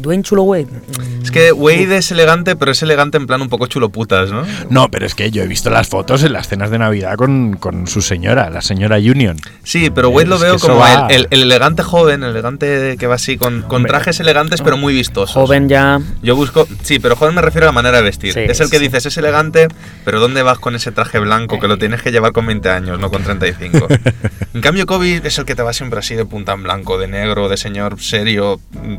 Dwayne 0.04 0.22
Chulo 0.22 0.42
Wade. 0.44 0.68
Es 1.22 1.30
que 1.30 1.50
Wade 1.52 1.96
es 1.96 2.10
elegante, 2.12 2.54
pero 2.56 2.70
es 2.72 2.82
elegante 2.82 3.16
en 3.16 3.26
plan 3.26 3.40
un 3.42 3.48
poco 3.48 3.66
chulo 3.66 3.88
putas, 3.88 4.30
¿no? 4.30 4.44
No, 4.70 4.90
pero 4.90 5.06
es 5.06 5.14
que 5.14 5.30
yo 5.30 5.42
he 5.42 5.46
visto 5.48 5.70
las 5.70 5.88
fotos 5.88 6.22
en 6.22 6.32
las 6.34 6.46
cenas 6.48 6.70
de 6.70 6.78
Navidad 6.78 7.16
con, 7.16 7.54
con 7.54 7.86
su 7.86 8.02
señora, 8.02 8.50
la 8.50 8.60
señora 8.62 8.96
Union. 8.98 9.36
Sí, 9.64 9.90
pero 9.90 10.10
Wade 10.10 10.26
lo 10.28 10.36
Es 10.36 10.42
veo 10.42 10.50
que 10.52 10.56
eso 10.58 10.68
como 10.68 10.86
el, 10.86 11.10
el- 11.10 11.28
el 11.30 11.42
elegante 11.42 11.82
joven, 11.82 12.22
el 12.22 12.30
elegante 12.30 12.96
que 12.98 13.06
va 13.06 13.14
así, 13.16 13.36
con, 13.38 13.62
con 13.62 13.76
Hombre. 13.76 13.90
trajes 13.90 14.20
elegantes 14.20 14.60
pero 14.62 14.76
muy 14.76 14.94
vistosos. 14.94 15.32
Joven 15.34 15.68
ya. 15.68 16.00
Yo 16.22 16.36
busco, 16.36 16.68
sí, 16.82 16.98
pero 16.98 17.16
joven 17.16 17.34
me 17.34 17.42
refiero 17.42 17.66
a 17.66 17.68
la 17.68 17.72
manera 17.72 17.96
de 17.98 18.02
vestir. 18.04 18.32
Sí, 18.34 18.40
es 18.40 18.60
el 18.60 18.70
que 18.70 18.78
sí. 18.78 18.84
dices, 18.84 19.06
es 19.06 19.16
elegante, 19.16 19.68
pero 20.04 20.20
¿dónde 20.20 20.42
vas 20.42 20.58
con 20.58 20.74
ese 20.76 20.92
traje 20.92 21.18
blanco 21.18 21.58
que 21.58 21.66
lo 21.68 21.78
tienes 21.78 22.02
que 22.02 22.12
llevar 22.12 22.32
con 22.32 22.46
20 22.46 22.68
años, 22.68 23.00
no 23.00 23.10
con 23.10 23.22
35? 23.24 23.88
en 24.54 24.60
cambio, 24.60 24.84
Kobe 24.86 25.20
es 25.24 25.38
el 25.38 25.44
que 25.46 25.54
te 25.54 25.62
va 25.62 25.72
siempre 25.72 25.98
así 25.98 26.14
de 26.14 26.24
punta 26.26 26.52
en 26.52 26.62
blanco, 26.62 26.98
de 26.98 27.08
negro, 27.08 27.48
de 27.48 27.56
señor 27.56 28.00
serio, 28.00 28.60
mm, 28.72 28.96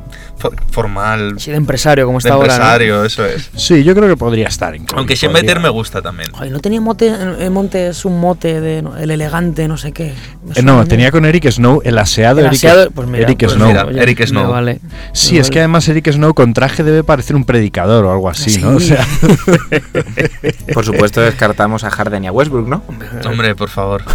formal, 0.96 1.36
Sí, 1.40 1.52
de 1.52 1.58
empresario, 1.58 2.06
como 2.06 2.18
de 2.18 2.20
está 2.20 2.34
ahora. 2.34 2.48
¿no? 2.48 2.54
empresario, 2.54 3.06
eso 3.06 3.26
es. 3.26 3.50
Sí, 3.56 3.84
yo 3.84 3.94
creo 3.96 4.08
que 4.08 4.18
podría 4.18 4.48
estar 4.48 4.74
en 4.76 4.86
Aunque 4.96 5.16
podría. 5.16 5.30
Bater 5.30 5.60
me 5.60 5.70
gusta 5.70 6.02
también. 6.02 6.30
Ay, 6.38 6.50
¿no 6.50 6.60
tenía 6.60 6.82
mote, 6.82 7.14
eh, 7.40 7.50
Montes 7.50 8.06
un 8.06 8.20
mote 8.20 8.62
de 8.62 8.82
no, 8.82 8.98
el 8.98 9.12
elegante, 9.12 9.68
no 9.68 9.78
sé 9.78 9.92
qué? 9.92 10.14
Eh, 10.56 10.62
no, 10.64 10.86
tenía 10.86 11.12
con 11.12 11.26
Eric 11.26 11.50
Snow 11.52 11.82
el 11.84 11.98
aseado, 11.98 12.40
El 12.40 12.48
Eric, 12.48 12.92
pues 12.94 13.08
mira, 13.08 13.24
Eric 13.24 13.40
pues 13.40 13.52
Snow. 13.54 13.68
mira, 13.68 13.86
oye, 13.86 14.02
Eric 14.02 14.26
Snow. 14.26 14.50
vale. 14.52 14.80
Sí, 15.14 15.38
es 15.38 15.50
que 15.50 15.60
además 15.60 15.88
Eric 15.90 16.12
Snow 16.12 16.34
con 16.34 16.54
traje 16.54 16.84
debe 16.84 17.04
parecer 17.04 17.36
un 17.36 17.44
predicador 17.46 18.06
o 18.06 18.12
algo 18.12 18.30
así, 18.30 18.50
Sí. 18.52 18.62
¿no? 18.62 18.76
O 18.76 18.80
sea, 18.80 19.06
Por 20.74 20.86
supuesto, 20.86 21.22
descartamos 21.22 21.84
a 21.84 21.90
Harden 21.90 22.24
y 22.24 22.28
a 22.28 22.32
Westbrook, 22.32 22.68
¿no? 22.68 22.84
Hombre, 23.26 23.56
por 23.56 23.70
favor. 23.70 24.04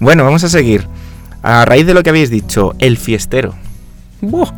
Bueno, 0.00 0.22
vamos 0.22 0.44
a 0.44 0.48
seguir. 0.48 0.86
A 1.42 1.64
raíz 1.64 1.84
de 1.86 1.92
lo 1.92 2.04
que 2.04 2.10
habéis 2.10 2.30
dicho, 2.30 2.74
el 2.78 2.96
fiestero. 2.98 3.54
Uf. 4.20 4.50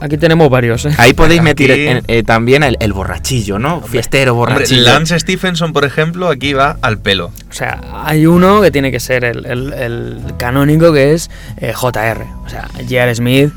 Aquí 0.00 0.16
tenemos 0.18 0.50
varios, 0.50 0.84
¿eh? 0.86 0.94
Ahí 0.98 1.12
podéis 1.12 1.40
Aquí- 1.40 1.44
meter 1.44 1.70
en- 1.70 2.02
eh, 2.08 2.22
también 2.24 2.62
el, 2.64 2.76
el 2.80 2.92
borrachillo, 2.92 3.58
¿no? 3.58 3.80
Fiestero, 3.82 4.34
Hombre, 4.36 4.54
borrachillo. 4.54 4.82
Lance 4.82 5.18
Stephenson, 5.20 5.72
por 5.72 5.84
ejemplo, 5.84 6.28
aquí 6.28 6.52
va 6.54 6.76
al 6.82 6.98
pelo. 6.98 7.26
O 7.48 7.52
sea, 7.52 7.80
hay 8.04 8.26
uno 8.26 8.60
que 8.62 8.70
tiene 8.70 8.90
que 8.90 8.98
ser 9.00 9.24
el, 9.24 9.46
el- 9.46 9.72
el 9.72 10.20
canónico 10.38 10.92
que 10.92 11.12
es 11.12 11.30
eh, 11.58 11.72
JR. 11.72 12.26
O 12.44 12.48
sea, 12.48 12.68
J.R. 12.80 13.14
Smith. 13.14 13.52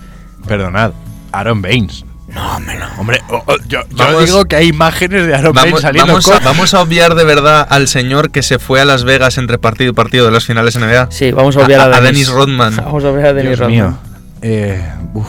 perdonad, 0.48 0.92
Aaron 1.32 1.62
Baines. 1.62 2.06
No, 2.34 2.58
hombre, 2.58 2.76
no. 2.78 2.86
Hombre, 3.00 3.22
o- 3.30 3.38
o- 3.48 3.58
yo, 3.68 3.80
yo 3.90 3.98
Vamos- 3.98 4.26
digo 4.26 4.46
que 4.46 4.58
hay 4.58 4.68
imágenes 4.68 5.26
de 5.26 5.34
Aaron 5.34 5.54
Baines 5.54 5.72
Vamos, 5.72 5.82
saliendo 5.82 6.12
vamos, 6.14 6.28
a, 6.28 6.34
con- 6.36 6.44
vamos 6.44 6.74
a 6.74 6.82
obviar 6.82 7.16
de 7.16 7.24
verdad 7.24 7.66
al 7.70 7.88
señor 7.88 8.32
que 8.32 8.44
se 8.44 8.60
fue 8.60 8.82
a 8.82 8.86
Las 8.86 9.04
Vegas 9.06 9.38
entre 9.38 9.58
partido 9.58 9.92
y 9.92 9.94
partido 9.94 10.26
de 10.26 10.32
las 10.32 10.46
finales 10.46 10.76
NBA. 10.78 11.08
Sí, 11.10 11.32
vamos 11.32 11.56
a 11.58 11.62
obviar 11.62 11.80
a, 11.80 11.84
A- 11.86 11.98
a 11.98 12.02
Dennis. 12.02 12.30
Rodman. 12.30 12.76
Vamos 12.76 13.04
a 13.04 13.10
obviar 13.10 13.28
a 13.28 13.34
Dennis 13.34 13.58
Dios 13.58 13.60
Rodman. 13.60 13.98
Eh, 14.42 14.82
uf. 15.14 15.28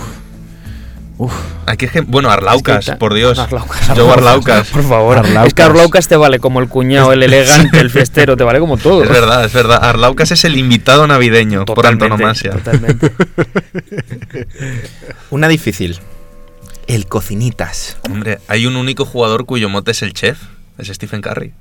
Uf. 1.19 1.33
Aquí 1.67 1.87
es 1.87 1.91
que, 1.91 2.01
bueno, 2.03 2.31
Arlaucas, 2.31 2.79
Es 2.79 2.85
que 2.87 2.93
ta- 2.93 2.99
por 2.99 3.13
Dios. 3.13 3.39
Arlaucas, 3.41 3.89
Joe 3.97 4.13
Arlaucas. 4.13 4.69
Por 4.69 4.85
favor. 4.85 5.19
Arlaucas. 5.19 5.47
Es 5.49 5.55
que 5.55 5.63
Arlaucas 5.63 6.07
te 6.09 6.17
vale 6.17 6.39
como 6.39 6.61
el 6.61 6.69
cuñado, 6.69 7.13
el 7.13 7.23
elegante, 7.25 7.81
el 7.81 7.91
fiestero, 7.91 8.37
te 8.37 8.45
vale 8.45 8.61
como 8.61 8.77
todo. 8.77 9.03
Es 9.03 9.09
verdad, 9.11 9.45
es 9.45 9.53
verdad. 9.53 9.83
Arlaucas 9.85 10.31
es 10.31 10.45
el 10.45 10.57
invitado 10.57 11.07
navideño, 11.09 11.65
por 11.65 11.77
Totalmente, 11.77 12.05
antonomasia. 12.05 12.51
Totalmente. 12.53 13.13
Una 15.31 15.49
difícil. 15.49 15.99
El 16.87 17.07
cocinitas. 17.07 17.97
Hombre, 18.09 18.39
hay 18.49 18.67
un 18.67 18.77
único 18.77 19.05
jugador 19.05 19.45
cuyo 19.45 19.69
mote 19.69 19.91
es 19.91 20.03
el 20.03 20.13
chef. 20.15 20.39
Es 20.79 20.89
Stephen 20.89 21.21
Curry. 21.21 21.53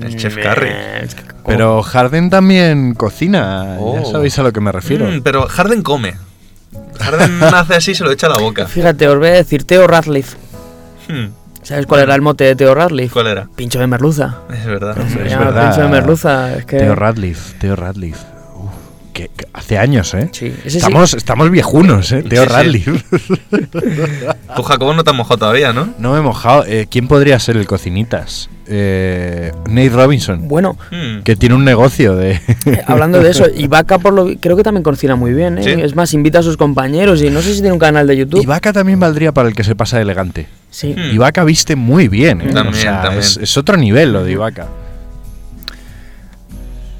El 0.00 0.16
chef 0.16 0.34
Curry. 0.36 0.70
Eh, 0.72 1.06
que- 1.14 1.34
Pero 1.46 1.82
Harden 1.82 2.30
también 2.30 2.94
cocina, 2.94 3.76
Oh. 3.78 4.00
ya 4.02 4.10
sabéis 4.10 4.38
a 4.38 4.42
lo 4.42 4.52
que 4.52 4.60
me 4.60 4.72
refiero. 4.72 5.06
Mm, 5.06 5.20
pero 5.22 5.46
Harden 5.46 5.82
come. 5.82 6.14
Harden 7.00 7.42
hace 7.42 7.74
así 7.74 7.90
y 7.92 7.94
se 7.94 8.04
lo 8.04 8.10
echa 8.10 8.26
a 8.26 8.30
la 8.30 8.38
boca. 8.38 8.66
Fíjate, 8.66 9.08
os 9.08 9.18
voy 9.18 9.28
a 9.28 9.32
decir 9.32 9.64
Theo 9.64 9.86
Radcliffe. 9.86 10.36
Hmm, 11.08 11.26
¿Sabes 11.62 11.86
cuál 11.86 12.02
era 12.02 12.14
el 12.14 12.22
mote 12.22 12.44
de 12.44 12.56
Theo 12.56 12.74
Radcliffe? 12.74 13.12
¿Cuál 13.12 13.26
era? 13.28 13.48
Pincho 13.56 13.78
de 13.80 13.86
merluza. 13.86 14.38
Es 14.52 14.66
verdad. 14.66 14.96
Es 14.98 15.30
llama 15.30 15.46
verdad. 15.46 15.68
Pincho 15.68 15.82
de 15.82 15.88
merluza. 15.88 16.56
Es 16.56 16.66
que... 16.66 16.78
Teo 16.78 16.94
Radcliffe, 16.94 17.58
Teo 17.58 17.76
Radcliffe. 17.76 18.33
Que, 19.14 19.28
que 19.34 19.46
hace 19.52 19.78
años, 19.78 20.12
¿eh? 20.14 20.28
Sí, 20.32 20.46
ese 20.46 20.70
sí. 20.70 20.76
Estamos, 20.78 21.14
estamos 21.14 21.48
viejunos, 21.50 22.10
¿eh? 22.12 22.22
Teo 22.24 22.44
Sí. 22.62 22.84
Tú, 24.56 24.62
Jacobo, 24.64 24.92
no 24.92 25.04
te 25.04 25.10
has 25.10 25.16
mojado 25.16 25.38
todavía, 25.38 25.72
¿no? 25.72 25.94
no 25.98 26.12
me 26.12 26.18
he 26.18 26.20
mojado. 26.20 26.64
Eh, 26.66 26.88
¿Quién 26.90 27.06
podría 27.06 27.38
ser 27.38 27.56
el 27.56 27.64
cocinitas? 27.66 28.50
Eh, 28.66 29.52
Nate 29.68 29.90
Robinson, 29.90 30.48
Bueno, 30.48 30.76
Hmm. 30.90 31.22
que 31.22 31.36
tiene 31.36 31.54
un 31.54 31.64
negocio 31.64 32.16
de... 32.16 32.32
eh, 32.66 32.82
hablando 32.88 33.20
de 33.20 33.30
eso, 33.30 33.44
Ibaka 33.54 33.98
por 33.98 34.14
lo 34.14 34.26
creo 34.40 34.56
que 34.56 34.62
también 34.64 34.82
cocina 34.82 35.14
muy 35.16 35.32
bien, 35.32 35.58
¿eh? 35.58 35.62
Sí. 35.62 35.70
Es 35.80 35.94
más, 35.94 36.12
invita 36.12 36.40
a 36.40 36.42
sus 36.42 36.56
compañeros 36.56 37.22
y 37.22 37.30
no 37.30 37.40
sé 37.40 37.50
si 37.54 37.60
tiene 37.60 37.72
un 37.72 37.78
canal 37.78 38.08
de 38.08 38.16
YouTube. 38.16 38.42
Ibaka 38.42 38.72
también 38.72 38.98
valdría 38.98 39.30
para 39.32 39.48
el 39.48 39.54
que 39.54 39.62
se 39.62 39.76
pasa 39.76 39.96
de 39.96 40.02
elegante. 40.02 40.48
Sí. 40.70 40.92
Hmm. 40.96 41.14
Ibaka 41.14 41.44
viste 41.44 41.76
muy 41.76 42.08
bien, 42.08 42.40
¿eh? 42.40 42.52
También, 42.52 42.74
o 42.74 42.76
sea, 42.76 43.02
también. 43.02 43.22
Es, 43.22 43.36
es 43.36 43.56
otro 43.56 43.76
nivel 43.76 44.12
lo 44.12 44.24
de 44.24 44.32
Ibaka. 44.32 44.66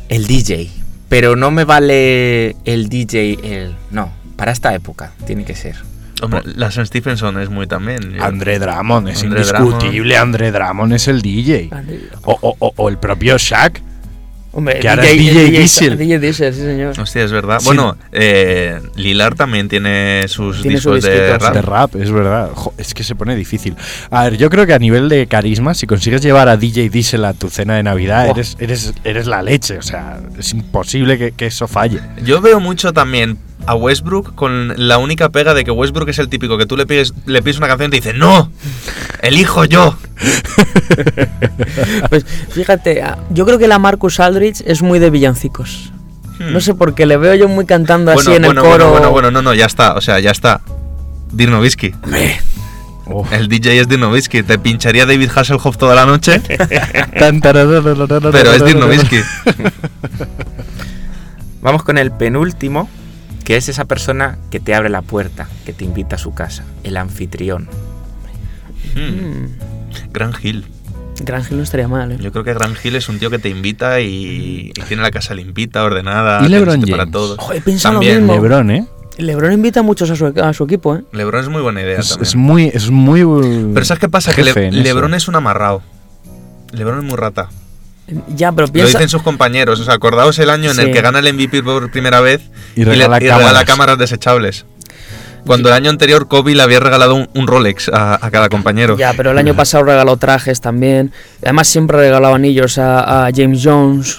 El 0.09 0.27
DJ. 0.29 0.71
Pero 1.15 1.37
no 1.37 1.53
me 1.53 1.65
vale 1.65 2.57
el 2.65 2.89
DJ, 2.89 3.39
el. 3.45 3.77
No, 3.93 4.13
para 4.35 4.51
esta 4.51 4.75
época 4.75 5.13
tiene 5.25 5.45
que 5.45 5.55
ser. 5.55 5.77
Hombre, 6.21 6.41
la 6.57 6.73
Sam 6.73 6.87
Stephenson 6.87 7.39
es 7.41 7.51
muy 7.51 7.69
también. 7.69 8.15
Yo- 8.15 8.25
André 8.25 8.59
Drummond, 8.59 9.11
es 9.11 9.23
André 9.23 9.43
indiscutible. 9.43 10.17
André 10.17 10.51
Drummond 10.51 10.93
es 10.93 11.07
el 11.07 11.23
DJ. 11.23 11.71
O, 12.25 12.37
o- 12.41 12.57
o- 12.59 12.73
o 12.75 12.89
el 12.89 12.99
propio 12.99 13.39
Shaq. 13.39 13.81
Hombre, 14.57 14.79
Que 14.79 14.89
ahora 14.89 15.05
es 15.05 15.19
DJ 15.19 15.51
Diesel. 15.51 15.99
DJ 15.99 16.19
Diesel, 16.21 16.55
sí, 16.55 16.61
señor. 16.61 16.99
Hostia, 16.99 17.25
es 17.25 17.33
verdad. 17.33 17.59
Sí. 17.59 17.67
Bueno, 17.67 17.97
eh, 18.13 18.81
Lilar 18.95 19.35
también 19.35 19.69
tiene 19.69 20.27
sus 20.29 20.63
Tiene 20.63 20.81
su 20.81 20.95
discos 20.95 21.11
de 21.11 21.39
rap. 21.39 21.55
De 21.55 21.63
rap, 21.63 21.97
es 21.97 22.13
verdad. 22.13 22.51
Jo, 22.55 22.73
es 22.79 22.95
que 22.95 23.03
se 23.03 23.17
pone 23.17 23.35
difícil. 23.35 23.75
A 24.11 24.25
ver, 24.25 24.37
yo 24.37 24.51
creo 24.51 24.65
que 24.65 24.75
a 24.75 24.79
nivel 24.79 25.09
de 25.09 25.27
carisma, 25.27 25.75
si 25.75 25.87
consigues 25.89 26.23
llevar 26.23 26.49
a 26.49 26.57
DJ 26.57 26.89
Diesel 26.89 27.25
a 27.25 27.33
tu 27.33 27.51
cena 27.51 27.75
de 27.75 27.83
Navidad, 27.83 28.29
eres, 28.29 28.57
eres, 28.61 28.95
eres 29.03 29.27
la 29.27 29.43
leche. 29.43 29.77
O 29.79 29.83
sea, 29.83 30.21
es 30.39 30.53
imposible 30.53 31.19
que, 31.19 31.33
que 31.33 31.47
eso 31.47 31.67
falle. 31.67 32.01
Yo 32.25 32.41
veo 32.41 32.61
mucho 32.61 32.93
también 32.93 33.39
a 33.67 33.75
Westbrook 33.75 34.35
con 34.35 34.75
la 34.77 34.99
única 34.99 35.29
pega 35.31 35.55
de 35.55 35.65
que 35.65 35.71
Westbrook 35.71 36.09
es 36.09 36.19
el 36.19 36.29
típico 36.29 36.59
que 36.59 36.67
tú 36.67 36.77
le 36.77 36.87
pides, 36.87 37.15
le 37.27 37.43
pides 37.43 37.59
una 37.59 37.67
canción 37.69 37.89
y 37.89 37.91
te 37.91 37.97
dice, 37.97 38.13
¡No! 38.13 38.51
¡Elijo 39.23 39.65
yo! 39.65 39.97
Pues 42.09 42.25
fíjate, 42.51 43.03
yo 43.31 43.45
creo 43.47 43.59
que 43.59 43.67
la 43.67 43.79
Marcus 43.79 44.21
Aldrich 44.21 44.63
es 44.67 44.83
muy 44.83 44.99
de 44.99 45.11
villancicos. 45.11 45.93
Hmm. 46.39 46.53
No 46.53 46.61
sé 46.61 46.75
por 46.75 46.95
qué 46.95 47.07
le 47.07 47.17
veo 47.17 47.35
yo 47.35 47.49
muy 47.49 47.67
cantando 47.67 48.13
así 48.13 48.31
Bueno, 48.31 48.49
en 48.49 48.55
bueno, 48.55 48.61
el 48.61 48.67
coro. 48.67 48.91
bueno, 48.91 48.91
bueno, 48.91 49.11
bueno, 49.11 49.31
no, 49.31 49.43
no, 49.43 49.55
ya 49.55 49.67
está, 49.67 49.95
o 49.95 50.01
sea, 50.01 50.21
ya 50.21 50.31
está. 50.31 50.61
Hombre, 52.03 52.39
Oh. 53.07 53.27
El 53.31 53.49
DJ 53.49 53.81
es 53.81 53.89
Dirk 53.89 54.01
Nowitzki. 54.01 54.43
Te 54.43 54.59
pincharía 54.59 55.05
David 55.05 55.31
Hasselhoff 55.35 55.77
toda 55.77 55.95
la 55.95 56.07
noche, 56.07 56.41
pero 57.19 58.53
es 58.53 58.65
Dirk 58.65 58.79
Nowitzki. 58.79 59.21
Vamos 61.61 61.83
con 61.83 61.99
el 61.99 62.13
penúltimo, 62.13 62.89
que 63.45 63.57
es 63.57 63.69
esa 63.69 63.85
persona 63.85 64.39
que 64.51 64.59
te 64.61 64.75
abre 64.75 64.89
la 64.89 65.03
puerta, 65.03 65.49
que 65.67 65.73
te 65.73 65.85
invita 65.85 66.17
a 66.17 66.19
su 66.19 66.35
casa, 66.35 66.65
el 66.83 66.97
anfitrión. 66.97 67.69
Hmm. 68.95 69.47
Gran 70.13 70.33
Hill. 70.43 70.65
Gran 71.23 71.43
Hill 71.43 71.57
no 71.59 71.63
estaría 71.63 71.87
mal, 71.89 72.13
¿eh? 72.13 72.19
Yo 72.21 72.33
creo 72.33 72.43
que 72.45 72.55
Gran 72.55 72.75
Hill 72.83 72.97
es 72.97 73.09
un 73.09 73.19
tío 73.19 73.31
que 73.31 73.39
te 73.39 73.49
invita 73.49 74.01
y, 74.01 74.73
y 74.75 74.81
tiene 74.89 75.03
la 75.03 75.11
casa 75.11 75.35
limpita, 75.35 75.85
ordenada, 75.85 76.45
¿Y 76.45 76.49
LeBron 76.49 76.81
para 76.83 76.97
James? 77.05 77.13
todos. 77.13 77.39
Lo 77.39 77.81
También. 77.81 78.19
mismo. 78.27 78.35
Lebron, 78.35 78.71
¿eh? 78.71 78.87
LeBron 79.19 79.53
invita 79.53 79.81
a 79.81 79.83
muchos 79.85 80.11
a 80.11 80.17
su, 80.17 80.27
a 80.27 80.53
su 80.53 80.65
equipo, 80.65 80.97
¿eh? 80.97 81.05
LeBron 81.13 81.43
es 81.43 81.49
muy 81.49 81.63
buena 81.63 81.83
idea 81.83 82.01
Es, 82.01 82.09
también. 82.11 82.27
es 82.27 82.35
muy, 82.37 82.65
es 82.75 82.91
muy. 82.91 83.71
Pero 83.73 83.85
¿sabes 83.87 84.01
qué 84.01 84.09
pasa? 84.09 84.35
Que 84.35 84.43
Le- 84.43 84.51
eso. 84.51 84.59
LeBron 84.83 85.15
es 85.15 85.29
un 85.29 85.37
amarrado. 85.37 85.83
LeBron 86.73 86.99
es 86.99 87.05
muy 87.05 87.17
rata. 87.17 87.49
Ya, 88.29 88.53
pero 88.53 88.67
Lo 88.67 88.73
piensa... 88.73 88.99
dicen 88.99 89.09
sus 89.09 89.23
compañeros. 89.23 89.81
O 89.81 89.85
sea, 89.85 89.95
acordaos 89.95 90.39
el 90.39 90.51
año 90.51 90.71
en 90.71 90.77
Sí. 90.77 90.83
el 90.83 90.93
que 90.93 91.01
gana 91.01 91.19
el 91.21 91.33
MVP 91.33 91.63
por 91.63 91.91
primera 91.91 92.21
vez 92.21 92.43
Y 92.77 92.81
le- 92.85 92.91
regala 92.93 93.19
regala 93.19 93.39
cámaras. 93.43 93.65
cámaras 93.65 93.99
desechables. 93.99 94.67
Cuando 95.47 95.69
el 95.69 95.75
año 95.75 95.91
anterior 95.91 96.27
Kobe 96.27 96.55
le 96.55 96.63
había 96.63 96.81
regalado 96.81 97.15
un, 97.15 97.29
un 97.35 97.47
Rolex 97.47 97.91
a, 97.91 98.15
a 98.25 98.31
cada 98.31 98.49
compañero. 98.49 98.97
Ya, 98.97 99.13
pero 99.15 99.31
el 99.33 99.39
año 99.39 99.55
pasado 99.55 99.85
regaló 99.85 100.17
trajes 100.17 100.61
también. 100.61 101.13
Además 101.43 101.69
siempre 101.69 101.99
regalaba 101.99 102.35
anillos 102.37 102.79
a, 102.79 103.27
a 103.27 103.31
James 103.35 103.61
Jones, 103.63 104.19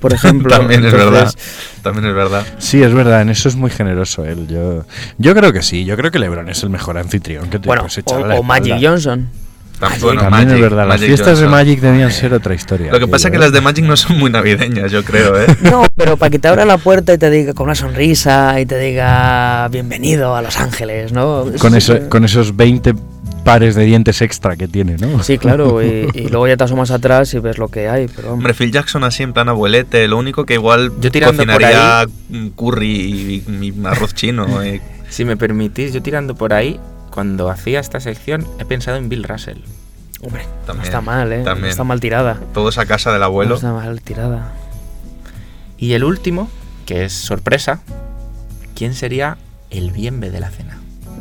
por 0.00 0.12
ejemplo. 0.14 0.50
También 0.50 0.84
es 0.84 0.92
Entonces, 0.92 1.12
verdad. 1.12 1.34
También 1.82 2.06
es 2.06 2.14
verdad. 2.14 2.46
Sí, 2.58 2.82
es 2.82 2.92
verdad, 2.92 3.22
en 3.22 3.30
eso 3.30 3.48
es 3.48 3.56
muy 3.56 3.70
generoso 3.70 4.24
él. 4.26 4.46
Yo, 4.48 4.84
yo 5.16 5.34
creo 5.34 5.50
que 5.52 5.62
sí, 5.62 5.86
yo 5.86 5.96
creo 5.96 6.10
que 6.10 6.18
LeBron 6.18 6.48
es 6.50 6.62
el 6.62 6.68
mejor 6.68 6.98
anfitrión 6.98 7.48
que 7.48 7.58
te 7.58 7.66
Bueno, 7.66 7.82
puedes 7.82 7.96
o, 7.96 8.00
echar 8.00 8.22
a 8.24 8.26
la 8.26 8.34
o 8.34 8.42
Magic. 8.42 8.76
Johnson. 8.78 9.30
Bueno, 10.00 10.22
También 10.22 10.48
Magic, 10.48 10.54
es 10.54 10.60
verdad, 10.60 10.78
las 10.88 11.00
Magic 11.00 11.06
fiestas 11.08 11.38
de. 11.40 11.46
Magic 11.48 11.80
debían 11.80 12.10
ser 12.10 12.32
otra 12.34 12.54
historia. 12.54 12.90
Lo 12.92 12.98
que 12.98 13.06
pasa 13.06 13.28
es 13.28 13.32
que 13.32 13.38
las 13.38 13.52
de 13.52 13.60
Magic 13.60 13.84
no 13.84 13.96
son 13.96 14.18
muy 14.18 14.30
navideñas, 14.30 14.90
yo 14.90 15.04
creo, 15.04 15.38
¿eh? 15.40 15.46
No, 15.62 15.86
pero 15.96 16.16
para 16.16 16.30
que 16.30 16.38
te 16.38 16.48
abra 16.48 16.64
la 16.64 16.78
puerta 16.78 17.12
y 17.14 17.18
te 17.18 17.28
diga 17.30 17.52
con 17.52 17.64
una 17.66 17.74
sonrisa 17.74 18.58
y 18.60 18.66
te 18.66 18.78
diga 18.78 19.68
bienvenido 19.68 20.34
a 20.34 20.42
Los 20.42 20.58
Ángeles, 20.58 21.12
¿no? 21.12 21.46
Con, 21.58 21.74
eso, 21.74 22.08
con 22.08 22.24
esos 22.24 22.56
20 22.56 22.94
pares 23.44 23.74
de 23.76 23.84
dientes 23.84 24.22
extra 24.22 24.56
que 24.56 24.66
tiene, 24.66 24.96
¿no? 24.96 25.22
Sí, 25.22 25.38
claro, 25.38 25.82
y, 25.84 26.08
y 26.14 26.28
luego 26.28 26.48
ya 26.48 26.56
te 26.56 26.64
asomas 26.64 26.90
atrás 26.90 27.32
y 27.34 27.38
ves 27.38 27.58
lo 27.58 27.68
que 27.68 27.88
hay, 27.88 28.08
pero 28.08 28.32
Hombre, 28.32 28.54
Phil 28.54 28.72
Jackson 28.72 29.04
así 29.04 29.22
en 29.22 29.32
plan 29.32 29.48
abuelete, 29.48 30.08
lo 30.08 30.16
único 30.18 30.44
que 30.46 30.54
igual 30.54 30.90
Yo 31.00 31.10
tirando 31.12 31.36
por 31.36 31.46
cocinaría 31.46 32.06
curry 32.56 33.42
y, 33.46 33.66
y 33.66 33.86
arroz 33.86 34.14
chino. 34.14 34.62
eh. 34.62 34.80
Si 35.08 35.24
me 35.24 35.36
permitís, 35.36 35.92
yo 35.92 36.02
tirando 36.02 36.34
por 36.34 36.52
ahí, 36.52 36.80
cuando 37.16 37.48
hacía 37.48 37.80
esta 37.80 37.98
sección, 37.98 38.46
he 38.58 38.66
pensado 38.66 38.98
en 38.98 39.08
Bill 39.08 39.24
Russell. 39.24 39.60
hombre, 40.20 40.44
no 40.44 40.66
También, 40.66 40.84
está 40.84 41.00
mal, 41.00 41.32
¿eh? 41.32 41.42
No 41.42 41.66
está 41.66 41.82
mal 41.82 41.98
tirada. 41.98 42.38
Todos 42.52 42.76
a 42.76 42.84
casa 42.84 43.10
del 43.10 43.20
No 43.20 43.24
abuelo. 43.24 43.54
está 43.54 43.72
mal 43.72 44.02
tirada. 44.02 44.52
Y 45.78 45.94
el 45.94 46.04
último, 46.04 46.50
que 46.84 47.06
es 47.06 47.14
sorpresa, 47.14 47.80
¿quién 48.74 48.92
sería 48.92 49.38
el 49.70 49.92
bienve 49.92 50.30
de 50.30 50.40
la 50.40 50.50
cena? 50.50 50.76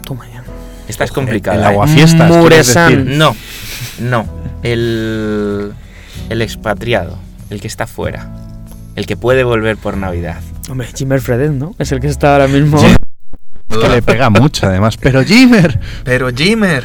Toma 0.05 0.27
ya. 0.27 0.43
Esta 0.89 1.05
es 1.05 1.11
El 1.11 1.15
complicada. 1.15 1.61
¿eh? 1.63 1.65
aguafiestas, 1.67 2.27
¿quieres 2.29 2.43
Muresan. 2.43 3.05
decir? 3.05 3.17
No, 3.17 3.35
no. 3.99 4.25
El, 4.63 5.71
el 6.27 6.41
expatriado, 6.41 7.17
el 7.49 7.61
que 7.61 7.67
está 7.67 7.87
fuera, 7.87 8.29
el 8.97 9.05
que 9.05 9.15
puede 9.15 9.45
volver 9.45 9.77
por 9.77 9.95
Navidad. 9.95 10.41
Hombre, 10.69 10.89
Jimmer 10.93 11.21
Fredet, 11.21 11.51
¿no? 11.51 11.73
Es 11.79 11.93
el 11.93 12.01
que 12.01 12.07
está 12.07 12.33
ahora 12.33 12.49
mismo. 12.49 12.81
Es 13.70 13.78
que 13.78 13.89
le 13.89 14.01
pega 14.01 14.30
mucho, 14.30 14.68
además. 14.68 14.97
Pero 14.97 15.24
Jimmer, 15.24 15.80
Pero 16.03 16.30
Jimmer. 16.34 16.84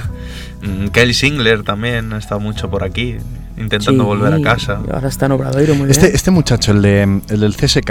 Mm, 0.62 0.88
Kelly 0.88 1.14
Singler 1.14 1.62
también 1.62 2.12
ha 2.12 2.18
estado 2.18 2.38
mucho 2.40 2.68
por 2.70 2.84
aquí, 2.84 3.16
intentando 3.56 4.02
Sí, 4.02 4.06
volver 4.08 4.34
a 4.34 4.42
casa. 4.42 4.80
Ahora 4.92 5.08
está 5.08 5.26
en 5.26 5.32
Obradoiro, 5.32 5.74
muy 5.74 5.90
este, 5.90 6.04
bien. 6.06 6.16
este 6.16 6.30
muchacho, 6.30 6.72
el, 6.72 6.82
de, 6.82 7.02
el 7.30 7.40
del 7.40 7.56
CSK, 7.56 7.90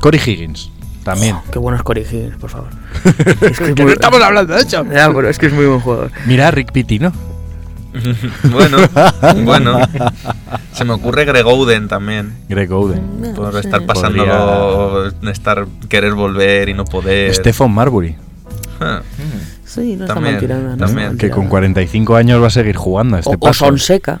Cory 0.00 0.18
Higgins, 0.24 0.70
también. 1.04 1.36
Qué 1.52 1.58
bueno 1.58 1.76
es 1.76 1.82
Corey 1.82 2.04
Higgins, 2.10 2.36
por 2.36 2.48
favor. 2.48 2.68
es 3.04 3.38
que 3.38 3.46
es 3.46 3.58
Que 3.58 3.74
no 3.74 3.82
muy- 3.84 3.92
estamos 3.92 4.22
hablando 4.22 4.54
de. 4.54 4.64
Ya, 4.64 4.82
pero 5.12 5.28
es 5.28 5.38
que 5.38 5.46
es 5.46 5.52
muy 5.52 5.66
buen 5.66 5.80
jugador. 5.80 6.10
Mira 6.26 6.48
a 6.48 6.50
Rick 6.50 6.72
Pitino. 6.72 7.12
bueno, 8.50 8.78
bueno. 9.44 9.78
Se 10.72 10.84
me 10.84 10.92
ocurre 10.94 11.24
Greg 11.24 11.46
Oden 11.46 11.88
también. 11.88 12.32
Greg 12.48 12.72
Oden. 12.72 13.34
Por 13.34 13.56
estar 13.56 13.84
pasándolo, 13.84 15.08
estar 15.30 15.66
querer 15.88 16.14
volver 16.14 16.68
y 16.68 16.74
no 16.74 16.84
poder. 16.84 17.34
Stephen 17.34 17.70
Marbury, 17.70 18.16
Ah, 18.80 19.02
Sí, 19.64 19.96
no 19.96 20.04
está 20.06 20.20
mal 20.20 20.38
tirada. 20.38 20.76
no 20.76 20.86
también. 20.86 21.16
que 21.16 21.30
con 21.30 21.48
45 21.48 22.16
años 22.16 22.42
va 22.42 22.48
a 22.48 22.50
seguir 22.50 22.76
jugando 22.76 23.16
a 23.16 23.20
este 23.20 23.30
O, 23.30 23.34
o 23.34 23.38
paso. 23.38 23.66
Sonseca. 23.66 24.20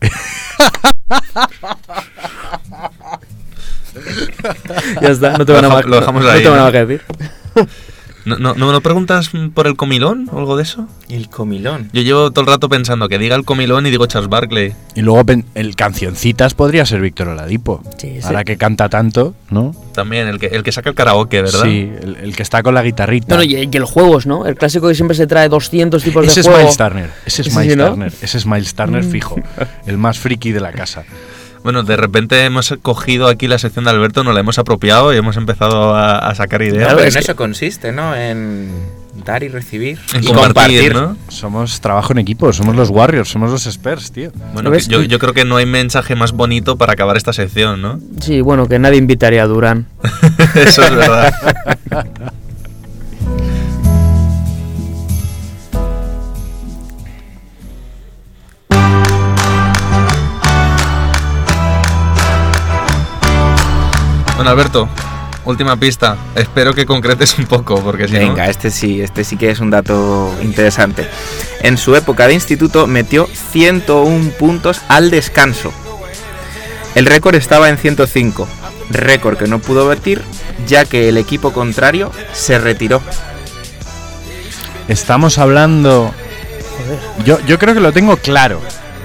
ya 5.00 5.08
está, 5.08 5.38
no 5.38 5.46
te 5.46 5.52
van 5.52 5.64
a 5.64 5.80
lo 5.82 6.00
dejamos 6.00 6.22
no 6.24 6.30
te 6.30 6.48
van 6.48 6.54
a 6.54 6.56
¿no? 6.58 6.62
más 6.64 6.72
que 6.72 6.86
decir. 6.86 7.02
¿No, 8.26 8.38
no, 8.38 8.54
¿No 8.54 8.66
me 8.66 8.72
lo 8.72 8.80
preguntas 8.80 9.30
por 9.54 9.68
el 9.68 9.76
comilón 9.76 10.28
o 10.32 10.38
algo 10.40 10.56
de 10.56 10.64
eso? 10.64 10.88
El 11.08 11.28
comilón. 11.28 11.90
Yo 11.92 12.02
llevo 12.02 12.32
todo 12.32 12.40
el 12.40 12.48
rato 12.48 12.68
pensando 12.68 13.08
que 13.08 13.18
diga 13.18 13.36
el 13.36 13.44
comilón 13.44 13.86
y 13.86 13.90
digo 13.92 14.06
Charles 14.06 14.28
Barkley. 14.28 14.74
Y 14.96 15.02
luego 15.02 15.24
el 15.54 15.76
cancioncitas 15.76 16.52
podría 16.52 16.84
ser 16.86 17.00
Víctor 17.00 17.28
Oladipo. 17.28 17.84
Sí, 17.98 18.16
sí. 18.20 18.26
Ahora 18.26 18.42
que 18.42 18.56
canta 18.56 18.88
tanto, 18.88 19.36
¿no? 19.50 19.76
También, 19.94 20.26
el 20.26 20.40
que, 20.40 20.46
el 20.46 20.64
que 20.64 20.72
saca 20.72 20.90
el 20.90 20.96
karaoke, 20.96 21.40
¿verdad? 21.40 21.62
Sí, 21.62 21.88
el, 22.02 22.16
el 22.16 22.34
que 22.34 22.42
está 22.42 22.64
con 22.64 22.74
la 22.74 22.82
guitarrita. 22.82 23.36
No, 23.36 23.44
y, 23.44 23.54
y 23.54 23.76
el 23.76 23.84
juegos, 23.84 24.26
¿no? 24.26 24.44
El 24.44 24.56
clásico 24.56 24.88
que 24.88 24.96
siempre 24.96 25.16
se 25.16 25.28
trae 25.28 25.48
200 25.48 26.02
tipos 26.02 26.26
ese 26.26 26.34
de 26.34 26.40
es 26.40 26.46
juego. 26.46 26.58
Miles 26.62 26.76
Turner. 26.76 27.10
Ese 27.26 27.42
es 27.42 27.48
Ese 27.48 27.58
Miles 27.60 27.72
sí, 27.72 27.78
¿no? 27.78 27.88
Turner. 27.90 28.12
Ese 28.20 28.38
es 28.38 28.46
Miles 28.46 28.74
Turner 28.74 29.04
fijo. 29.04 29.36
El 29.86 29.98
más 29.98 30.18
friki 30.18 30.50
de 30.50 30.60
la 30.60 30.72
casa. 30.72 31.04
Bueno, 31.66 31.82
de 31.82 31.96
repente 31.96 32.44
hemos 32.44 32.72
cogido 32.80 33.26
aquí 33.26 33.48
la 33.48 33.58
sección 33.58 33.86
de 33.86 33.90
Alberto, 33.90 34.22
nos 34.22 34.32
la 34.34 34.38
hemos 34.38 34.56
apropiado 34.56 35.12
y 35.12 35.16
hemos 35.16 35.36
empezado 35.36 35.96
a, 35.96 36.16
a 36.18 36.32
sacar 36.36 36.62
ideas. 36.62 36.76
Claro, 36.84 36.98
Pero 36.98 37.08
es 37.08 37.16
en 37.16 37.18
que- 37.18 37.24
eso 37.24 37.34
consiste, 37.34 37.90
¿no? 37.90 38.14
En 38.14 38.70
dar 39.24 39.42
y 39.42 39.48
recibir. 39.48 39.98
En 40.14 40.22
y 40.22 40.28
compartir, 40.28 40.94
¿no? 40.94 41.16
Somos 41.26 41.80
trabajo 41.80 42.12
en 42.12 42.20
equipo, 42.20 42.52
somos 42.52 42.76
los 42.76 42.90
Warriors, 42.90 43.28
somos 43.28 43.50
los 43.50 43.66
Spurs, 43.66 44.12
tío. 44.12 44.30
Bueno, 44.54 44.72
yo, 44.78 45.02
yo 45.02 45.18
creo 45.18 45.34
que 45.34 45.44
no 45.44 45.56
hay 45.56 45.66
mensaje 45.66 46.14
más 46.14 46.30
bonito 46.30 46.76
para 46.76 46.92
acabar 46.92 47.16
esta 47.16 47.32
sección, 47.32 47.82
¿no? 47.82 47.98
Sí, 48.20 48.42
bueno, 48.42 48.68
que 48.68 48.78
nadie 48.78 48.98
invitaría 48.98 49.42
a 49.42 49.46
Durán. 49.48 49.86
Eso 50.54 50.82
es 50.84 50.94
verdad. 50.94 51.34
Bueno, 64.36 64.50
Alberto, 64.50 64.86
última 65.46 65.76
pista. 65.76 66.16
Espero 66.34 66.74
que 66.74 66.84
concretes 66.84 67.38
un 67.38 67.46
poco, 67.46 67.80
porque 67.82 68.06
si 68.06 68.14
Venga, 68.14 68.44
no... 68.44 68.50
este 68.50 68.70
sí, 68.70 69.00
este 69.00 69.24
sí 69.24 69.38
que 69.38 69.50
es 69.50 69.60
un 69.60 69.70
dato 69.70 70.30
interesante. 70.42 71.08
En 71.62 71.78
su 71.78 71.96
época 71.96 72.26
de 72.28 72.34
instituto 72.34 72.86
metió 72.86 73.26
101 73.26 74.30
puntos 74.38 74.82
al 74.88 75.10
descanso. 75.10 75.72
El 76.94 77.06
récord 77.06 77.34
estaba 77.34 77.70
en 77.70 77.78
105, 77.78 78.46
récord 78.90 79.38
que 79.38 79.46
no 79.46 79.58
pudo 79.58 79.86
batir 79.86 80.22
ya 80.66 80.84
que 80.84 81.08
el 81.08 81.16
equipo 81.16 81.52
contrario 81.52 82.12
se 82.32 82.58
retiró. 82.58 83.00
Estamos 84.88 85.38
hablando. 85.38 86.12
Yo, 87.24 87.40
yo 87.46 87.58
creo 87.58 87.74
que 87.74 87.80
lo 87.80 87.92
tengo 87.92 88.16
claro. 88.18 88.60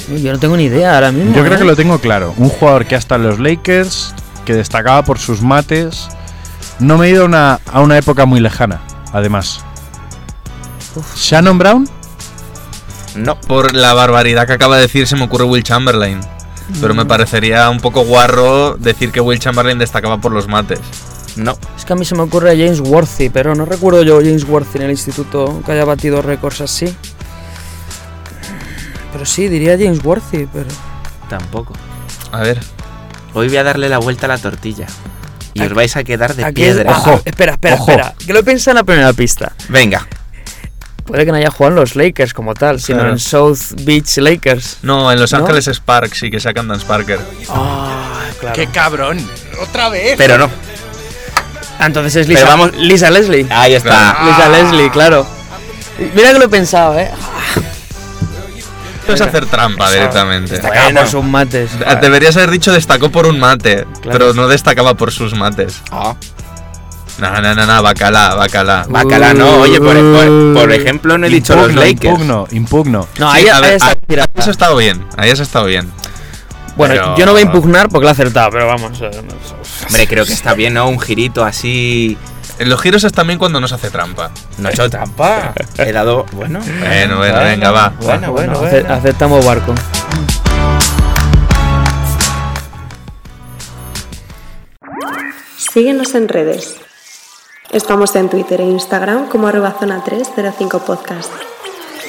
Yo 0.10 0.34
no 0.34 0.40
tengo 0.40 0.58
ni 0.58 0.66
idea 0.66 0.96
ahora 0.96 1.12
mismo. 1.12 1.34
Yo 1.34 1.42
creo 1.44 1.56
¿eh? 1.56 1.60
que 1.60 1.66
lo 1.66 1.76
tengo 1.76 2.00
claro. 2.00 2.34
Un 2.38 2.50
jugador 2.50 2.86
que 2.86 2.96
ha 2.96 2.98
estado 2.98 3.24
en 3.24 3.30
los 3.30 3.40
Lakers, 3.40 4.14
que 4.46 4.54
destacaba 4.54 5.04
por 5.04 5.20
sus 5.20 5.42
mates. 5.42 6.08
No 6.80 6.98
me 6.98 7.08
he 7.08 7.10
ido 7.12 7.24
a 7.24 7.26
una, 7.26 7.60
a 7.72 7.82
una 7.82 7.98
época 7.98 8.26
muy 8.26 8.40
lejana, 8.40 8.82
además. 9.14 9.62
Shannon 11.16 11.58
Brown, 11.58 11.88
No, 13.16 13.40
Por 13.40 13.74
la 13.76 13.94
barbaridad 13.94 14.46
que 14.48 14.54
acaba 14.54 14.76
de 14.76 14.84
decir 14.84 15.08
se 15.08 15.16
me 15.16 15.24
ocurre 15.24 15.46
Will 15.46 15.64
Chamberlain. 15.64 16.20
Pero 16.80 16.94
me 16.94 17.06
parecería 17.06 17.70
un 17.70 17.80
poco 17.82 18.04
guarro 18.06 18.76
decir 18.78 19.12
que 19.12 19.20
Will 19.20 19.40
Chamberlain 19.40 19.78
destacaba 19.78 20.20
por 20.20 20.32
los 20.32 20.48
mates. 20.48 20.80
no. 21.36 21.58
Es 21.78 21.84
que 21.86 21.94
a 21.94 21.96
mí 21.98 22.06
se 22.06 22.16
me 22.16 22.22
ocurre 22.22 22.52
a 22.52 22.54
James 22.54 22.80
Worthy, 22.80 23.30
pero 23.30 23.54
no 23.56 23.66
recuerdo 23.66 24.04
yo 24.04 24.20
James 24.20 24.46
Worthy 24.46 24.78
en 24.78 24.84
el 24.86 24.92
instituto 24.92 25.62
que 25.66 25.72
haya 25.74 25.84
batido 25.86 26.22
récords 26.22 26.62
así. 26.62 26.96
Pero 29.12 29.26
sí, 29.26 29.48
diría 29.50 29.78
James 29.78 30.04
Worthy, 30.04 30.48
pero. 30.52 30.70
Tampoco. 31.30 31.74
A 32.32 32.40
ver, 32.40 32.60
Hoy 33.34 33.48
voy 33.48 33.58
a 33.58 33.64
darle 33.64 33.90
la 33.90 33.98
vuelta 34.00 34.26
a 34.26 34.30
la 34.30 34.38
tortilla. 34.38 34.88
Y 35.54 35.62
os 35.64 35.74
vais 35.74 35.96
a 35.98 36.04
quedar 36.04 36.36
de 36.36 36.44
es- 36.44 36.54
piedra. 36.54 36.94
ah, 36.96 37.20
espera, 37.26 37.54
espera, 37.54 37.76
ojo. 37.76 37.92
espera. 37.92 38.14
Que 38.26 38.34
lo 38.34 38.40
he 38.40 38.44
pensado 38.44 38.72
en 38.72 38.76
la 38.78 38.84
primera 38.84 39.14
pista. 39.14 39.52
Venga, 39.70 40.08
Puede 41.06 41.26
que 41.26 41.32
no 41.32 41.38
haya 41.40 41.50
jugado 41.50 41.76
en 41.76 41.80
los 41.82 41.96
Lakers 41.98 42.34
como 42.34 42.54
tal, 42.54 42.80
sino 42.80 43.00
Claro. 43.00 43.14
en 43.14 43.20
South 43.20 43.60
Beach 43.82 44.18
Lakers. 44.18 44.78
no, 44.84 45.12
en 45.12 45.20
Los 45.20 45.34
¿No? 45.34 45.40
Ángeles 45.40 45.66
Sparks 45.68 46.24
y 46.24 46.32
que 46.32 46.40
sacan 46.40 46.68
Dan 46.70 46.80
Sparker. 46.80 47.20
Ah, 47.50 48.22
claro. 48.40 48.64
cabrón! 48.72 49.30
¡Otra 49.62 49.90
vez! 49.90 50.14
pero 50.18 50.38
no. 50.38 50.50
Ah, 51.80 51.88
entonces 51.88 52.16
es 52.16 52.28
Pero 52.28 52.40
Lisa, 52.40 52.50
vamos- 52.50 52.76
Lisa 52.78 53.10
Leslie. 53.10 53.46
Ahí 53.50 53.74
está. 53.74 54.20
Lisa 54.26 54.48
Leslie, 54.50 54.90
claro. 54.92 55.26
Mira 56.16 56.32
que 56.32 56.40
lo 56.40 56.46
he 56.46 56.50
pensado, 56.50 56.98
¿eh? 56.98 57.12
Esto 59.14 59.24
es 59.26 59.30
hacer 59.30 59.46
trampa 59.46 59.92
directamente. 59.92 60.54
Destacaba 60.54 60.84
Bueno. 60.86 61.00
por 61.02 61.10
sus 61.10 61.24
mates. 61.24 61.72
Deberías 62.02 62.36
haber 62.38 62.52
dicho 62.52 62.72
destacó 62.72 63.10
por 63.10 63.26
un 63.28 63.40
mate, 63.40 63.86
Claro. 64.02 64.12
pero 64.12 64.34
no 64.34 64.48
destacaba 64.48 64.94
por 64.96 65.12
sus 65.12 65.36
mates. 65.36 65.82
Ah, 65.92 66.16
No, 67.20 67.40
no, 67.40 67.54
no, 67.54 67.66
no, 67.68 67.84
bacala, 67.84 68.34
bacala. 68.36 68.86
Bacala 68.90 69.34
no, 69.36 69.58
oye, 69.60 69.80
por, 69.80 69.94
por- 69.96 70.54
por 70.56 70.72
ejemplo, 70.72 71.18
no 71.20 71.28
he 71.28 71.30
dicho 71.30 71.56
los 71.56 71.74
Lakers. 71.76 72.14
Impugno, 72.14 72.48
impugno. 72.52 73.08
No, 73.20 73.32
Sí, 73.32 73.38
ahí, 73.42 73.48
a 73.48 73.58
ahí 73.58 73.62
ver, 74.08 74.20
ahí 74.22 74.26
has 74.38 74.48
estado 74.48 74.76
bien, 74.78 75.06
ahí 75.18 75.30
has 75.30 75.40
estado 75.40 75.66
bien. 75.66 75.92
Bueno, 76.78 76.96
pero- 76.96 77.18
yo 77.18 77.26
no 77.28 77.34
voy 77.34 77.42
a 77.42 77.46
impugnar 77.46 77.90
porque 77.90 78.04
lo 78.06 78.10
he 78.10 78.12
acertado, 78.14 78.50
pero 78.52 78.66
vamos. 78.68 79.00
eh, 79.02 79.12
Hombre, 79.88 80.08
creo 80.08 80.26
que 80.26 80.34
está 80.34 80.54
bien, 80.56 80.74
¿no? 80.74 80.88
Un 80.88 81.00
girito 81.00 81.44
así. 81.44 82.18
En 82.62 82.70
los 82.70 82.80
giros 82.80 83.04
es 83.04 83.12
también 83.12 83.40
cuando 83.40 83.60
no 83.60 83.68
se 83.68 83.74
hace 83.74 83.90
trampa. 83.90 84.30
No 84.60 84.70
he 84.70 84.72
hecho 84.72 84.88
trampa. 84.88 85.52
He 85.80 85.92
dado. 85.92 86.28
Bueno. 86.34 86.60
Bueno, 86.60 87.18
bueno, 87.18 87.40
venga, 87.40 87.72
va. 87.72 87.92
Bueno, 88.00 88.32
bueno, 88.32 88.60
bueno. 88.60 88.94
aceptamos 88.94 89.44
barco. 89.44 89.74
Síguenos 95.58 96.14
en 96.14 96.28
redes. 96.28 96.76
Estamos 97.72 98.16
en 98.16 98.30
Twitter 98.30 98.62
e 98.62 98.66
Instagram 98.66 99.28
como 99.28 99.48
arroba 99.48 99.76
zona 99.80 100.04
305 100.04 100.86
podcast. 100.86 101.32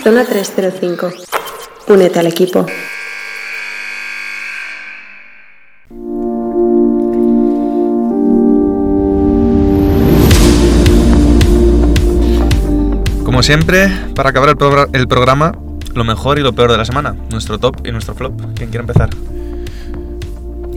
Zona 0.05 0.27
305. 0.27 1.13
Únete 1.87 2.19
al 2.19 2.27
equipo. 2.27 2.67
Como 13.43 13.49
siempre, 13.59 13.88
para 14.14 14.30
acabar 14.30 14.51
el, 14.51 15.01
el 15.01 15.09
programa, 15.09 15.53
lo 15.97 16.05
mejor 16.05 16.38
y 16.38 16.43
lo 16.43 16.53
peor 16.53 16.70
de 16.70 16.76
la 16.78 16.84
semana. 16.84 17.16
Nuestro 17.28 17.59
top 17.59 17.84
y 17.84 17.90
nuestro 17.90 18.14
flop. 18.14 18.40
¿Quién 18.55 18.70
quiere 18.70 18.82
empezar? 18.82 19.11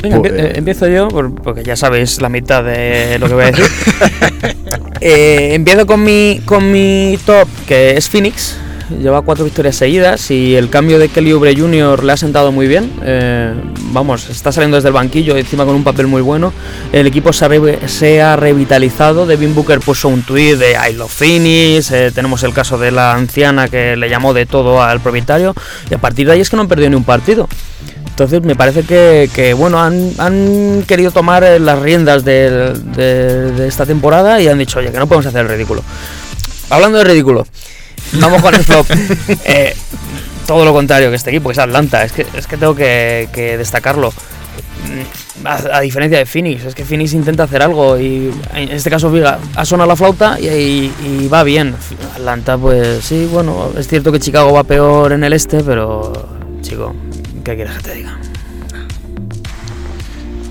Venga, 0.01 0.18
Pues- 0.20 0.32
empie- 0.34 0.39
eh, 0.45 0.53
empiezo 0.55 0.88
yo, 0.88 1.07
por- 1.09 1.36
porque 1.43 1.63
ya 1.63 1.76
sabéis 1.76 2.20
la 2.24 2.30
mitad 2.30 2.63
de 2.63 3.20
lo 3.20 3.28
que 3.28 3.34
voy 3.36 3.43
a 3.43 3.51
decir. 3.51 3.66
Eh, 4.99 5.53
empiezo 5.53 5.86
con 5.86 6.03
mi, 6.03 6.41
con 6.43 6.72
mi 6.72 7.20
top, 7.28 7.47
que 7.68 7.97
es 7.97 8.09
Phoenix. 8.09 8.57
Lleva 8.90 9.24
cuatro 9.24 9.44
victorias 9.44 9.76
seguidas 9.76 10.30
y 10.30 10.56
el 10.56 10.70
cambio 10.70 11.00
de 11.00 11.10
Kelly 11.10 11.32
Oubre 11.32 11.56
Jr. 11.58 12.04
le 12.04 12.12
ha 12.14 12.18
sentado 12.18 12.52
muy 12.52 12.68
bien. 12.68 12.92
Eh, 13.04 13.52
vamos, 13.92 14.30
está 14.30 14.52
saliendo 14.52 14.78
desde 14.78 14.90
el 14.90 14.94
banquillo, 14.94 15.36
encima 15.38 15.66
con 15.66 15.74
un 15.76 15.84
papel 15.84 16.06
muy 16.06 16.22
bueno. 16.22 16.54
El 16.92 17.08
equipo 17.08 17.34
se 17.34 18.22
ha, 18.22 18.36
revitalizado. 18.36 19.26
Devin 19.26 19.56
Booker 19.56 19.80
puso 19.80 20.08
un 20.08 20.22
tweet 20.22 20.58
de 20.58 20.74
I 20.88 20.94
love 20.94 21.12
Phoenix. 21.12 21.90
eh, 21.92 22.12
tenemos 22.14 22.44
el 22.44 22.54
caso 22.54 22.78
de 22.78 22.92
la 22.92 23.14
anciana 23.14 23.68
que 23.68 23.96
le 23.96 24.08
llamó 24.08 24.36
de 24.36 24.46
todo 24.46 24.84
al 24.84 25.00
propietario. 25.00 25.56
Y 25.90 25.96
a 25.96 25.98
partir 25.98 26.28
de 26.28 26.34
ahí 26.34 26.42
es 26.42 26.52
que 26.52 26.56
no 26.56 26.62
han 26.62 26.68
perdido 26.68 26.92
ni 26.92 26.96
un 26.96 27.04
partido. 27.06 27.50
Entonces 28.08 28.44
me 28.44 28.56
parece 28.56 28.84
que, 28.84 29.54
bueno, 29.58 29.82
han, 29.82 30.84
querido 30.88 31.10
tomar 31.10 31.44
eh, 31.44 31.60
las 31.60 31.80
riendas 31.80 32.24
de, 32.24 32.74
de- 32.96 33.52
de 33.52 33.68
esta 33.68 33.88
temporada 33.88 34.40
y 34.40 34.48
han 34.48 34.60
dicho, 34.60 34.78
oye, 34.78 34.92
que 34.92 35.00
no 35.00 35.08
podemos 35.08 35.26
hacer 35.26 35.42
el 35.42 35.50
ridículo. 35.50 35.84
Hablando 36.70 37.00
de 37.00 37.04
ridículo, 37.04 37.46
vamos 38.20 38.41
con 38.41 38.53
el 38.55 38.63
flop. 38.63 38.86
Eh, 39.45 39.76
todo 40.47 40.63
lo 40.66 40.74
contrario 40.74 41.09
que 41.09 41.16
este 41.16 41.30
equipo, 41.32 41.49
que 41.49 41.53
es 41.53 41.59
Atlanta. 41.59 42.03
Es 42.03 42.11
que, 42.11 42.26
es 42.36 42.47
que 42.47 42.57
tengo 42.57 42.76
que, 42.76 43.55
destacarlo. 43.57 44.11
Mm, 44.11 45.47
A, 45.47 45.80
diferencia 45.82 46.18
de 46.20 46.26
Phoenix, 46.26 46.63
es 46.66 46.74
que 46.76 46.86
Phoenix 46.86 47.13
intenta 47.13 47.43
hacer 47.43 47.61
algo 47.61 47.99
y 47.99 48.32
en 48.53 48.70
este 48.72 48.89
caso 48.89 49.11
fija, 49.11 49.38
ha 49.55 49.66
sonado 49.66 49.88
la 49.89 49.95
flauta 49.95 50.39
y, 50.39 50.45
y- 50.47 50.93
y 51.24 51.28
va 51.28 51.43
bien. 51.43 51.76
Atlanta, 52.16 52.57
pues 52.57 53.03
sí, 53.03 53.28
bueno, 53.32 53.72
es 53.78 53.88
cierto 53.88 54.11
que 54.11 54.20
Chicago 54.20 54.53
va 54.53 54.63
peor 54.63 55.11
en 55.11 55.24
el 55.24 55.34
este, 55.34 55.63
pero 55.63 56.13
chico, 56.61 56.95
¿qué 57.43 57.55
quieres 57.55 57.76
que 57.78 57.82
te 57.84 57.93
diga? 57.95 58.18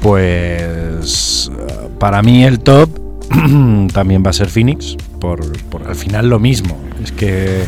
Pues 0.02 1.50
eh, 1.56 1.88
para 1.98 2.22
mí 2.22 2.44
el 2.44 2.60
top 2.60 2.90
también 3.92 4.22
va 4.24 4.30
a 4.30 4.32
ser 4.34 4.48
Phoenix, 4.48 4.96
por, 5.24 5.58
por 5.70 5.88
al 5.88 5.96
final 5.96 6.28
lo 6.28 6.38
mismo. 6.38 6.78
Es 7.02 7.10
que 7.12 7.64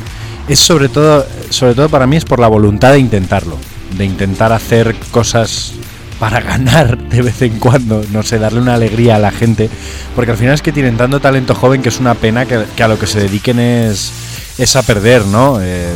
es 0.48 0.58
sobre 0.58 0.88
todo, 0.90 1.26
sobre 1.50 1.74
todo 1.74 1.88
para 1.88 2.06
mí 2.06 2.16
es 2.16 2.24
por 2.26 2.38
la 2.38 2.48
voluntad 2.48 2.92
de 2.92 2.98
intentarlo, 2.98 3.56
de 3.96 4.04
intentar 4.04 4.52
hacer 4.52 4.94
cosas 5.10 5.72
para 6.20 6.40
ganar 6.40 6.98
de 7.08 7.22
vez 7.22 7.40
en 7.42 7.58
cuando, 7.58 8.04
no 8.12 8.22
sé, 8.22 8.38
darle 8.38 8.60
una 8.60 8.74
alegría 8.74 9.16
a 9.16 9.18
la 9.18 9.30
gente, 9.30 9.70
porque 10.14 10.32
al 10.32 10.36
final 10.36 10.54
es 10.54 10.62
que 10.62 10.72
tienen 10.72 10.96
tanto 10.98 11.18
talento 11.20 11.54
joven 11.54 11.82
que 11.82 11.88
es 11.88 11.98
una 11.98 12.14
pena 12.14 12.44
que, 12.46 12.64
que 12.76 12.82
a 12.82 12.88
lo 12.88 12.98
que 12.98 13.06
se 13.06 13.20
dediquen 13.20 13.58
es, 13.58 14.12
es 14.58 14.76
a 14.76 14.82
perder, 14.82 15.24
¿no? 15.26 15.58
Eh, 15.62 15.92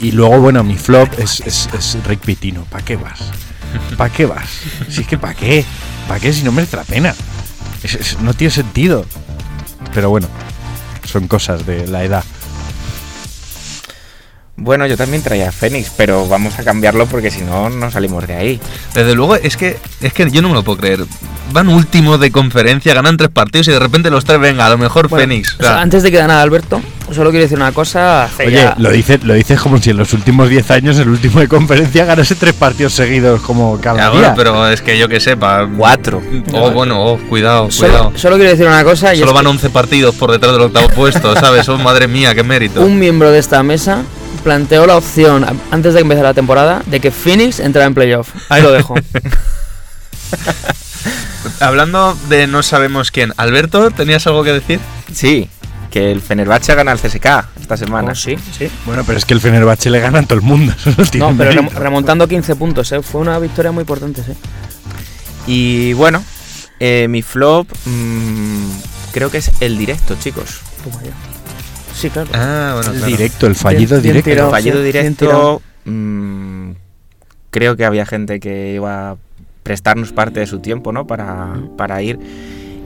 y 0.00 0.12
luego, 0.12 0.40
bueno, 0.40 0.62
mi 0.64 0.76
flop 0.76 1.08
es, 1.18 1.40
es, 1.46 1.68
es 1.76 1.96
Rick 2.06 2.20
Pitino. 2.20 2.64
¿Para 2.64 2.84
qué 2.84 2.96
vas? 2.96 3.20
¿Para 3.96 4.12
qué 4.12 4.26
vas? 4.26 4.48
Si 4.88 5.02
es 5.02 5.06
que 5.06 5.16
¿para 5.18 5.34
qué? 5.34 5.64
¿Para 6.08 6.18
qué 6.20 6.32
si 6.32 6.42
no 6.42 6.50
merece 6.52 6.76
la 6.76 6.84
pena? 6.84 7.14
Es- 7.82 8.18
no 8.20 8.34
tiene 8.34 8.50
sentido. 8.52 9.04
Pero 9.94 10.10
bueno, 10.10 10.26
son 11.04 11.28
cosas 11.28 11.66
de 11.66 11.86
la 11.86 12.04
edad. 12.04 12.24
Bueno, 14.54 14.86
yo 14.86 14.96
también 14.98 15.22
traía 15.22 15.48
a 15.48 15.52
Fénix, 15.52 15.90
pero 15.96 16.28
vamos 16.28 16.58
a 16.58 16.62
cambiarlo 16.62 17.06
porque 17.06 17.30
si 17.30 17.40
no, 17.40 17.70
no 17.70 17.90
salimos 17.90 18.26
de 18.26 18.34
ahí. 18.34 18.60
Desde 18.94 19.14
luego, 19.14 19.34
es 19.36 19.56
que, 19.56 19.78
es 20.02 20.12
que 20.12 20.30
yo 20.30 20.42
no 20.42 20.48
me 20.50 20.54
lo 20.54 20.62
puedo 20.62 20.78
creer. 20.78 21.04
Van 21.52 21.68
últimos 21.68 22.20
de 22.20 22.30
conferencia, 22.30 22.94
ganan 22.94 23.16
tres 23.16 23.30
partidos 23.30 23.68
y 23.68 23.72
de 23.72 23.78
repente 23.78 24.10
los 24.10 24.24
tres, 24.24 24.38
venga, 24.38 24.66
a 24.66 24.70
lo 24.70 24.78
mejor 24.78 25.08
Bueno, 25.08 25.22
Fénix. 25.22 25.56
o 25.58 25.62
sea, 25.62 25.80
antes 25.80 26.02
de 26.02 26.10
que 26.10 26.18
gane 26.18 26.34
Alberto, 26.34 26.80
solo 27.12 27.30
quiero 27.30 27.42
decir 27.44 27.56
una 27.58 27.72
cosa. 27.72 28.24
hace 28.24 28.46
Oye, 28.46 28.56
ya- 28.56 28.74
lo 28.78 28.90
dices 28.90 29.24
lo 29.24 29.34
dices 29.34 29.58
como 29.60 29.78
si 29.78 29.90
en 29.90 29.96
los 29.96 30.12
últimos 30.12 30.48
10 30.48 30.70
años, 30.70 30.98
el 30.98 31.08
último 31.08 31.40
de 31.40 31.48
conferencia, 31.48 32.04
ganase 32.04 32.34
tres 32.36 32.52
partidos 32.54 32.92
seguidos 32.92 33.40
como 33.40 33.80
cada 33.80 33.96
Ya, 33.96 34.10
día. 34.10 34.18
bueno, 34.20 34.34
pero 34.36 34.68
es 34.68 34.80
que 34.82 34.98
yo 34.98 35.08
que 35.08 35.18
sepa. 35.18 35.66
Cuatro. 35.76 36.22
Oh, 36.52 36.70
bueno, 36.70 37.02
oh, 37.02 37.18
cuidado, 37.28 37.70
solo, 37.70 37.88
cuidado. 37.90 38.12
solo 38.16 38.36
quiero 38.36 38.50
decir 38.50 38.66
una 38.66 38.84
cosa. 38.84 39.14
Y 39.14 39.18
Solo 39.18 39.32
van 39.32 39.44
que 39.44 39.50
11 39.50 39.70
partidos 39.70 40.14
por 40.14 40.30
detrás 40.30 40.52
del 40.52 40.62
octavo 40.62 40.88
puesto, 40.90 41.34
¿sabes? 41.36 41.68
Oh, 41.68 41.78
madre 41.78 42.06
mía, 42.06 42.34
qué 42.34 42.42
mérito. 42.44 42.82
un 42.82 42.98
miembro 42.98 43.30
de 43.30 43.38
esta 43.40 43.62
mesa 43.62 44.02
planteó 44.42 44.86
la 44.86 44.96
opción, 44.96 45.44
antes 45.70 45.94
de 45.94 46.00
empezar 46.00 46.24
la 46.24 46.34
temporada, 46.34 46.82
de 46.86 47.00
que 47.00 47.10
Phoenix 47.10 47.60
entrara 47.60 47.86
en 47.86 47.94
playoff. 47.94 48.28
Ahí 48.48 48.62
lo 48.62 48.70
dejo. 48.72 48.94
Hablando 51.60 52.16
de 52.28 52.46
no 52.46 52.62
sabemos 52.62 53.10
quién, 53.10 53.32
Alberto, 53.36 53.90
¿tenías 53.90 54.26
algo 54.26 54.44
que 54.44 54.52
decir? 54.52 54.80
Sí, 55.12 55.48
que 55.90 56.10
el 56.10 56.20
Fenerbahce 56.20 56.74
gana 56.74 56.92
al 56.92 56.98
CSK 57.00 57.26
esta 57.60 57.76
semana. 57.76 58.12
Oh, 58.12 58.14
sí, 58.14 58.36
sí. 58.56 58.68
Bueno, 58.86 59.04
pero 59.04 59.18
es 59.18 59.24
que 59.24 59.34
el 59.34 59.40
Fenerbahce 59.40 59.90
le 59.90 60.00
gana 60.00 60.20
a 60.20 60.22
todo 60.22 60.36
el 60.38 60.42
mundo. 60.44 60.72
eso 60.78 60.90
no 60.96 61.04
tiene 61.04 61.26
No, 61.30 61.36
pero 61.36 61.52
rem- 61.52 61.70
remontando 61.70 62.26
15 62.28 62.56
puntos, 62.56 62.90
¿eh? 62.92 63.02
fue 63.02 63.20
una 63.20 63.38
victoria 63.38 63.72
muy 63.72 63.82
importante, 63.82 64.22
sí. 64.24 64.32
Y 65.46 65.92
bueno, 65.94 66.24
eh, 66.80 67.06
mi 67.08 67.22
flop 67.22 67.68
mm, 67.84 68.70
creo 69.12 69.30
que 69.30 69.38
es 69.38 69.50
el 69.60 69.76
directo, 69.78 70.16
chicos. 70.20 70.60
Ya. 71.04 71.10
Sí, 71.94 72.10
claro. 72.10 72.28
Ah, 72.34 72.72
bueno, 72.76 72.90
el 72.92 72.98
claro. 72.98 73.16
directo, 73.16 73.46
el 73.46 73.54
fallido 73.54 74.00
Bien- 74.00 74.14
bien 74.14 74.24
directo. 74.24 74.44
El 74.46 74.50
fallido 74.50 74.82
directo. 74.82 75.62
mm, 75.84 76.70
creo 77.50 77.76
que 77.76 77.84
había 77.84 78.06
gente 78.06 78.40
que 78.40 78.74
iba 78.74 79.10
a 79.10 79.16
prestarnos 79.62 80.12
parte 80.12 80.40
de 80.40 80.46
su 80.46 80.58
tiempo, 80.60 80.92
¿no? 80.92 81.06
Para, 81.06 81.54
para 81.76 82.02
ir. 82.02 82.18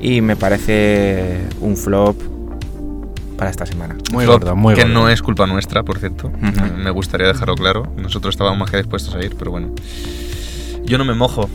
Y 0.00 0.20
me 0.20 0.36
parece 0.36 1.40
un 1.60 1.76
flop 1.76 2.16
para 3.38 3.50
esta 3.50 3.64
semana. 3.66 3.96
Muy 4.12 4.24
Flop, 4.24 4.40
gordo, 4.42 4.56
muy 4.56 4.74
Que 4.74 4.82
gordo. 4.82 4.94
no 4.94 5.08
es 5.08 5.22
culpa 5.22 5.46
nuestra, 5.46 5.82
por 5.82 5.98
cierto. 5.98 6.30
Me 6.76 6.90
gustaría 6.90 7.26
dejarlo 7.28 7.54
claro. 7.54 7.86
Nosotros 7.96 8.34
estábamos 8.34 8.58
más 8.58 8.70
que 8.70 8.78
dispuestos 8.78 9.14
a 9.14 9.24
ir, 9.24 9.34
pero 9.38 9.50
bueno. 9.50 9.70
Yo 10.84 10.98
no 10.98 11.04
me 11.04 11.14
mojo. 11.14 11.48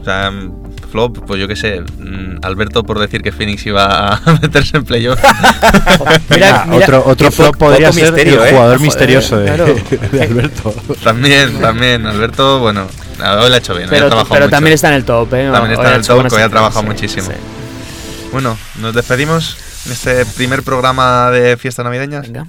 O 0.00 0.04
sea, 0.04 0.30
flop, 0.86 1.18
pues 1.26 1.40
yo 1.40 1.48
qué 1.48 1.56
sé. 1.56 1.80
mm, 1.80 2.38
Alberto 2.42 2.84
por 2.84 2.98
decir 2.98 3.22
que 3.22 3.32
Phoenix 3.32 3.66
iba 3.66 4.14
a 4.14 4.38
meterse 4.42 4.76
en 4.78 4.84
playoff. 4.84 5.20
Mira, 6.30 6.64
mira, 6.66 6.76
otro 6.86 7.02
otro 7.06 7.30
flop 7.30 7.56
podría 7.56 7.92
ser 7.92 8.04
misterio, 8.12 8.42
el 8.42 8.48
¿eh? 8.48 8.50
jugador 8.52 8.76
Joder, 8.76 8.80
misterioso 8.80 9.36
de, 9.38 9.44
claro. 9.46 9.66
de 10.12 10.22
Alberto. 10.22 10.74
también, 11.04 11.60
también. 11.60 12.06
Alberto, 12.06 12.60
bueno, 12.60 12.86
hoy 13.20 13.48
lo 13.48 13.54
ha 13.54 13.58
hecho 13.58 13.74
bien. 13.74 13.88
hoy 13.88 13.96
ha 13.96 13.98
pero 13.98 14.06
trabajado 14.08 14.34
pero 14.34 14.46
mucho. 14.46 14.50
también 14.56 14.74
está 14.74 14.88
en 14.88 14.94
el 14.94 15.04
top, 15.04 15.34
¿eh? 15.34 15.48
También 15.52 15.72
está 15.72 15.82
Hoy 15.82 15.86
en 15.88 15.92
ha 15.92 15.96
el 15.96 16.06
top, 16.06 16.28
que 16.28 16.34
hoy 16.36 16.42
ha 16.42 16.48
trabajado 16.48 16.80
sí, 16.82 16.86
muchísimo. 16.86 17.26
sí. 17.26 17.32
Bueno, 18.32 18.58
nos 18.80 18.94
despedimos 18.94 19.56
en 19.86 19.92
este 19.92 20.26
primer 20.26 20.62
programa 20.62 21.30
de 21.30 21.56
fiestas 21.56 21.84
navideñas. 21.84 22.22
Venga. 22.26 22.46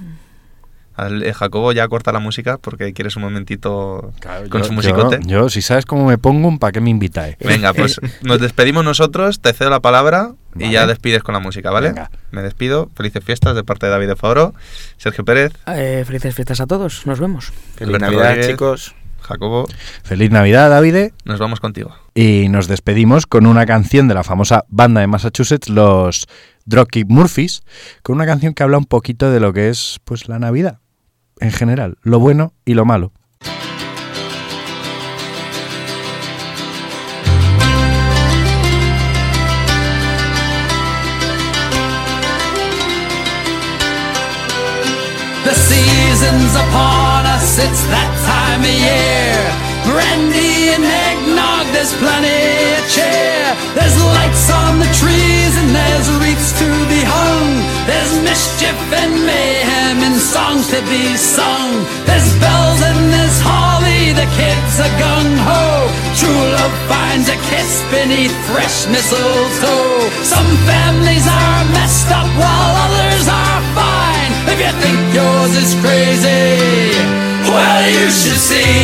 Eh, 0.98 1.32
Jacobo 1.32 1.72
ya 1.72 1.86
corta 1.88 2.10
la 2.12 2.18
música 2.18 2.58
porque 2.58 2.92
quieres 2.92 3.14
un 3.16 3.22
momentito 3.22 4.12
con 4.50 4.62
Yo- 4.62 4.66
su 4.66 4.72
musicote. 4.72 5.20
Yo, 5.22 5.42
yo, 5.42 5.48
si 5.50 5.62
sabes 5.62 5.86
cómo 5.86 6.06
me 6.06 6.18
pongo, 6.18 6.58
¿para 6.58 6.72
qué 6.72 6.80
me 6.80 6.90
invitáis? 6.90 7.36
Venga, 7.38 7.72
pues 7.72 8.00
nos 8.22 8.40
despedimos 8.40 8.84
nosotros, 8.84 9.40
te 9.40 9.52
cedo 9.52 9.70
la 9.70 9.80
palabra 9.80 10.32
y 10.58 10.70
ya 10.72 10.86
despides 10.86 11.22
con 11.22 11.34
la 11.34 11.40
música, 11.40 11.70
¿vale? 11.70 11.88
Venga. 11.90 12.10
Me 12.32 12.42
despido, 12.42 12.90
felices 12.96 13.22
fiestas 13.24 13.54
de 13.54 13.62
parte 13.64 13.86
de 13.86 13.92
David 13.92 14.08
de 14.08 14.16
Favoro, 14.16 14.54
Sergio 14.96 15.24
Pérez, 15.24 15.52
Eh, 15.68 16.02
felices 16.06 16.34
fiestas 16.34 16.60
a 16.60 16.66
todos, 16.66 17.06
nos 17.06 17.20
vemos. 17.20 17.52
Feliz 17.76 17.94
Alberto 17.94 18.06
Navidad, 18.06 18.24
Rodríguez. 18.30 18.50
chicos. 18.50 18.94
Jacobo, 19.20 19.66
Feliz 20.04 20.30
Navidad, 20.30 20.70
Davide. 20.70 21.12
nos 21.24 21.38
vamos 21.38 21.60
contigo. 21.60 21.94
Y 22.14 22.48
nos 22.48 22.66
despedimos 22.66 23.26
con 23.26 23.46
una 23.46 23.66
canción 23.66 24.08
de 24.08 24.14
la 24.14 24.24
famosa 24.24 24.64
banda 24.68 25.00
de 25.02 25.06
Massachusetts, 25.06 25.68
los 25.68 26.26
Dropkick 26.64 27.06
Murphys, 27.08 27.62
con 28.02 28.16
una 28.16 28.24
canción 28.26 28.54
que 28.54 28.62
habla 28.62 28.78
un 28.78 28.86
poquito 28.86 29.30
de 29.30 29.40
lo 29.40 29.52
que 29.52 29.68
es 29.68 29.98
pues 30.04 30.28
la 30.28 30.38
Navidad 30.38 30.78
en 31.40 31.52
general, 31.52 31.98
lo 32.02 32.18
bueno 32.18 32.52
y 32.64 32.74
lo 32.74 32.84
malo. 32.84 33.12
The 45.44 45.54
season's 45.54 46.54
upon 46.54 47.24
us, 47.24 47.58
it's 47.58 47.82
that 47.88 48.12
time 48.28 48.60
of 48.60 48.68
year. 48.68 49.68
Brandy 49.88 50.74
and 50.76 50.84
eggnog, 50.84 51.72
there's 51.72 51.94
plenty 51.96 52.76
of 52.76 52.84
cheer. 52.92 53.56
There's 53.74 53.96
lights 54.12 54.50
on 54.50 54.78
the 54.78 54.90
trees. 54.92 55.37
there's 55.98 56.14
wreaths 56.22 56.52
to 56.54 56.68
be 56.86 57.02
hung, 57.02 57.50
there's 57.90 58.22
mischief 58.22 58.78
and 59.02 59.26
mayhem 59.26 59.98
and 60.06 60.14
songs 60.14 60.70
to 60.70 60.78
be 60.86 61.18
sung. 61.18 61.74
There's 62.06 62.30
bells 62.38 62.80
and 62.86 63.10
there's 63.10 63.40
holly, 63.42 64.14
the 64.14 64.28
kids 64.38 64.78
are 64.78 64.94
gung 64.94 65.34
ho. 65.42 65.90
True 66.14 66.44
love 66.54 66.76
finds 66.86 67.26
a 67.26 67.38
kiss 67.50 67.82
beneath 67.90 68.30
fresh 68.46 68.86
mistletoe. 68.86 70.06
Some 70.22 70.50
families 70.70 71.26
are 71.26 71.62
messed 71.74 72.14
up 72.14 72.30
while 72.38 72.72
others 72.86 73.26
are 73.26 73.62
fine. 73.74 74.30
If 74.54 74.58
you 74.62 74.72
think 74.78 75.02
yours 75.10 75.52
is 75.58 75.74
crazy, 75.82 76.94
well, 77.42 77.82
you 77.90 78.06
should 78.06 78.38
see. 78.38 78.77